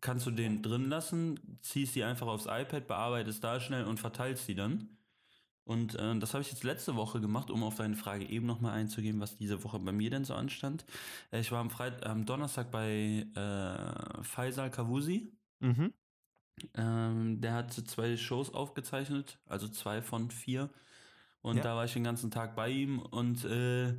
kannst 0.01 0.27
du 0.27 0.31
den 0.31 0.62
drin 0.62 0.89
lassen, 0.89 1.57
ziehst 1.62 1.95
die 1.95 2.03
einfach 2.03 2.27
aufs 2.27 2.45
iPad, 2.45 2.88
bearbeitest 2.88 3.43
da 3.43 3.59
schnell 3.59 3.86
und 3.86 3.99
verteilst 3.99 4.47
die 4.47 4.55
dann. 4.55 4.97
Und 5.65 5.95
äh, 5.95 6.19
das 6.19 6.34
habe 6.34 6.41
ich 6.41 6.52
jetzt 6.52 6.63
letzte 6.63 6.95
Woche 6.95 7.21
gemacht, 7.21 7.49
um 7.49 7.63
auf 7.63 7.76
deine 7.76 7.95
Frage 7.95 8.26
eben 8.26 8.45
nochmal 8.45 8.73
einzugehen, 8.73 9.19
was 9.21 9.38
diese 9.38 9.63
Woche 9.63 9.80
bei 9.80 9.93
mir 9.93 10.10
denn 10.10 10.26
so 10.26 10.34
anstand. 10.34 10.86
Äh, 11.32 11.39
ich 11.39 11.52
war 11.52 11.60
am, 11.60 11.69
Freit 11.69 12.06
am 12.06 12.26
Donnerstag 12.26 12.69
bei 12.71 13.26
äh, 13.36 14.23
Faisal 14.23 14.69
Kavusi. 14.71 15.32
Mhm. 15.62 15.93
Ähm, 16.76 17.41
der 17.41 17.54
hat 17.54 17.73
zwei 17.73 18.15
Shows 18.17 18.54
aufgezeichnet, 18.54 19.39
also 19.45 19.67
zwei 19.67 20.02
von 20.02 20.32
vier. 20.32 20.69
Und 21.41 21.58
Ja. 21.58 21.63
da 21.63 21.76
war 21.76 21.86
ich 21.86 21.93
den 21.93 22.04
ganzen 22.04 22.30
Tag 22.32 22.56
bei 22.56 22.69
ihm 22.69 22.99
und 22.99 23.43
äh, 23.45 23.97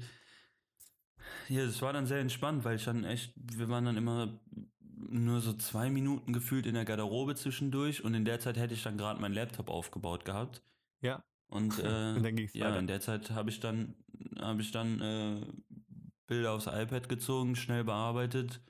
ja, 1.49 1.67
das 1.67 1.81
war 1.83 1.93
dann 1.93 2.07
sehr 2.07 2.21
entspannt, 2.21 2.65
weil 2.65 2.77
ich 2.77 2.85
dann 2.85 3.05
echt, 3.05 3.33
wir 3.37 3.69
waren 3.69 3.85
dann 3.85 3.97
immer 3.97 4.41
nur 4.81 5.41
so 5.41 5.53
zwei 5.55 5.91
Minuten 5.91 6.33
gefühlt 6.33 6.67
in 6.67 6.75
der 6.75 6.85
Garderobe 6.85 7.35
zwischendurch 7.35 8.05
und 8.05 8.15
in 8.15 8.25
der 8.25 8.41
Zeit 8.41 8.57
hätte 8.57 8.75
ich 8.75 8.83
dann 8.83 8.97
gerade 8.99 9.21
meinen 9.21 9.35
Laptop 9.35 9.69
aufgebaut 9.69 10.25
gehabt. 10.25 10.63
Ja. 11.01 11.23
Und, 11.49 11.79
äh, 11.79 12.15
Und 12.15 12.23
dann 12.23 12.37
ging's 12.37 12.53
ja, 12.53 12.61
weiter. 12.61 12.79
in 12.79 12.87
der 12.87 13.01
Zeit 13.01 13.31
habe 13.31 13.51
ich 13.51 13.61
dann, 13.61 13.95
habe 14.39 14.63
ich 14.63 14.71
dann 14.73 15.01
äh, 15.01 15.47
Bilder 16.27 16.53
aufs 16.53 16.67
iPad 16.67 17.09
gezogen, 17.09 17.57
schnell 17.57 17.85
bearbeitet 17.85 18.61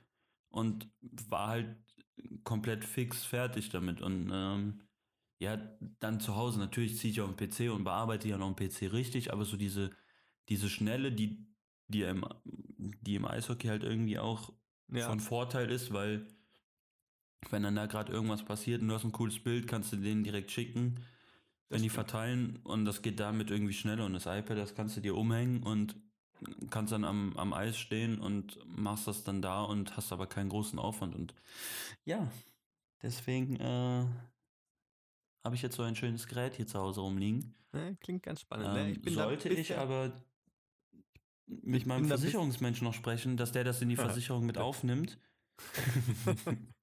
und 0.49 0.89
war 1.29 1.47
halt 1.49 1.77
komplett 2.43 2.85
fix 2.85 3.25
fertig 3.25 3.69
damit. 3.69 4.01
Und 4.01 4.29
ähm, 4.33 4.81
ja, 5.39 5.57
dann 5.99 6.19
zu 6.19 6.35
Hause, 6.35 6.59
natürlich 6.59 6.97
ziehe 6.97 7.11
ich 7.11 7.21
auf 7.21 7.29
den 7.29 7.37
PC 7.37 7.69
und 7.69 7.83
bearbeite 7.83 8.27
ja 8.27 8.37
noch 8.37 8.47
am 8.47 8.55
PC 8.55 8.87
richtig, 8.91 9.33
aber 9.33 9.45
so 9.45 9.57
diese, 9.57 9.91
diese 10.49 10.69
Schnelle, 10.69 11.11
die, 11.11 11.47
die, 11.87 12.03
im, 12.03 12.25
die 12.47 13.15
im 13.15 13.25
Eishockey 13.25 13.67
halt 13.67 13.83
irgendwie 13.83 14.19
auch 14.19 14.53
Ja. 14.91 15.07
von 15.07 15.19
Vorteil 15.19 15.71
ist, 15.71 15.93
weil 15.93 16.27
Wenn 17.49 17.63
dann 17.63 17.75
da 17.75 17.85
gerade 17.85 18.11
irgendwas 18.11 18.43
passiert 18.43 18.81
und 18.81 18.87
du 18.87 18.93
hast 18.95 19.03
ein 19.03 19.11
cooles 19.11 19.39
Bild, 19.43 19.67
kannst 19.67 19.91
du 19.93 19.97
denen 19.97 20.23
direkt 20.23 20.51
schicken, 20.51 20.99
wenn 21.69 21.81
die 21.81 21.89
verteilen 21.89 22.59
und 22.63 22.85
das 22.85 23.01
geht 23.01 23.19
damit 23.19 23.49
irgendwie 23.49 23.73
schneller 23.73 24.05
und 24.05 24.13
das 24.13 24.25
iPad, 24.25 24.57
das 24.57 24.75
kannst 24.75 24.97
du 24.97 25.01
dir 25.01 25.15
umhängen 25.15 25.63
und 25.63 25.95
kannst 26.69 26.91
dann 26.91 27.03
am, 27.05 27.35
am 27.37 27.53
Eis 27.53 27.77
stehen 27.77 28.19
und 28.19 28.59
machst 28.67 29.07
das 29.07 29.23
dann 29.23 29.41
da 29.41 29.63
und 29.63 29.95
hast 29.97 30.11
aber 30.11 30.27
keinen 30.27 30.49
großen 30.49 30.77
Aufwand 30.79 31.15
und 31.15 31.33
ja, 32.03 32.31
deswegen 33.01 33.55
äh, 33.55 34.05
habe 35.43 35.55
ich 35.55 35.61
jetzt 35.61 35.75
so 35.75 35.83
ein 35.83 35.95
schönes 35.95 36.27
Gerät 36.27 36.55
hier 36.55 36.67
zu 36.67 36.79
Hause 36.79 37.01
rumliegen. 37.01 37.55
Ja, 37.73 37.93
klingt 38.01 38.23
ganz 38.23 38.41
spannend. 38.41 38.73
ne? 38.73 38.99
Ähm, 39.05 39.13
sollte 39.13 39.49
ich 39.49 39.77
aber 39.77 40.11
mit 41.47 41.81
Ich 41.81 41.85
meinem 41.85 42.05
Versicherungsmenschen 42.05 42.85
noch 42.85 42.93
sprechen, 42.93 43.37
dass 43.37 43.51
der 43.51 43.63
das 43.63 43.81
in 43.81 43.89
die. 43.89 43.95
Versicherung 44.05 44.45
mit 44.45 44.57
aufnimmt, 44.57 45.19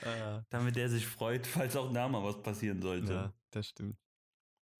äh, 0.00 0.42
damit 0.50 0.76
der 0.76 0.88
sich 0.88 1.06
freut, 1.06 1.46
falls 1.46 1.76
auch 1.76 1.92
da 1.92 2.08
mal 2.08 2.22
was 2.22 2.42
passieren 2.42 2.80
sollte. 2.82 3.12
ja, 3.12 3.32
das 3.50 3.68
stimmt. 3.68 3.96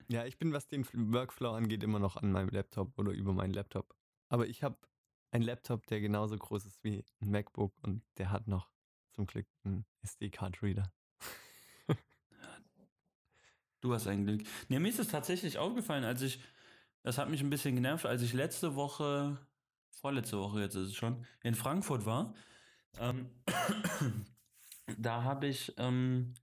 Ja, 0.08 0.26
ich 0.26 0.38
bin, 0.38 0.52
was 0.52 0.66
den 0.66 0.86
Workflow 1.12 1.52
angeht, 1.52 1.82
immer 1.82 1.98
noch 1.98 2.16
an 2.16 2.30
meinem 2.30 2.48
Laptop 2.50 2.98
oder 2.98 3.12
über 3.12 3.32
meinen 3.32 3.54
Laptop. 3.54 3.94
Aber 4.28 4.46
ich 4.46 4.62
habe 4.62 4.76
einen 5.30 5.44
Laptop, 5.44 5.86
der 5.86 6.00
genauso 6.00 6.36
groß 6.36 6.66
ist 6.66 6.84
wie 6.84 7.04
ein 7.20 7.30
MacBook 7.30 7.72
und 7.82 8.02
der 8.18 8.30
hat 8.30 8.46
noch 8.46 8.70
zum 9.12 9.26
Glück 9.26 9.46
einen 9.64 9.86
SD-Card-Reader. 10.02 10.92
Du 13.80 13.92
hast 13.92 14.06
ein 14.06 14.24
Glück. 14.24 14.42
Nee, 14.68 14.78
mir 14.78 14.88
ist 14.88 14.98
es 14.98 15.08
tatsächlich 15.08 15.58
aufgefallen, 15.58 16.04
als 16.04 16.22
ich, 16.22 16.40
das 17.02 17.18
hat 17.18 17.28
mich 17.28 17.42
ein 17.42 17.50
bisschen 17.50 17.74
genervt, 17.74 18.06
als 18.06 18.22
ich 18.22 18.32
letzte 18.32 18.76
Woche, 18.76 19.36
vorletzte 19.90 20.38
Woche 20.38 20.60
jetzt 20.60 20.74
ist 20.74 20.88
es 20.88 20.94
schon, 20.94 21.26
in 21.42 21.54
Frankfurt 21.54 22.06
war. 22.06 22.34
Ähm, 22.98 23.28
da 24.98 25.22
habe 25.22 25.46
ich, 25.46 25.72
ähm, 25.78 26.34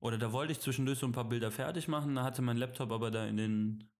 oder 0.00 0.18
da 0.18 0.32
wollte 0.32 0.52
ich 0.52 0.60
zwischendurch 0.60 0.98
so 0.98 1.06
ein 1.06 1.12
paar 1.12 1.28
Bilder 1.28 1.50
fertig 1.50 1.88
machen, 1.88 2.14
da 2.14 2.24
hatte 2.24 2.42
mein 2.42 2.56
Laptop 2.56 2.90
aber 2.92 3.10
da 3.10 3.26
in 3.26 3.36
den 3.36 3.90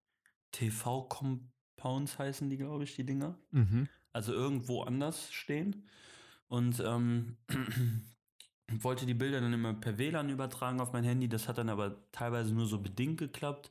TV-Compounds 0.53 2.19
heißen 2.19 2.51
die, 2.51 2.57
glaube 2.57 2.85
ich, 2.85 2.95
die 2.97 3.05
Dinger 3.05 3.39
Mhm. 3.51 3.89
also 4.13 4.33
irgendwo 4.33 4.83
anders 4.83 5.33
stehen. 5.33 5.89
Und 6.49 6.81
ähm, 6.81 7.37
wollte 8.69 9.07
die 9.07 9.15
Bilder 9.15 9.41
dann 9.41 9.53
immer 9.53 9.75
per 9.75 9.99
WLAN 9.99 10.31
übertragen 10.31 10.81
auf 10.81 10.93
mein 10.93 11.05
Handy. 11.05 11.29
Das 11.29 11.47
hat 11.49 11.59
dann 11.59 11.69
aber 11.69 12.11
teilweise 12.11 12.53
nur 12.53 12.67
so 12.67 12.81
bedingt 12.81 13.19
geklappt, 13.19 13.71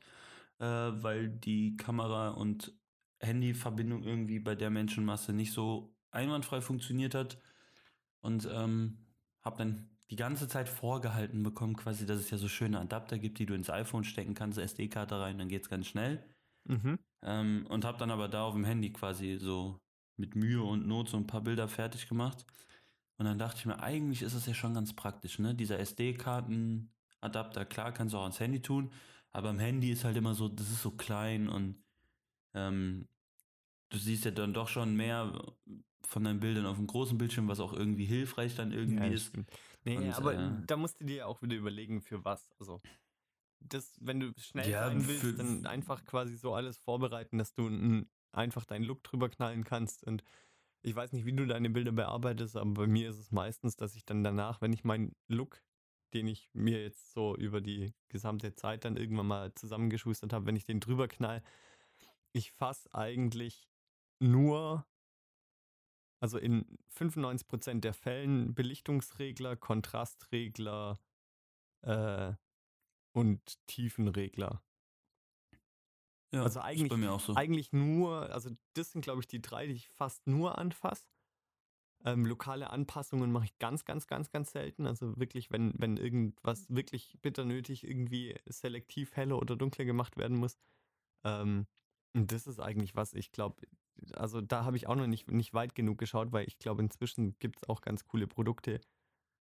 äh, 0.58 0.64
weil 0.64 1.28
die 1.28 1.76
Kamera- 1.76 2.30
und 2.30 2.72
Handyverbindung 3.20 4.02
irgendwie 4.02 4.38
bei 4.38 4.54
der 4.54 4.70
Menschenmasse 4.70 5.34
nicht 5.34 5.52
so 5.52 5.94
einwandfrei 6.10 6.62
funktioniert 6.62 7.14
hat. 7.14 7.38
Und 8.20 8.48
ähm, 8.50 9.06
habe 9.42 9.58
dann 9.58 9.89
die 10.10 10.16
ganze 10.16 10.48
Zeit 10.48 10.68
vorgehalten 10.68 11.42
bekommen, 11.42 11.76
quasi, 11.76 12.04
dass 12.04 12.18
es 12.18 12.30
ja 12.30 12.38
so 12.38 12.48
schöne 12.48 12.80
Adapter 12.80 13.18
gibt, 13.18 13.38
die 13.38 13.46
du 13.46 13.54
ins 13.54 13.70
iPhone 13.70 14.04
stecken 14.04 14.34
kannst, 14.34 14.58
SD-Karte 14.58 15.20
rein, 15.20 15.38
dann 15.38 15.48
geht 15.48 15.62
es 15.62 15.68
ganz 15.68 15.86
schnell. 15.86 16.22
Mhm. 16.64 16.98
Ähm, 17.22 17.66
und 17.68 17.84
habe 17.84 17.98
dann 17.98 18.10
aber 18.10 18.28
da 18.28 18.44
auf 18.44 18.54
dem 18.54 18.64
Handy 18.64 18.92
quasi 18.92 19.38
so 19.38 19.78
mit 20.16 20.34
Mühe 20.34 20.62
und 20.62 20.86
Not 20.86 21.08
so 21.08 21.16
ein 21.16 21.26
paar 21.26 21.42
Bilder 21.42 21.68
fertig 21.68 22.08
gemacht. 22.08 22.44
Und 23.18 23.26
dann 23.26 23.38
dachte 23.38 23.58
ich 23.58 23.66
mir, 23.66 23.80
eigentlich 23.80 24.22
ist 24.22 24.34
es 24.34 24.46
ja 24.46 24.54
schon 24.54 24.74
ganz 24.74 24.94
praktisch, 24.94 25.38
ne? 25.38 25.54
Dieser 25.54 25.78
SD-Karten-Adapter, 25.78 27.64
klar, 27.66 27.92
kannst 27.92 28.14
du 28.14 28.18
auch 28.18 28.22
ans 28.22 28.40
Handy 28.40 28.62
tun, 28.62 28.90
aber 29.32 29.50
am 29.50 29.58
Handy 29.58 29.90
ist 29.90 30.04
halt 30.04 30.16
immer 30.16 30.34
so, 30.34 30.48
das 30.48 30.70
ist 30.70 30.82
so 30.82 30.90
klein 30.90 31.48
und 31.48 31.76
ähm, 32.54 33.06
du 33.90 33.98
siehst 33.98 34.24
ja 34.24 34.30
dann 34.30 34.54
doch 34.54 34.68
schon 34.68 34.96
mehr 34.96 35.54
von 36.02 36.24
deinen 36.24 36.40
Bildern 36.40 36.66
auf 36.66 36.76
dem 36.76 36.86
großen 36.86 37.18
Bildschirm, 37.18 37.46
was 37.48 37.60
auch 37.60 37.72
irgendwie 37.72 38.06
hilfreich 38.06 38.56
dann 38.56 38.72
irgendwie 38.72 39.04
Ja, 39.04 39.10
das 39.10 39.20
ist. 39.20 39.26
stimmt. 39.26 39.50
Nee, 39.84 39.96
Und, 39.96 40.12
aber 40.14 40.34
äh, 40.34 40.62
da 40.66 40.76
musst 40.76 41.00
du 41.00 41.04
dir 41.04 41.16
ja 41.16 41.26
auch 41.26 41.42
wieder 41.42 41.56
überlegen, 41.56 42.00
für 42.00 42.24
was. 42.24 42.50
Also, 42.58 42.80
das, 43.60 43.96
wenn 44.00 44.20
du 44.20 44.32
schnell 44.38 44.70
Ja, 44.70 44.86
sein 44.86 45.06
willst, 45.06 45.38
dann 45.38 45.66
einfach 45.66 46.04
quasi 46.04 46.36
so 46.36 46.54
alles 46.54 46.78
vorbereiten, 46.78 47.38
dass 47.38 47.54
du 47.54 47.68
n- 47.68 48.08
einfach 48.32 48.64
deinen 48.64 48.84
Look 48.84 49.02
drüber 49.02 49.28
knallen 49.28 49.64
kannst. 49.64 50.04
Und 50.04 50.24
ich 50.82 50.94
weiß 50.94 51.12
nicht, 51.12 51.26
wie 51.26 51.32
du 51.32 51.46
deine 51.46 51.70
Bilder 51.70 51.92
bearbeitest, 51.92 52.56
aber 52.56 52.72
bei 52.72 52.86
mir 52.86 53.10
ist 53.10 53.18
es 53.18 53.32
meistens, 53.32 53.76
dass 53.76 53.94
ich 53.96 54.04
dann 54.04 54.24
danach, 54.24 54.60
wenn 54.60 54.72
ich 54.72 54.84
meinen 54.84 55.14
Look, 55.28 55.62
den 56.14 56.26
ich 56.26 56.50
mir 56.52 56.82
jetzt 56.82 57.12
so 57.12 57.36
über 57.36 57.60
die 57.60 57.94
gesamte 58.08 58.54
Zeit 58.54 58.84
dann 58.84 58.96
irgendwann 58.96 59.26
mal 59.26 59.54
zusammengeschustert 59.54 60.32
habe, 60.32 60.46
wenn 60.46 60.56
ich 60.56 60.64
den 60.64 60.80
drüber 60.80 61.06
knall, 61.08 61.42
ich 62.32 62.52
fasse 62.52 62.92
eigentlich 62.94 63.68
nur, 64.20 64.86
also 66.20 66.38
in 66.38 66.78
95% 66.88 67.80
der 67.80 67.94
Fällen 67.94 68.54
Belichtungsregler, 68.54 69.56
Kontrastregler 69.56 70.98
äh, 71.82 72.32
und 73.12 73.66
Tiefenregler. 73.66 74.62
Ja, 76.32 76.42
Also 76.42 76.60
ist 76.60 76.64
eigentlich- 76.64 76.90
bei 76.90 76.96
mir 76.96 77.12
auch 77.12 77.20
so. 77.20 77.34
Eigentlich 77.34 77.72
nur, 77.72 78.30
also 78.32 78.50
das 78.74 78.92
sind 78.92 79.02
glaube 79.02 79.20
ich 79.20 79.26
die 79.28 79.42
drei, 79.42 79.66
die 79.66 79.72
ich 79.74 79.88
fast 79.88 80.26
nur 80.26 80.58
anfasse. 80.58 81.08
Ähm, 82.04 82.24
lokale 82.24 82.70
Anpassungen 82.70 83.30
mache 83.30 83.44
ich 83.46 83.58
ganz, 83.58 83.84
ganz, 83.84 84.06
ganz, 84.06 84.30
ganz 84.30 84.52
selten. 84.52 84.86
Also 84.86 85.18
wirklich, 85.18 85.50
wenn, 85.50 85.74
wenn 85.76 85.96
irgendwas 85.98 86.66
wirklich 86.70 87.18
bitter 87.20 87.44
nötig 87.44 87.84
irgendwie 87.86 88.38
selektiv 88.46 89.16
heller 89.16 89.38
oder 89.38 89.54
dunkler 89.56 89.84
gemacht 89.84 90.16
werden 90.16 90.36
muss. 90.38 90.56
Ähm, 91.24 91.66
und 92.14 92.32
das 92.32 92.46
ist 92.46 92.58
eigentlich 92.58 92.94
was, 92.96 93.12
ich 93.12 93.32
glaube, 93.32 93.66
also 94.14 94.40
da 94.40 94.64
habe 94.64 94.76
ich 94.76 94.86
auch 94.86 94.96
noch 94.96 95.06
nicht, 95.06 95.30
nicht 95.30 95.52
weit 95.54 95.74
genug 95.74 95.98
geschaut, 95.98 96.32
weil 96.32 96.46
ich 96.46 96.58
glaube, 96.58 96.82
inzwischen 96.82 97.38
gibt 97.38 97.58
es 97.62 97.68
auch 97.68 97.80
ganz 97.80 98.04
coole 98.04 98.26
Produkte 98.26 98.80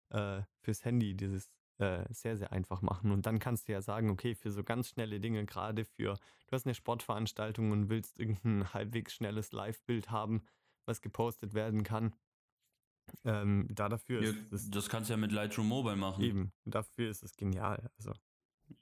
äh, 0.10 0.42
fürs 0.62 0.84
Handy, 0.86 1.16
die 1.16 1.28
das 1.32 1.50
äh, 1.80 2.06
sehr, 2.12 2.38
sehr 2.38 2.52
einfach 2.52 2.82
machen. 2.82 3.12
Und 3.12 3.26
dann 3.28 3.38
kannst 3.40 3.68
du 3.68 3.72
ja 3.74 3.82
sagen, 3.82 4.10
okay, 4.10 4.34
für 4.36 4.52
so 4.52 4.64
ganz 4.64 4.90
schnelle 4.90 5.20
Dinge, 5.20 5.46
gerade 5.46 5.86
für, 5.86 6.16
du 6.48 6.52
hast 6.52 6.66
eine 6.66 6.74
Sportveranstaltung 6.74 7.72
und 7.72 7.90
willst 7.90 8.20
irgendein 8.20 8.74
halbwegs 8.74 9.14
schnelles 9.14 9.52
Live-Bild 9.52 10.10
haben, 10.10 10.42
was 10.88 11.02
gepostet 11.02 11.54
werden 11.54 11.84
kann. 11.84 12.16
Ähm, 13.24 13.68
da 13.70 13.88
dafür 13.90 14.22
Ja, 14.22 14.30
ist 14.32 14.52
es 14.52 14.70
das 14.72 14.90
kannst 14.90 15.10
du 15.10 15.14
ja 15.14 15.18
mit 15.18 15.32
Lightroom 15.32 15.68
Mobile 15.68 15.96
machen. 15.96 16.24
eben, 16.24 16.52
dafür 16.66 17.10
ist 17.10 17.24
es 17.24 17.36
genial. 17.38 17.90
Also. 17.98 18.14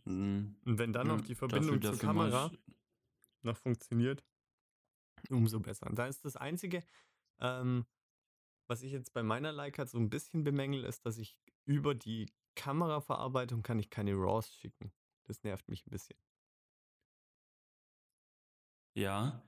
Mhm. 0.06 0.56
Und 0.66 0.78
wenn 0.80 0.94
dann 0.94 1.08
noch 1.08 1.20
Ja, 1.20 1.26
die 1.26 1.36
Verbindung 1.36 1.80
dafür- 1.80 1.82
zur 1.82 1.92
dafür 1.92 2.08
Kamera 2.08 2.52
noch 3.44 3.58
funktioniert, 3.58 4.24
umso 5.30 5.60
besser. 5.60 5.88
Und 5.88 5.98
da 5.98 6.08
ist 6.08 6.26
das 6.26 6.36
Einzige, 6.36 6.84
ähm, 7.40 7.86
was 8.68 8.82
ich 8.84 8.92
jetzt 8.92 9.14
bei 9.14 9.24
meiner 9.24 9.52
Leica 9.52 9.86
so 9.86 9.98
ein 9.98 10.10
bisschen 10.10 10.44
bemängel, 10.44 10.84
ist, 10.86 11.06
dass 11.06 11.18
ich 11.18 11.38
über 11.66 11.94
die 11.96 12.32
Kameraverarbeitung 12.56 13.64
kann 13.64 13.80
ich 13.80 13.90
keine 13.90 14.14
RAWs 14.14 14.56
schicken. 14.56 14.92
Das 15.26 15.44
nervt 15.44 15.68
mich 15.68 15.86
ein 15.86 15.90
bisschen. 15.90 16.18
Ja, 18.98 19.44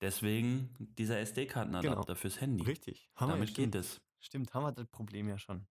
deswegen 0.00 0.74
dieser 0.78 1.18
SD-Kartenadapter 1.20 2.02
Genau. 2.04 2.14
fürs 2.14 2.40
Handy. 2.40 2.64
Richtig. 2.64 3.10
Haben 3.14 3.30
Damit 3.30 3.48
ja, 3.50 3.54
geht 3.64 3.74
es. 3.74 4.00
stimmt, 4.18 4.52
haben 4.54 4.64
wir 4.64 4.72
das 4.72 4.86
Problem 4.88 5.28
ja 5.28 5.38
schon. 5.38 5.66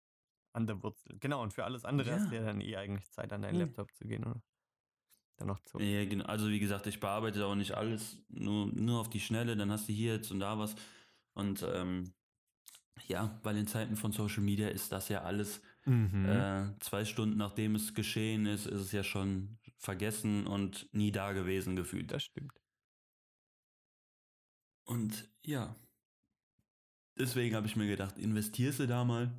An 0.51 0.65
der 0.65 0.81
Wurzel. 0.81 1.17
Genau, 1.19 1.43
und 1.43 1.53
für 1.53 1.63
alles 1.63 1.85
andere 1.85 2.09
Ja. 2.09 2.15
hast 2.15 2.31
du 2.31 2.35
ja 2.35 2.43
dann 2.43 2.59
eh 2.59 2.75
eigentlich 2.75 3.09
Zeit, 3.11 3.31
an 3.31 3.43
deinen 3.43 3.59
Ja. 3.59 3.65
Laptop 3.65 3.93
zu 3.93 4.07
gehen, 4.07 4.23
oder? 4.25 4.41
Noch 5.45 5.59
zu. 5.65 5.79
Ja, 5.79 6.05
genau. 6.05 6.25
Also 6.25 6.49
wie 6.49 6.59
gesagt, 6.59 6.87
ich 6.87 6.99
bearbeite 6.99 7.45
auch 7.45 7.55
nicht 7.55 7.73
alles, 7.73 8.17
nur, 8.29 8.67
nur 8.67 8.99
auf 8.99 9.09
die 9.09 9.19
Schnelle, 9.19 9.55
dann 9.55 9.71
hast 9.71 9.87
du 9.87 9.93
hier 9.93 10.15
jetzt 10.15 10.31
und 10.31 10.39
da 10.39 10.57
was. 10.59 10.75
Und 11.33 11.63
ähm, 11.73 12.13
ja, 13.07 13.39
weil 13.43 13.57
in 13.57 13.67
Zeiten 13.67 13.95
von 13.95 14.11
Social 14.11 14.43
Media 14.43 14.67
ist 14.69 14.91
das 14.91 15.09
ja 15.09 15.23
alles 15.23 15.61
Mhm. 15.85 16.25
äh, 16.25 16.79
zwei 16.81 17.05
Stunden 17.05 17.37
nachdem 17.37 17.75
es 17.75 17.93
geschehen 17.93 18.45
ist, 18.45 18.67
ist 18.67 18.81
es 18.81 18.91
ja 18.91 19.03
schon 19.03 19.57
vergessen 19.77 20.45
und 20.47 20.87
nie 20.93 21.11
da 21.11 21.31
gewesen 21.31 21.75
gefühlt. 21.75 22.11
das 22.11 22.23
stimmt. 22.23 22.53
Und 24.85 25.29
ja, 25.45 25.75
deswegen 27.17 27.55
habe 27.55 27.67
ich 27.67 27.75
mir 27.75 27.87
gedacht, 27.87 28.17
investierst 28.17 28.79
du 28.79 28.87
da 28.87 29.03
mal. 29.03 29.31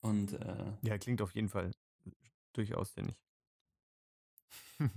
Und 0.00 0.32
äh, 0.32 0.72
Ja, 0.82 0.98
klingt 0.98 1.20
auf 1.20 1.34
jeden 1.34 1.48
Fall 1.48 1.72
durchaus 2.52 2.94
sinnig. 2.94 3.16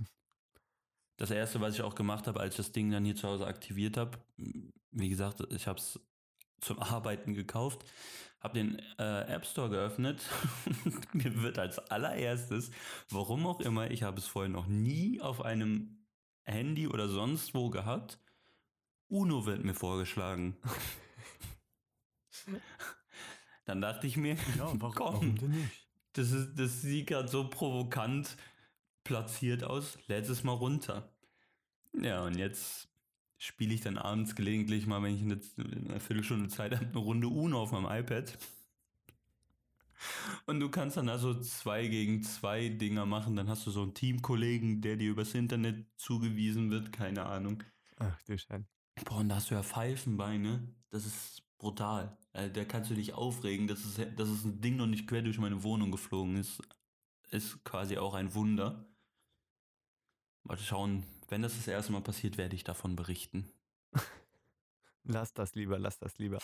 das 1.16 1.30
erste, 1.30 1.60
was 1.60 1.74
ich 1.74 1.82
auch 1.82 1.94
gemacht 1.94 2.26
habe, 2.26 2.40
als 2.40 2.54
ich 2.54 2.56
das 2.58 2.72
Ding 2.72 2.90
dann 2.90 3.04
hier 3.04 3.16
zu 3.16 3.28
Hause 3.28 3.46
aktiviert 3.46 3.96
habe, 3.96 4.18
wie 4.36 5.08
gesagt, 5.08 5.42
ich 5.50 5.66
habe 5.66 5.78
es 5.78 6.00
zum 6.60 6.78
Arbeiten 6.78 7.34
gekauft, 7.34 7.84
habe 8.40 8.54
den 8.54 8.78
äh, 8.98 9.22
App 9.32 9.46
Store 9.46 9.70
geöffnet. 9.70 10.22
Mir 11.12 11.42
wird 11.42 11.58
als 11.58 11.78
allererstes, 11.78 12.70
warum 13.10 13.46
auch 13.46 13.60
immer, 13.60 13.90
ich 13.90 14.02
habe 14.02 14.18
es 14.18 14.26
vorher 14.26 14.50
noch 14.50 14.66
nie 14.66 15.20
auf 15.20 15.42
einem 15.42 16.04
Handy 16.44 16.88
oder 16.88 17.08
sonst 17.08 17.54
wo 17.54 17.70
gehabt, 17.70 18.18
Uno 19.08 19.46
wird 19.46 19.64
mir 19.64 19.74
vorgeschlagen. 19.74 20.56
Dann 23.64 23.80
dachte 23.80 24.06
ich 24.06 24.16
mir, 24.16 24.36
komm, 24.94 25.36
denn 25.36 25.50
nicht? 25.50 25.88
das, 26.12 26.32
ist, 26.32 26.54
das 26.56 26.82
sieht 26.82 27.06
gerade 27.06 27.28
so 27.28 27.48
provokant 27.48 28.36
platziert 29.04 29.64
aus. 29.64 29.98
Lädt 30.08 30.28
es 30.28 30.44
mal 30.44 30.52
runter. 30.52 31.12
Ja, 31.92 32.24
und 32.24 32.36
jetzt 32.36 32.88
spiele 33.38 33.74
ich 33.74 33.82
dann 33.82 33.98
abends 33.98 34.34
gelegentlich 34.34 34.86
mal, 34.86 35.02
wenn 35.02 35.14
ich 35.14 35.22
eine, 35.22 35.40
eine 35.88 36.00
Viertelstunde 36.00 36.48
Zeit 36.48 36.74
habe, 36.74 36.86
eine 36.86 36.98
Runde 36.98 37.28
Uno 37.28 37.62
auf 37.62 37.72
meinem 37.72 37.86
iPad. 37.86 38.36
Und 40.46 40.60
du 40.60 40.68
kannst 40.70 40.96
dann 40.96 41.08
also 41.08 41.40
zwei 41.40 41.86
gegen 41.86 42.22
zwei 42.22 42.68
Dinger 42.68 43.06
machen. 43.06 43.36
Dann 43.36 43.48
hast 43.48 43.66
du 43.66 43.70
so 43.70 43.82
einen 43.82 43.94
Teamkollegen, 43.94 44.80
der 44.80 44.96
dir 44.96 45.10
übers 45.10 45.34
Internet 45.34 45.86
zugewiesen 45.96 46.70
wird. 46.70 46.92
Keine 46.92 47.26
Ahnung. 47.26 47.62
Ach 47.98 48.20
du 48.22 48.36
Schein. 48.36 48.66
Boah, 49.04 49.18
und 49.18 49.28
da 49.28 49.36
hast 49.36 49.50
du 49.50 49.54
ja 49.54 49.62
Pfeifenbeine. 49.62 50.68
Das 50.90 51.06
ist 51.06 51.42
brutal. 51.58 52.16
Äh, 52.32 52.50
da 52.50 52.64
kannst 52.64 52.90
du 52.90 52.94
dich 52.94 53.14
aufregen, 53.14 53.66
dass 53.66 53.84
es, 53.84 53.96
dass 54.16 54.28
es 54.28 54.44
ein 54.44 54.60
Ding 54.60 54.76
noch 54.76 54.86
nicht 54.86 55.06
quer 55.06 55.22
durch 55.22 55.38
meine 55.38 55.62
Wohnung 55.62 55.90
geflogen 55.90 56.36
ist. 56.36 56.62
Ist 57.30 57.64
quasi 57.64 57.98
auch 57.98 58.14
ein 58.14 58.34
Wunder. 58.34 58.86
Mal 60.44 60.58
schauen, 60.58 61.04
wenn 61.28 61.42
das 61.42 61.56
das 61.56 61.66
erste 61.68 61.92
Mal 61.92 62.02
passiert, 62.02 62.36
werde 62.38 62.54
ich 62.54 62.64
davon 62.64 62.96
berichten. 62.96 63.50
Lass 65.04 65.34
das 65.34 65.54
lieber, 65.54 65.78
lass 65.78 65.98
das 65.98 66.16
lieber. 66.18 66.38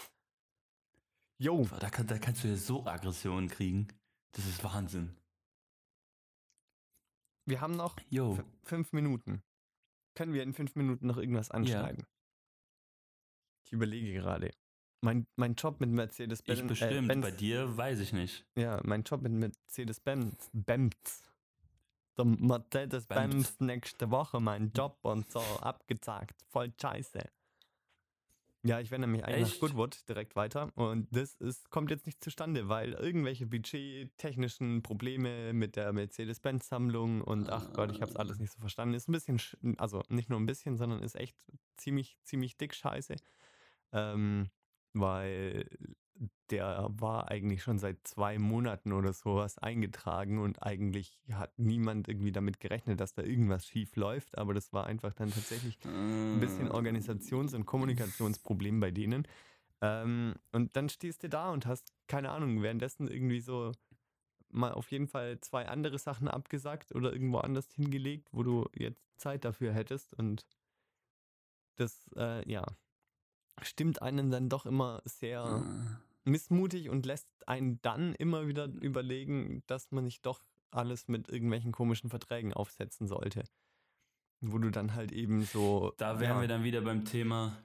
Jo. 1.38 1.66
Da, 1.80 1.88
kann, 1.88 2.06
da 2.06 2.18
kannst 2.18 2.44
du 2.44 2.48
ja 2.48 2.56
so 2.56 2.84
Aggressionen 2.86 3.48
kriegen. 3.48 3.88
Das 4.32 4.46
ist 4.46 4.62
Wahnsinn. 4.62 5.16
Wir 7.46 7.60
haben 7.62 7.76
noch 7.76 7.96
f- 8.36 8.44
fünf 8.62 8.92
Minuten. 8.92 9.42
Können 10.14 10.34
wir 10.34 10.42
in 10.42 10.52
fünf 10.52 10.74
Minuten 10.76 11.06
noch 11.06 11.16
irgendwas 11.16 11.50
anschneiden? 11.50 12.04
Ich 13.64 13.72
überlege 13.72 14.12
gerade. 14.12 14.50
Mein, 15.02 15.26
mein 15.36 15.54
Job 15.54 15.80
mit 15.80 15.88
Mercedes-Benz. 15.90 16.60
Ich 16.60 16.66
bestimmt, 16.66 17.08
Benz, 17.08 17.22
bei 17.22 17.30
dir 17.30 17.74
weiß 17.76 18.00
ich 18.00 18.12
nicht. 18.12 18.46
Ja, 18.56 18.78
mein 18.84 19.02
Job 19.02 19.22
mit 19.22 19.32
Mercedes-Benz. 19.32 20.50
Benz. 20.52 21.29
Der 22.24 22.46
Mercedes-Benz 22.46 23.60
nächste 23.60 24.10
Woche 24.10 24.40
mein 24.40 24.72
Job 24.72 24.98
und 25.02 25.30
so 25.30 25.40
abgezagt. 25.40 26.34
Voll 26.48 26.72
scheiße. 26.80 27.20
Ja, 28.62 28.78
ich 28.78 28.90
wende 28.90 29.06
mich 29.06 29.24
eigentlich 29.24 29.54
nach? 29.54 29.60
Goodwood 29.60 30.06
direkt 30.06 30.36
weiter 30.36 30.70
und 30.76 31.08
das 31.16 31.34
ist, 31.36 31.70
kommt 31.70 31.90
jetzt 31.90 32.04
nicht 32.04 32.22
zustande, 32.22 32.68
weil 32.68 32.92
irgendwelche 32.92 33.46
budgettechnischen 33.46 34.82
Probleme 34.82 35.54
mit 35.54 35.76
der 35.76 35.94
Mercedes-Benz-Sammlung 35.94 37.22
und 37.22 37.48
ach 37.48 37.72
Gott, 37.72 37.90
ich 37.90 38.02
habe 38.02 38.10
es 38.10 38.16
alles 38.16 38.38
nicht 38.38 38.52
so 38.52 38.58
verstanden. 38.60 38.94
Ist 38.94 39.08
ein 39.08 39.12
bisschen, 39.12 39.38
sch- 39.38 39.78
also 39.78 40.02
nicht 40.10 40.28
nur 40.28 40.38
ein 40.38 40.44
bisschen, 40.44 40.76
sondern 40.76 41.02
ist 41.02 41.14
echt 41.16 41.36
ziemlich, 41.78 42.18
ziemlich 42.22 42.58
dick 42.58 42.74
scheiße. 42.74 43.16
Ähm, 43.92 44.50
weil 44.92 45.66
der 46.50 46.88
war 46.90 47.30
eigentlich 47.30 47.62
schon 47.62 47.78
seit 47.78 48.06
zwei 48.06 48.38
Monaten 48.38 48.92
oder 48.92 49.12
sowas 49.12 49.58
eingetragen 49.58 50.38
und 50.38 50.62
eigentlich 50.62 51.18
hat 51.32 51.58
niemand 51.58 52.08
irgendwie 52.08 52.32
damit 52.32 52.60
gerechnet, 52.60 53.00
dass 53.00 53.14
da 53.14 53.22
irgendwas 53.22 53.66
schief 53.66 53.96
läuft, 53.96 54.36
aber 54.38 54.54
das 54.54 54.72
war 54.72 54.86
einfach 54.86 55.12
dann 55.14 55.30
tatsächlich 55.30 55.78
ein 55.84 56.40
bisschen 56.40 56.70
Organisations- 56.70 57.54
und 57.54 57.66
Kommunikationsproblem 57.66 58.80
bei 58.80 58.90
denen. 58.90 59.26
Ähm, 59.80 60.34
und 60.52 60.76
dann 60.76 60.88
stehst 60.88 61.22
du 61.22 61.28
da 61.28 61.50
und 61.50 61.66
hast, 61.66 61.92
keine 62.06 62.30
Ahnung, 62.30 62.62
währenddessen 62.62 63.08
irgendwie 63.08 63.40
so 63.40 63.72
mal 64.50 64.72
auf 64.72 64.90
jeden 64.90 65.06
Fall 65.06 65.40
zwei 65.40 65.68
andere 65.68 65.98
Sachen 65.98 66.28
abgesagt 66.28 66.94
oder 66.94 67.12
irgendwo 67.12 67.38
anders 67.38 67.72
hingelegt, 67.72 68.28
wo 68.32 68.42
du 68.42 68.68
jetzt 68.74 69.02
Zeit 69.18 69.44
dafür 69.44 69.72
hättest. 69.72 70.12
Und 70.14 70.46
das, 71.76 72.10
äh, 72.16 72.48
ja, 72.50 72.66
stimmt 73.62 74.02
einen 74.02 74.30
dann 74.30 74.48
doch 74.48 74.66
immer 74.66 75.02
sehr 75.04 76.00
missmutig 76.24 76.88
und 76.88 77.06
lässt 77.06 77.28
einen 77.46 77.80
dann 77.82 78.14
immer 78.14 78.46
wieder 78.46 78.66
überlegen, 78.66 79.62
dass 79.66 79.90
man 79.90 80.04
nicht 80.04 80.24
doch 80.26 80.42
alles 80.70 81.08
mit 81.08 81.28
irgendwelchen 81.28 81.72
komischen 81.72 82.10
Verträgen 82.10 82.52
aufsetzen 82.52 83.06
sollte. 83.06 83.44
Wo 84.40 84.58
du 84.58 84.70
dann 84.70 84.94
halt 84.94 85.12
eben 85.12 85.42
so. 85.44 85.92
Da 85.98 86.20
wären 86.20 86.36
ja, 86.36 86.40
wir 86.40 86.48
dann 86.48 86.64
wieder 86.64 86.80
beim 86.80 87.04
Thema 87.04 87.64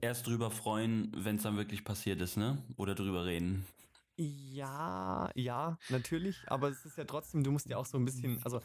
erst 0.00 0.26
drüber 0.26 0.50
freuen, 0.50 1.12
wenn 1.16 1.36
es 1.36 1.42
dann 1.42 1.56
wirklich 1.56 1.84
passiert 1.84 2.20
ist, 2.20 2.36
ne? 2.36 2.62
Oder 2.76 2.94
drüber 2.94 3.24
reden. 3.24 3.66
Ja, 4.16 5.30
ja, 5.34 5.78
natürlich, 5.88 6.36
aber 6.46 6.68
es 6.68 6.84
ist 6.84 6.98
ja 6.98 7.04
trotzdem, 7.04 7.42
du 7.42 7.50
musst 7.52 7.68
ja 7.70 7.78
auch 7.78 7.86
so 7.86 7.96
ein 7.96 8.04
bisschen, 8.04 8.42
also 8.44 8.60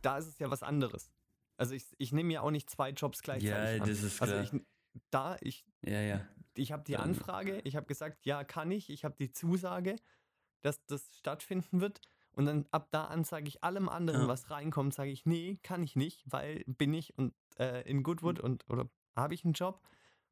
da 0.00 0.16
ist 0.16 0.26
es 0.26 0.38
ja 0.38 0.50
was 0.50 0.62
anderes. 0.62 1.10
Also 1.58 1.74
ich, 1.74 1.84
ich 1.98 2.12
nehme 2.12 2.32
ja 2.32 2.40
auch 2.40 2.50
nicht 2.50 2.70
zwei 2.70 2.90
Jobs 2.90 3.20
gleichzeitig 3.20 3.76
Ja, 3.76 3.82
an. 3.82 3.88
das 3.88 4.02
ist 4.02 4.22
also 4.22 4.34
klar. 4.34 4.44
ich, 4.44 4.62
da, 5.10 5.36
ich, 5.42 5.66
Ja, 5.82 6.00
ja. 6.00 6.28
Ich 6.60 6.72
habe 6.72 6.84
die 6.84 6.96
Anfrage, 6.96 7.60
ich 7.64 7.76
habe 7.76 7.86
gesagt, 7.86 8.24
ja, 8.24 8.44
kann 8.44 8.70
ich, 8.70 8.90
ich 8.90 9.04
habe 9.04 9.16
die 9.18 9.32
Zusage, 9.32 9.96
dass 10.62 10.84
das 10.86 11.16
stattfinden 11.16 11.80
wird 11.80 12.00
und 12.32 12.46
dann 12.46 12.66
ab 12.70 12.88
da 12.90 13.04
an 13.06 13.24
sage 13.24 13.48
ich 13.48 13.64
allem 13.64 13.88
anderen, 13.88 14.22
Ja. 14.22 14.28
was 14.28 14.50
reinkommt, 14.50 14.94
sage 14.94 15.10
ich, 15.10 15.24
nee, 15.26 15.58
kann 15.62 15.82
ich 15.82 15.96
nicht, 15.96 16.22
weil 16.26 16.62
bin 16.66 16.92
ich 16.94 17.16
und 17.18 17.34
äh, 17.58 17.82
in 17.88 18.02
Goodwood 18.02 18.38
Hm. 18.38 18.44
und 18.44 18.70
oder 18.70 18.88
habe 19.16 19.34
ich 19.34 19.44
einen 19.44 19.54
Job 19.54 19.82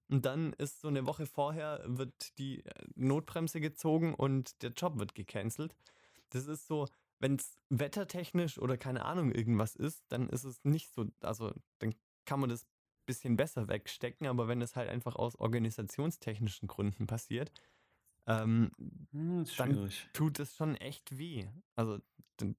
und 0.08 0.24
dann 0.24 0.52
ist 0.54 0.80
so 0.80 0.88
eine 0.88 1.06
Woche 1.06 1.26
vorher 1.26 1.82
wird 1.86 2.38
die 2.38 2.64
äh, 2.64 2.70
Notbremse 2.94 3.60
gezogen 3.60 4.14
und 4.14 4.62
der 4.62 4.70
Job 4.70 4.98
wird 4.98 5.14
gecancelt. 5.14 5.74
Das 6.30 6.46
ist 6.46 6.66
so, 6.66 6.86
wenn 7.20 7.36
es 7.36 7.56
wettertechnisch 7.70 8.58
oder 8.58 8.76
keine 8.76 9.04
Ahnung 9.04 9.32
irgendwas 9.32 9.74
ist, 9.74 10.04
dann 10.08 10.28
ist 10.28 10.44
es 10.44 10.62
nicht 10.64 10.92
so, 10.92 11.06
also 11.20 11.52
dann 11.78 11.94
kann 12.26 12.40
man 12.40 12.50
das 12.50 12.66
bisschen 13.08 13.36
besser 13.36 13.66
wegstecken, 13.68 14.26
aber 14.28 14.46
wenn 14.48 14.62
es 14.62 14.76
halt 14.76 14.88
einfach 14.88 15.16
aus 15.16 15.34
organisationstechnischen 15.36 16.68
Gründen 16.68 17.06
passiert, 17.06 17.50
ähm, 18.26 18.70
Hm, 19.12 19.44
Dann- 19.56 19.90
tut 20.12 20.38
es 20.38 20.54
schon 20.54 20.76
echt 20.76 21.16
weh. 21.18 21.48
Also, 21.74 21.98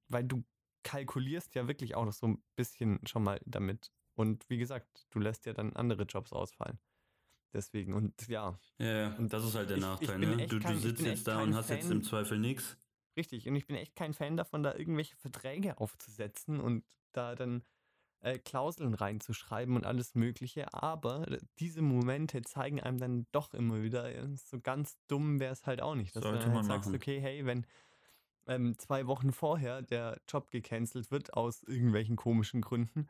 weil 0.08 0.24
du 0.24 0.42
kalkulierst 0.82 1.54
ja 1.54 1.68
wirklich 1.68 1.94
auch 1.94 2.04
noch 2.04 2.12
so 2.12 2.26
ein 2.26 2.42
bisschen 2.56 2.98
schon 3.06 3.22
mal 3.22 3.40
damit. 3.46 3.90
Und 4.14 4.48
wie 4.50 4.58
gesagt, 4.58 5.06
du 5.10 5.20
lässt 5.20 5.46
ja 5.46 5.52
dann 5.52 5.74
andere 5.76 6.02
Jobs 6.04 6.32
ausfallen. 6.32 6.78
Deswegen, 7.52 7.94
und 7.94 8.28
ja, 8.28 8.58
Ja, 8.78 8.86
ja, 8.86 9.16
Und 9.16 9.32
das 9.32 9.44
ist 9.44 9.54
halt 9.54 9.70
der 9.70 9.76
ich- 9.76 9.82
ich 9.82 9.88
Nachteil, 9.88 10.18
bin 10.18 10.36
ne? 10.36 10.46
Du, 10.46 10.58
du 10.58 10.64
kein- 10.64 10.76
ich 10.76 10.82
sitzt 10.82 11.02
jetzt 11.02 11.26
da 11.26 11.42
und 11.42 11.54
hast 11.54 11.70
jetzt 11.70 11.86
Fan. 11.86 11.92
im 11.98 12.02
Zweifel 12.02 12.38
nichts. 12.38 12.76
richtig. 13.16 13.46
Und 13.48 13.56
ich 13.56 13.66
bin 13.66 13.76
echt 13.76 13.94
kein 13.96 14.14
Fan 14.14 14.36
davon, 14.36 14.62
da 14.62 14.74
irgendwelche 14.74 15.16
Verträge 15.16 15.78
aufzusetzen 15.78 16.58
und 16.60 16.84
da 17.12 17.34
dann 17.34 17.62
äh, 18.20 18.38
Klauseln 18.38 18.94
reinzuschreiben 18.94 19.76
und 19.76 19.86
alles 19.86 20.14
Mögliche. 20.14 20.72
Aber 20.74 21.26
diese 21.58 21.82
Momente 21.82 22.42
zeigen 22.42 22.80
einem 22.80 22.98
dann 22.98 23.26
doch 23.32 23.54
immer 23.54 23.82
wieder, 23.82 24.14
äh, 24.14 24.36
so 24.36 24.60
ganz 24.60 24.98
dumm 25.08 25.40
wäre 25.40 25.52
es 25.52 25.66
halt 25.66 25.80
auch 25.82 25.94
nicht. 25.94 26.14
Dass 26.16 26.22
Sollte 26.22 26.38
du 26.38 26.44
dann 26.44 26.54
halt 26.54 26.54
man 26.54 26.64
sagst, 26.64 26.88
machen. 26.88 26.96
okay, 26.96 27.20
hey, 27.20 27.46
wenn 27.46 27.66
ähm, 28.46 28.78
zwei 28.78 29.06
Wochen 29.06 29.32
vorher 29.32 29.82
der 29.82 30.20
Job 30.28 30.50
gecancelt 30.50 31.10
wird 31.10 31.34
aus 31.34 31.62
irgendwelchen 31.62 32.16
komischen 32.16 32.60
Gründen, 32.60 33.06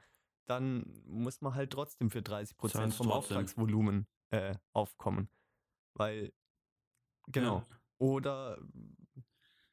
dann 0.46 1.02
muss 1.06 1.40
man 1.40 1.54
halt 1.54 1.72
trotzdem 1.72 2.10
für 2.10 2.22
30 2.22 2.56
Prozent 2.56 2.94
vom 2.94 3.06
trotzdem. 3.06 3.36
Auftragsvolumen 3.36 4.06
äh, 4.30 4.54
aufkommen. 4.72 5.28
Weil, 5.94 6.32
genau. 7.28 7.64
Oder, 7.98 8.58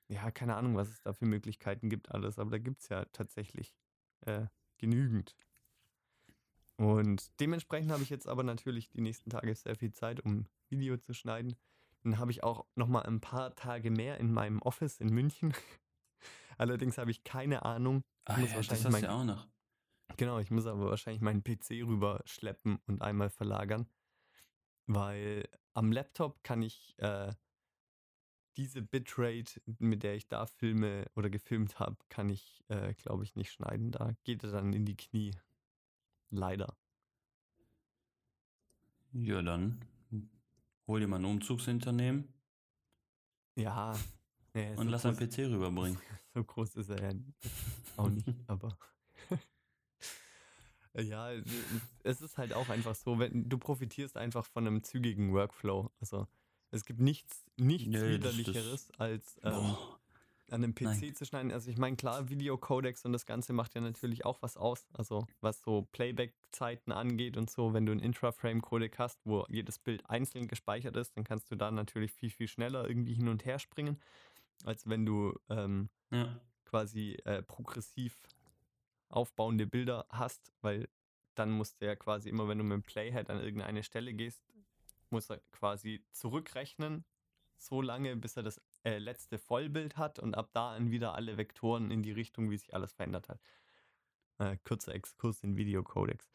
ja, 0.07 0.31
keine 0.31 0.55
Ahnung, 0.55 0.75
was 0.75 0.89
es 0.89 1.01
da 1.01 1.13
für 1.13 1.25
Möglichkeiten 1.25 1.89
gibt, 1.89 2.11
alles, 2.11 2.39
aber 2.39 2.51
da 2.51 2.57
gibt 2.57 2.81
es 2.81 2.89
ja 2.89 3.05
tatsächlich 3.05 3.75
äh, 4.21 4.47
genügend. 4.77 5.35
Und 6.77 7.31
dementsprechend 7.39 7.91
habe 7.91 8.03
ich 8.03 8.09
jetzt 8.09 8.27
aber 8.27 8.43
natürlich 8.43 8.89
die 8.89 9.01
nächsten 9.01 9.29
Tage 9.29 9.53
sehr 9.55 9.75
viel 9.75 9.91
Zeit, 9.91 10.19
um 10.19 10.45
Video 10.69 10.97
zu 10.97 11.13
schneiden. 11.13 11.55
Dann 12.03 12.19
habe 12.19 12.31
ich 12.31 12.43
auch 12.43 12.65
nochmal 12.75 13.03
ein 13.03 13.19
paar 13.19 13.55
Tage 13.55 13.89
mehr 13.89 14.19
in 14.19 14.31
meinem 14.31 14.61
Office 14.61 14.99
in 14.99 15.09
München. 15.09 15.53
Allerdings 16.57 16.97
habe 16.97 17.11
ich 17.11 17.23
keine 17.23 17.63
Ahnung. 17.65 18.03
Ich 18.29 18.35
Ah, 18.35 18.37
muss 18.37 18.49
ja, 18.51 18.57
das 18.57 18.69
wahrscheinlich 18.69 18.85
hast 18.85 18.91
mein- 18.91 19.05
auch 19.05 19.23
noch. 19.23 19.47
Genau, 20.15 20.39
ich 20.39 20.51
muss 20.51 20.65
aber 20.65 20.89
wahrscheinlich 20.89 21.21
meinen 21.21 21.43
PC 21.43 21.83
rüber 21.83 22.21
schleppen 22.25 22.79
und 22.87 23.01
einmal 23.01 23.29
verlagern, 23.29 23.87
weil 24.85 25.47
am 25.73 25.91
Laptop 25.91 26.41
kann 26.43 26.61
ich 26.61 26.95
äh, 26.99 27.33
diese 28.57 28.81
Bitrate, 28.81 29.61
mit 29.77 30.03
der 30.03 30.15
ich 30.15 30.27
da 30.27 30.45
filme 30.47 31.05
oder 31.15 31.29
gefilmt 31.29 31.79
habe, 31.79 31.95
kann 32.09 32.29
ich, 32.29 32.63
äh, 32.69 32.93
glaube 32.95 33.23
ich, 33.23 33.35
nicht 33.35 33.51
schneiden. 33.51 33.91
Da 33.91 34.13
geht 34.23 34.43
er 34.43 34.51
dann 34.51 34.73
in 34.73 34.85
die 34.85 34.97
Knie. 34.97 35.31
Leider. 36.31 36.75
Ja, 39.13 39.41
dann 39.41 39.79
hol 40.87 40.99
dir 40.99 41.07
mal 41.07 41.17
ein 41.19 41.25
Umzugsunternehmen 41.25 42.27
Ja. 43.55 43.97
nee, 44.53 44.71
und 44.71 44.85
so 44.85 44.91
lass 44.91 45.05
einen 45.05 45.17
PC 45.17 45.39
rüberbringen. 45.49 45.99
So 46.33 46.43
groß 46.43 46.75
ist 46.75 46.89
er 46.89 47.01
ja 47.01 47.19
auch 47.95 48.09
nicht, 48.09 48.27
aber. 48.47 48.77
ja, 50.93 51.31
es 52.03 52.21
ist 52.21 52.37
halt 52.37 52.53
auch 52.53 52.69
einfach 52.69 52.93
so, 52.93 53.17
wenn 53.17 53.49
du 53.49 53.57
profitierst 53.57 54.17
einfach 54.17 54.45
von 54.45 54.67
einem 54.67 54.83
zügigen 54.83 55.33
Workflow. 55.33 55.89
Also 55.99 56.27
es 56.71 56.85
gibt 56.85 56.99
nichts, 56.99 57.43
nichts 57.57 57.91
das- 57.91 58.03
widerlicheres 58.03 58.91
als 58.97 59.39
ähm, 59.43 59.75
an 60.49 60.63
einem 60.63 60.73
PC 60.73 60.81
nein. 60.83 61.15
zu 61.15 61.25
schneiden. 61.25 61.51
Also 61.51 61.69
ich 61.69 61.77
meine, 61.77 61.97
klar, 61.97 62.29
Videocodex 62.29 63.03
und 63.05 63.11
das 63.13 63.25
Ganze 63.25 63.51
macht 63.51 63.75
ja 63.75 63.81
natürlich 63.81 64.23
auch 64.25 64.41
was 64.41 64.55
aus. 64.55 64.87
Also 64.93 65.27
was 65.41 65.61
so 65.61 65.87
Playback-Zeiten 65.91 66.91
angeht 66.93 67.35
und 67.35 67.49
so, 67.49 67.73
wenn 67.73 67.85
du 67.85 67.91
einen 67.91 67.99
Intra-Frame-Codec 68.01 68.97
hast, 68.97 69.19
wo 69.25 69.45
jedes 69.49 69.77
Bild 69.79 70.09
einzeln 70.09 70.47
gespeichert 70.47 70.95
ist, 70.95 71.17
dann 71.17 71.25
kannst 71.25 71.51
du 71.51 71.55
da 71.55 71.69
natürlich 71.69 72.13
viel, 72.13 72.29
viel 72.29 72.47
schneller 72.47 72.87
irgendwie 72.87 73.13
hin 73.13 73.27
und 73.27 73.43
her 73.45 73.59
springen, 73.59 73.99
als 74.63 74.87
wenn 74.87 75.05
du 75.05 75.37
ähm, 75.49 75.89
Ja. 76.11 76.39
quasi 76.63 77.17
äh, 77.25 77.43
progressiv 77.43 78.21
aufbauende 79.09 79.67
Bilder 79.67 80.05
hast, 80.09 80.53
weil 80.61 80.87
dann 81.35 81.51
musst 81.51 81.81
du 81.81 81.85
ja 81.85 81.95
quasi 81.95 82.29
immer, 82.29 82.47
wenn 82.47 82.57
du 82.57 82.63
mit 82.63 82.73
dem 82.75 82.83
Playhead 82.83 83.29
an 83.29 83.39
irgendeine 83.41 83.83
Stelle 83.83 84.13
gehst, 84.13 84.41
muss 85.11 85.29
er 85.29 85.39
quasi 85.51 86.03
zurückrechnen, 86.11 87.05
so 87.57 87.81
lange, 87.81 88.15
bis 88.15 88.37
er 88.37 88.43
das 88.43 88.61
äh, 88.83 88.97
letzte 88.97 89.37
Vollbild 89.37 89.97
hat 89.97 90.19
und 90.19 90.35
ab 90.35 90.49
da 90.53 90.73
an 90.73 90.91
wieder 90.91 91.15
alle 91.15 91.37
Vektoren 91.37 91.91
in 91.91 92.03
die 92.03 92.11
Richtung, 92.11 92.49
wie 92.51 92.57
sich 92.57 92.73
alles 92.73 92.93
verändert 92.93 93.29
hat. 93.29 93.41
Äh, 94.37 94.57
kurzer 94.63 94.93
Exkurs 94.93 95.43
in 95.43 95.57
Videocodex. 95.57 96.31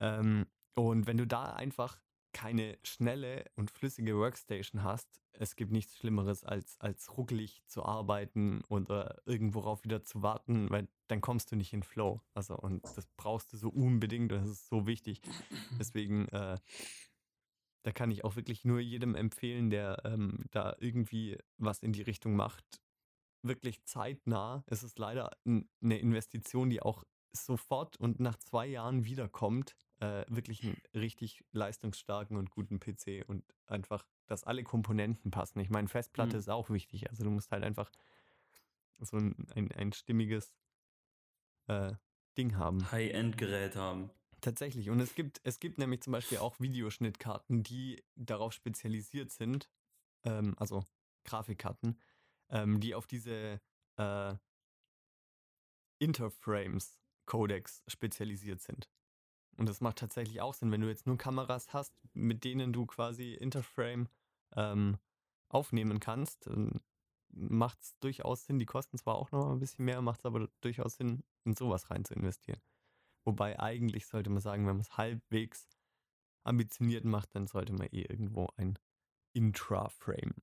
Ähm, 0.00 0.46
und 0.74 1.06
wenn 1.06 1.16
du 1.16 1.26
da 1.26 1.52
einfach 1.52 2.00
keine 2.32 2.76
schnelle 2.82 3.44
und 3.54 3.70
flüssige 3.70 4.16
Workstation 4.16 4.82
hast, 4.82 5.08
es 5.32 5.56
gibt 5.56 5.72
nichts 5.72 5.96
Schlimmeres, 5.96 6.44
als, 6.44 6.78
als 6.80 7.16
ruckelig 7.16 7.62
zu 7.66 7.84
arbeiten 7.84 8.62
oder 8.68 9.20
irgendwo 9.24 9.60
rauf 9.60 9.84
wieder 9.84 10.02
zu 10.02 10.22
warten, 10.22 10.70
weil 10.70 10.88
dann 11.08 11.20
kommst 11.20 11.50
du 11.50 11.56
nicht 11.56 11.72
in 11.72 11.82
Flow. 11.82 12.20
Also, 12.34 12.56
und 12.56 12.84
das 12.96 13.06
brauchst 13.16 13.52
du 13.52 13.56
so 13.56 13.68
unbedingt 13.68 14.32
und 14.32 14.40
das 14.40 14.50
ist 14.50 14.68
so 14.68 14.86
wichtig. 14.86 15.20
Deswegen, 15.78 16.28
äh, 16.28 16.58
da 17.84 17.92
kann 17.92 18.10
ich 18.10 18.24
auch 18.24 18.34
wirklich 18.34 18.64
nur 18.64 18.80
jedem 18.80 19.14
empfehlen, 19.14 19.70
der 19.70 20.02
ähm, 20.04 20.38
da 20.50 20.74
irgendwie 20.80 21.38
was 21.58 21.80
in 21.80 21.92
die 21.92 22.02
Richtung 22.02 22.34
macht, 22.34 22.64
wirklich 23.42 23.84
zeitnah. 23.84 24.64
Es 24.66 24.82
ist 24.82 24.98
leider 24.98 25.30
eine 25.44 25.98
Investition, 25.98 26.70
die 26.70 26.80
auch 26.80 27.04
sofort 27.32 27.98
und 27.98 28.20
nach 28.20 28.38
zwei 28.38 28.66
Jahren 28.66 29.04
wiederkommt 29.04 29.76
äh, 30.00 30.24
wirklich 30.28 30.62
einen 30.64 30.80
richtig 30.94 31.44
leistungsstarken 31.52 32.38
und 32.38 32.50
guten 32.50 32.80
PC 32.80 33.24
und 33.26 33.44
einfach, 33.66 34.06
dass 34.26 34.44
alle 34.44 34.64
Komponenten 34.64 35.30
passen. 35.30 35.60
Ich 35.60 35.68
meine, 35.68 35.88
Festplatte 35.88 36.36
mhm. 36.36 36.40
ist 36.40 36.48
auch 36.48 36.70
wichtig. 36.70 37.10
Also 37.10 37.22
du 37.22 37.30
musst 37.30 37.50
halt 37.50 37.64
einfach 37.64 37.90
so 38.98 39.18
ein, 39.18 39.34
ein, 39.54 39.70
ein 39.72 39.92
stimmiges 39.92 40.54
äh, 41.66 41.92
Ding 42.38 42.56
haben. 42.56 42.90
High-End-Gerät 42.90 43.76
haben. 43.76 44.10
Tatsächlich. 44.44 44.90
Und 44.90 45.00
es 45.00 45.14
gibt, 45.14 45.40
es 45.42 45.58
gibt 45.58 45.78
nämlich 45.78 46.02
zum 46.02 46.12
Beispiel 46.12 46.36
auch 46.36 46.60
Videoschnittkarten, 46.60 47.62
die 47.62 48.04
darauf 48.14 48.52
spezialisiert 48.52 49.32
sind, 49.32 49.70
ähm, 50.22 50.54
also 50.58 50.84
Grafikkarten, 51.24 51.98
ähm, 52.50 52.78
die 52.78 52.94
auf 52.94 53.06
diese 53.06 53.58
äh, 53.96 54.34
Interframes-Codex 55.98 57.84
spezialisiert 57.88 58.60
sind. 58.60 58.90
Und 59.56 59.66
das 59.66 59.80
macht 59.80 59.96
tatsächlich 59.96 60.42
auch 60.42 60.52
Sinn, 60.52 60.70
wenn 60.72 60.82
du 60.82 60.88
jetzt 60.88 61.06
nur 61.06 61.16
Kameras 61.16 61.72
hast, 61.72 61.98
mit 62.12 62.44
denen 62.44 62.74
du 62.74 62.84
quasi 62.84 63.32
Interframe 63.32 64.10
ähm, 64.56 64.98
aufnehmen 65.48 66.00
kannst, 66.00 66.50
macht 67.30 67.80
es 67.80 67.98
durchaus 68.00 68.44
Sinn, 68.44 68.58
die 68.58 68.66
kosten 68.66 68.98
zwar 68.98 69.14
auch 69.14 69.32
noch 69.32 69.50
ein 69.50 69.60
bisschen 69.60 69.86
mehr, 69.86 70.02
macht 70.02 70.20
es 70.20 70.26
aber 70.26 70.50
durchaus 70.60 70.96
Sinn, 70.96 71.24
in 71.44 71.56
sowas 71.56 71.90
rein 71.90 72.04
zu 72.04 72.12
investieren. 72.12 72.60
Wobei 73.24 73.58
eigentlich 73.58 74.06
sollte 74.06 74.30
man 74.30 74.40
sagen, 74.40 74.66
wenn 74.66 74.76
man 74.76 74.82
es 74.82 74.96
halbwegs 74.96 75.68
ambitioniert 76.44 77.04
macht, 77.04 77.34
dann 77.34 77.46
sollte 77.46 77.72
man 77.72 77.88
eh 77.90 78.02
irgendwo 78.02 78.48
ein 78.56 78.78
Intraframe 79.32 80.34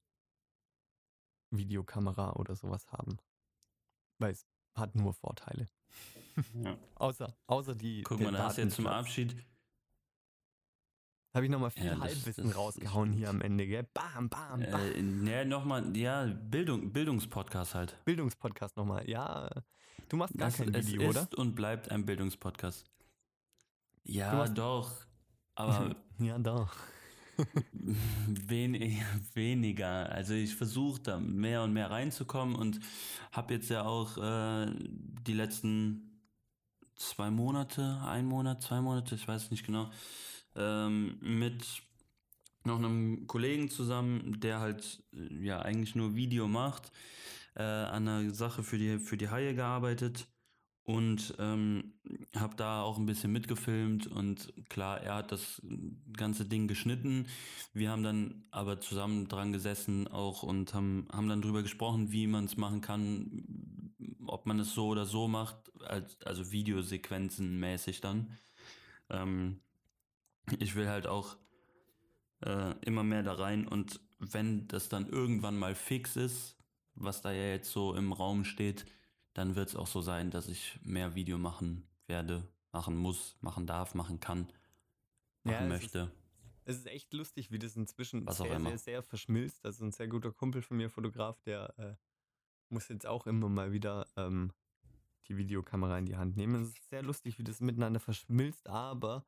Videokamera 1.52 2.34
oder 2.34 2.56
sowas 2.56 2.92
haben. 2.92 3.18
Weil 4.20 4.32
es 4.32 4.46
hat 4.74 4.96
nur 4.96 5.14
Vorteile. 5.14 5.68
Ja. 6.54 6.78
außer, 6.96 7.36
außer 7.48 7.76
die. 7.76 8.04
Guck 8.04 8.22
mal, 8.22 8.32
da 8.32 8.46
hast 8.46 8.58
du 8.58 8.62
jetzt 8.64 8.76
zum 8.76 8.88
Abschied. 8.88 9.36
Habe 11.34 11.46
ich 11.46 11.52
nochmal 11.52 11.72
viel 11.72 11.86
ja, 11.86 11.98
Halbwissen 11.98 12.48
das, 12.48 12.58
rausgehauen 12.58 13.14
hier 13.14 13.30
am 13.30 13.40
Ende, 13.42 13.66
gell? 13.66 13.88
Bam, 13.94 14.28
bam, 14.28 14.60
bam. 14.60 15.26
Äh, 15.26 15.32
ja, 15.32 15.46
nochmal, 15.46 15.96
ja, 15.96 16.26
Bildung, 16.26 16.92
Bildungspodcast 16.92 17.74
halt. 17.74 17.98
Bildungspodcast 18.04 18.76
nochmal, 18.76 19.10
ja. 19.10 19.50
Du 20.12 20.18
machst 20.18 20.38
gar 20.38 20.50
das, 20.50 20.58
kein 20.58 20.74
Video, 20.76 21.04
es 21.04 21.10
oder? 21.10 21.22
ist 21.22 21.36
und 21.36 21.56
bleibt 21.56 21.90
ein 21.90 22.06
Bildungspodcast. 22.06 22.86
Ja, 24.04 24.46
doch. 24.50 24.92
Aber. 25.56 25.96
ja, 26.20 26.38
doch. 26.38 26.76
Wen 27.72 28.74
weniger. 29.34 30.12
Also 30.12 30.34
ich 30.34 30.54
versuche 30.54 31.02
da 31.02 31.18
mehr 31.18 31.64
und 31.64 31.72
mehr 31.72 31.90
reinzukommen 31.90 32.58
und 32.58 32.82
habe 33.32 33.54
jetzt 33.54 33.70
ja 33.70 33.86
auch 33.86 34.18
äh, 34.18 34.66
die 34.82 35.34
letzten 35.34 36.20
zwei 36.98 37.32
Monate, 37.32 38.02
ein 38.06 38.26
Monat, 38.26 38.62
zwei 38.64 38.82
Monate, 38.82 39.16
ich 39.16 39.26
weiß 39.26 39.50
nicht 39.50 39.66
genau, 39.66 39.90
ähm, 40.58 41.20
mit 41.22 41.64
noch 42.66 42.80
einem 42.80 43.28
Kollegen 43.28 43.70
zusammen, 43.70 44.42
der 44.42 44.60
halt 44.60 45.02
äh, 45.14 45.46
ja 45.46 45.62
eigentlich 45.62 45.96
nur 45.96 46.16
Video 46.16 46.50
macht, 46.50 46.92
äh, 47.56 47.64
an 47.64 48.08
einer 48.08 48.34
Sache 48.34 48.64
für 48.64 48.78
die, 48.78 49.00
für 49.00 49.18
die 49.18 49.30
Haie 49.30 49.56
gearbeitet 49.56 50.28
und 50.84 51.36
ähm, 51.38 51.94
habe 52.36 52.56
da 52.56 52.82
auch 52.82 52.98
ein 52.98 53.06
bisschen 53.06 53.32
mitgefilmt 53.32 54.08
und 54.08 54.54
klar, 54.70 55.02
er 55.02 55.16
hat 55.16 55.32
das 55.32 55.62
ganze 56.18 56.46
Ding 56.46 56.68
geschnitten. 56.68 57.28
Wir 57.74 57.92
haben 57.92 58.04
dann 58.04 58.46
aber 58.52 58.82
zusammen 58.82 59.28
dran 59.28 59.54
gesessen 59.54 60.08
auch 60.08 60.44
und 60.44 60.74
haben, 60.74 61.08
haben 61.12 61.30
dann 61.30 61.42
drüber 61.42 61.62
gesprochen, 61.62 62.12
wie 62.12 62.28
man 62.28 62.46
es 62.46 62.58
machen 62.58 62.82
kann, 62.82 63.94
ob 64.26 64.46
man 64.46 64.60
es 64.60 64.74
so 64.74 64.88
oder 64.88 65.06
so 65.06 65.28
macht, 65.28 65.58
als, 65.84 66.20
also 66.24 66.52
Videosequenzen 66.52 67.60
mäßig 67.60 68.02
dann. 68.02 68.38
Ähm, 69.10 69.60
ich 70.60 70.76
will 70.76 70.90
halt 70.90 71.06
auch 71.06 71.38
äh, 72.42 72.74
immer 72.82 73.04
mehr 73.04 73.24
da 73.24 73.34
rein 73.34 73.68
und 73.68 74.02
wenn 74.20 74.68
das 74.68 74.90
dann 74.90 75.08
irgendwann 75.08 75.58
mal 75.58 75.76
fix 75.76 76.16
ist, 76.16 76.58
was 76.96 77.22
da 77.22 77.32
ja 77.32 77.50
jetzt 77.50 77.72
so 77.72 77.96
im 77.96 78.14
Raum 78.14 78.44
steht, 78.44 78.86
dann 79.34 79.56
wird 79.56 79.70
es 79.70 79.76
auch 79.76 79.88
so 79.88 80.02
sein, 80.02 80.32
dass 80.32 80.48
ich 80.48 80.80
mehr 80.84 81.16
Video 81.16 81.38
machen 81.38 81.88
werde, 82.08 82.48
machen 82.72 82.98
muss, 82.98 83.38
machen 83.42 83.66
darf, 83.66 83.96
machen 83.96 84.20
kann, 84.20 84.52
machen 85.44 85.64
ja, 85.64 85.68
möchte. 85.68 86.00
Es 86.00 86.06
ist, 86.06 86.16
es 86.66 86.78
ist 86.78 86.88
echt 86.88 87.14
lustig, 87.14 87.52
wie 87.52 87.60
das 87.60 87.76
inzwischen 87.76 88.26
Was 88.26 88.38
sehr, 88.38 88.60
sehr, 88.60 88.78
sehr 88.78 89.04
verschmilzt. 89.04 89.66
Also 89.66 89.86
ein 89.86 89.92
sehr 89.92 90.08
guter 90.08 90.32
Kumpel 90.32 90.62
von 90.62 90.78
mir, 90.78 90.90
Fotograf, 90.90 91.42
der 91.42 91.74
äh, 91.78 91.96
muss 92.70 92.90
jetzt 92.90 93.08
auch 93.08 93.28
immer 93.28 93.50
mal 93.50 93.72
wieder 93.72 94.08
ähm, 94.16 94.52
die 95.28 95.38
Videokamera 95.38 95.98
in 95.98 96.06
die 96.06 96.18
Hand 96.18 96.36
nehmen. 96.36 96.62
Es 96.64 96.70
ist 96.70 96.90
sehr 96.90 97.04
lustig, 97.04 97.38
wie 97.40 97.44
das 97.44 97.62
miteinander 97.62 98.00
verschmilzt, 98.00 98.68
aber 98.68 99.26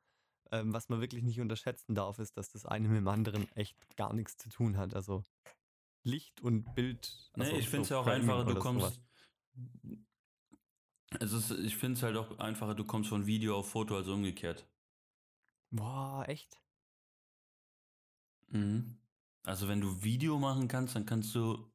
ähm, 0.52 0.74
was 0.74 0.90
man 0.90 1.02
wirklich 1.02 1.24
nicht 1.24 1.40
unterschätzen 1.40 1.96
darf, 1.96 2.20
ist, 2.20 2.38
dass 2.38 2.50
das 2.50 2.66
eine 2.66 2.88
mit 2.88 2.98
dem 2.98 3.08
anderen 3.08 3.50
echt 3.56 3.96
gar 3.96 4.14
nichts 4.14 4.38
zu 4.38 4.50
tun 4.50 4.78
hat. 4.78 4.96
Also 4.96 5.26
Licht 6.04 6.42
und 6.42 6.76
Bild. 6.76 7.32
Also 7.34 7.52
nee, 7.52 7.60
ich 7.60 7.70
finde 7.70 7.84
es 7.84 7.90
ja 7.90 7.98
auch 7.98 8.08
einfacher, 8.08 8.46
du 8.46 8.56
kommst. 8.56 9.02
Es 11.20 11.32
ist, 11.32 11.52
ich 11.52 11.78
finde 11.78 11.98
es 11.98 12.04
halt 12.04 12.18
auch 12.18 12.40
einfacher, 12.40 12.76
du 12.76 12.84
kommst 12.84 13.10
von 13.10 13.26
Video 13.26 13.58
auf 13.58 13.70
Foto 13.70 13.96
als 13.96 14.08
umgekehrt. 14.08 14.68
Boah, 15.70 16.26
echt? 16.28 16.60
Mhm. 18.50 18.98
Also 19.44 19.68
wenn 19.68 19.82
du 19.82 20.04
Video 20.04 20.40
machen 20.40 20.68
kannst, 20.68 20.96
dann 20.96 21.06
kannst 21.06 21.34
du 21.36 21.72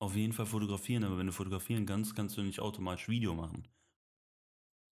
auf 0.00 0.14
jeden 0.14 0.32
Fall 0.32 0.46
fotografieren, 0.46 1.04
aber 1.04 1.18
wenn 1.18 1.26
du 1.26 1.32
fotografieren 1.32 1.86
kannst, 1.86 2.14
kannst 2.14 2.36
du 2.36 2.42
nicht 2.42 2.60
automatisch 2.60 3.08
Video 3.08 3.34
machen. 3.34 3.66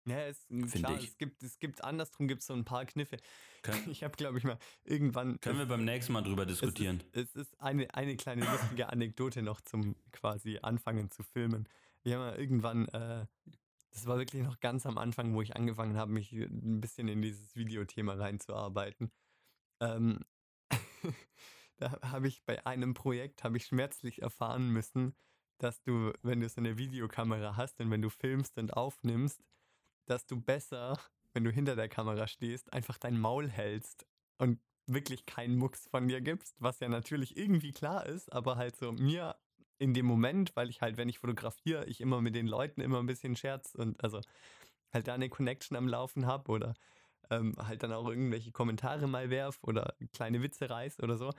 Ja, 0.05 0.19
es, 0.27 0.47
klar, 0.73 0.97
ich. 0.99 1.11
es 1.11 1.19
gibt, 1.19 1.43
es 1.43 1.59
gibt 1.61 1.85
andersrum 1.85 2.27
gibt 2.27 2.41
es 2.41 2.49
so 2.49 2.55
ein 2.55 2.65
paar 2.65 2.85
Kniffe. 2.85 3.19
Kann, 3.63 3.75
ich 3.91 4.03
habe, 4.03 4.17
glaube 4.17 4.39
ich, 4.39 4.45
mal 4.45 4.59
irgendwann. 4.85 5.41
Können 5.41 5.59
wir 5.59 5.67
beim 5.67 5.85
nächsten 5.85 6.13
Mal 6.13 6.23
drüber 6.23 6.45
diskutieren? 6.45 7.03
Es 7.13 7.23
ist, 7.23 7.37
es 7.37 7.43
ist 7.49 7.61
eine, 7.61 7.93
eine 7.95 8.17
kleine 8.17 8.45
lustige 8.45 8.89
Anekdote 8.89 9.43
noch 9.43 9.61
zum 9.61 9.95
quasi 10.11 10.59
Anfangen 10.63 11.11
zu 11.11 11.23
filmen. 11.23 11.69
Wir 12.03 12.19
haben 12.19 12.33
ja 12.33 12.37
irgendwann, 12.37 12.89
äh, 12.89 13.27
das 13.93 14.07
war 14.07 14.19
wirklich 14.19 14.43
noch 14.43 14.59
ganz 14.59 14.87
am 14.87 14.99
Anfang, 14.99 15.35
wo 15.35 15.43
ich 15.43 15.55
angefangen 15.55 15.97
habe, 15.97 16.11
mich 16.11 16.33
ein 16.33 16.81
bisschen 16.81 17.07
in 17.07 17.23
dieses 17.23 17.55
Videothema 17.55 18.15
reinzuarbeiten. 18.15 19.13
Ähm, 19.81 20.25
da 21.77 22.01
habe 22.03 22.27
ich 22.27 22.45
bei 22.45 22.67
einem 22.67 22.95
Projekt, 22.95 23.45
habe 23.45 23.57
ich 23.57 23.67
schmerzlich 23.67 24.21
erfahren 24.21 24.69
müssen, 24.71 25.15
dass 25.59 25.81
du, 25.83 26.13
wenn 26.23 26.41
du 26.41 26.49
so 26.49 26.61
eine 26.61 26.77
Videokamera 26.77 27.57
hast 27.57 27.79
und 27.81 27.91
wenn 27.93 28.03
du 28.03 28.11
filmst 28.11 28.59
und 28.59 28.73
aufnimmst, 28.73 29.45
dass 30.07 30.27
du 30.27 30.41
besser, 30.41 30.99
wenn 31.33 31.45
du 31.45 31.51
hinter 31.51 31.77
der 31.77 31.89
Kamera 31.89 32.27
stehst, 32.27 32.73
einfach 32.73 32.99
dein 32.99 33.19
Maul 33.19 33.49
hältst 33.49 34.07
und 34.39 34.61
wirklich 34.87 35.27
keinen 35.27 35.57
Mucks 35.57 35.89
von 35.89 36.09
dir 36.09 36.21
gibst, 36.21 36.57
was 36.61 36.81
ja 36.81 36.89
natürlich 36.89 37.37
irgendwie 37.37 37.73
klar 37.73 38.07
ist, 38.07 38.33
aber 38.33 38.57
halt 38.57 38.77
so 38.77 38.93
mir 38.93 39.37
in 39.79 39.95
dem 39.95 40.07
Moment, 40.07 40.55
weil 40.57 40.71
ich 40.71 40.81
halt, 40.81 40.97
wenn 40.97 41.09
ich 41.09 41.19
fotografiere, 41.19 41.87
ich 41.87 42.01
immer 42.01 42.21
mit 42.21 42.35
den 42.35 42.47
Leuten 42.47 42.81
immer 42.81 42.99
ein 43.01 43.07
bisschen 43.07 43.37
scherz 43.37 43.75
und 43.75 44.03
also 44.03 44.21
halt 44.93 45.09
da 45.09 45.15
eine 45.15 45.29
Connection 45.29 45.77
am 45.77 45.89
Laufen 45.89 46.27
habe 46.27 46.51
oder 46.53 46.75
ähm, 47.31 47.55
halt 47.59 47.83
dann 47.83 47.93
auch 47.93 48.09
irgendwelche 48.09 48.53
Kommentare 48.53 49.07
mal 49.07 49.31
werf 49.31 49.59
oder 49.63 49.97
kleine 50.13 50.43
Witze 50.43 50.69
reiß 50.71 51.01
oder 51.01 51.17
so. 51.17 51.31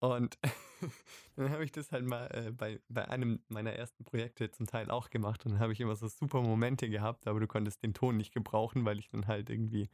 Und 0.00 0.38
dann 1.36 1.50
habe 1.50 1.64
ich 1.64 1.72
das 1.72 1.90
halt 1.90 2.04
mal 2.04 2.26
äh, 2.28 2.52
bei, 2.52 2.80
bei 2.88 3.08
einem 3.08 3.40
meiner 3.48 3.72
ersten 3.72 4.04
Projekte 4.04 4.50
zum 4.50 4.66
Teil 4.66 4.90
auch 4.90 5.10
gemacht. 5.10 5.44
Und 5.44 5.52
dann 5.52 5.60
habe 5.60 5.72
ich 5.72 5.80
immer 5.80 5.96
so 5.96 6.08
super 6.08 6.40
Momente 6.40 6.88
gehabt, 6.88 7.26
aber 7.26 7.40
du 7.40 7.46
konntest 7.46 7.82
den 7.82 7.94
Ton 7.94 8.16
nicht 8.16 8.32
gebrauchen, 8.32 8.84
weil 8.84 8.98
ich 8.98 9.08
dann 9.08 9.26
halt 9.26 9.50
irgendwie 9.50 9.88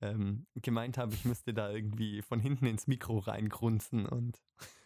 ähm, 0.00 0.46
gemeint 0.56 0.98
habe, 0.98 1.14
ich 1.14 1.24
müsste 1.24 1.54
da 1.54 1.70
irgendwie 1.70 2.22
von 2.22 2.38
hinten 2.38 2.66
ins 2.66 2.86
Mikro 2.86 3.18
reingrunzen 3.18 4.06
und 4.06 4.42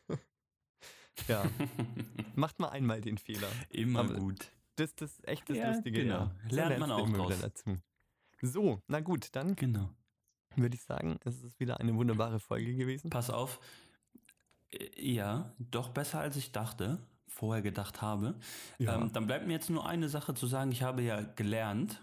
ja, 1.29 1.45
macht 2.37 2.61
mal 2.61 2.69
einmal 2.69 3.01
den 3.01 3.19
Fehler. 3.19 3.49
Immer 3.71 4.01
aber 4.01 4.15
gut. 4.15 4.53
Das, 4.77 4.95
das 4.95 5.13
ist 5.13 5.27
echt 5.27 5.49
das 5.51 5.57
ja, 5.57 5.73
Lustige. 5.73 6.05
Genau. 6.05 6.31
Ja. 6.51 6.51
Lernt 6.51 6.79
man 6.79 6.93
auch 6.93 7.09
draus. 7.11 7.41
dazu. 7.41 7.79
So, 8.41 8.81
na 8.87 9.01
gut, 9.01 9.35
dann 9.35 9.57
genau. 9.57 9.91
würde 10.55 10.77
ich 10.77 10.83
sagen, 10.83 11.19
es 11.25 11.43
ist 11.43 11.59
wieder 11.59 11.81
eine 11.81 11.97
wunderbare 11.97 12.39
Folge 12.39 12.77
gewesen. 12.77 13.11
Pass 13.11 13.31
auf, 13.31 13.59
Ja, 14.97 15.55
doch 15.59 15.89
besser 15.91 16.21
als 16.21 16.37
ich 16.37 16.53
dachte, 16.53 16.99
vorher 17.27 17.63
gedacht 17.63 18.03
habe. 18.03 18.39
Ja. 18.79 18.97
Ähm, 18.97 19.13
dann 19.13 19.27
bleibt 19.27 19.47
mir 19.47 19.55
jetzt 19.55 19.71
nur 19.71 19.87
eine 19.87 20.09
Sache 20.09 20.35
zu 20.35 20.47
sagen. 20.47 20.73
Ich 20.73 20.83
habe 20.83 21.03
ja 21.03 21.21
gelernt. 21.23 22.03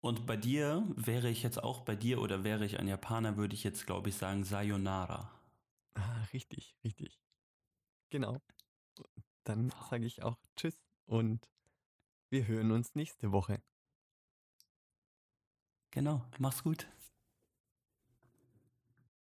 Und 0.00 0.26
bei 0.26 0.36
dir 0.36 0.84
wäre 0.94 1.28
ich 1.28 1.42
jetzt 1.42 1.62
auch 1.62 1.80
bei 1.80 1.96
dir 1.96 2.20
oder 2.20 2.44
wäre 2.44 2.64
ich 2.64 2.78
ein 2.78 2.86
Japaner, 2.86 3.36
würde 3.36 3.54
ich 3.54 3.64
jetzt, 3.64 3.86
glaube 3.86 4.08
ich, 4.08 4.16
sagen 4.16 4.44
Sayonara. 4.44 5.30
Ah, 5.94 6.22
richtig, 6.32 6.76
richtig. 6.84 7.18
Genau. 8.10 8.40
Dann 9.44 9.72
sage 9.90 10.06
ich 10.06 10.22
auch 10.22 10.38
Tschüss 10.56 10.80
und 11.06 11.48
wir 12.30 12.46
hören 12.46 12.70
uns 12.70 12.94
nächste 12.94 13.32
Woche. 13.32 13.60
Genau, 15.90 16.24
mach's 16.38 16.62
gut. 16.62 16.86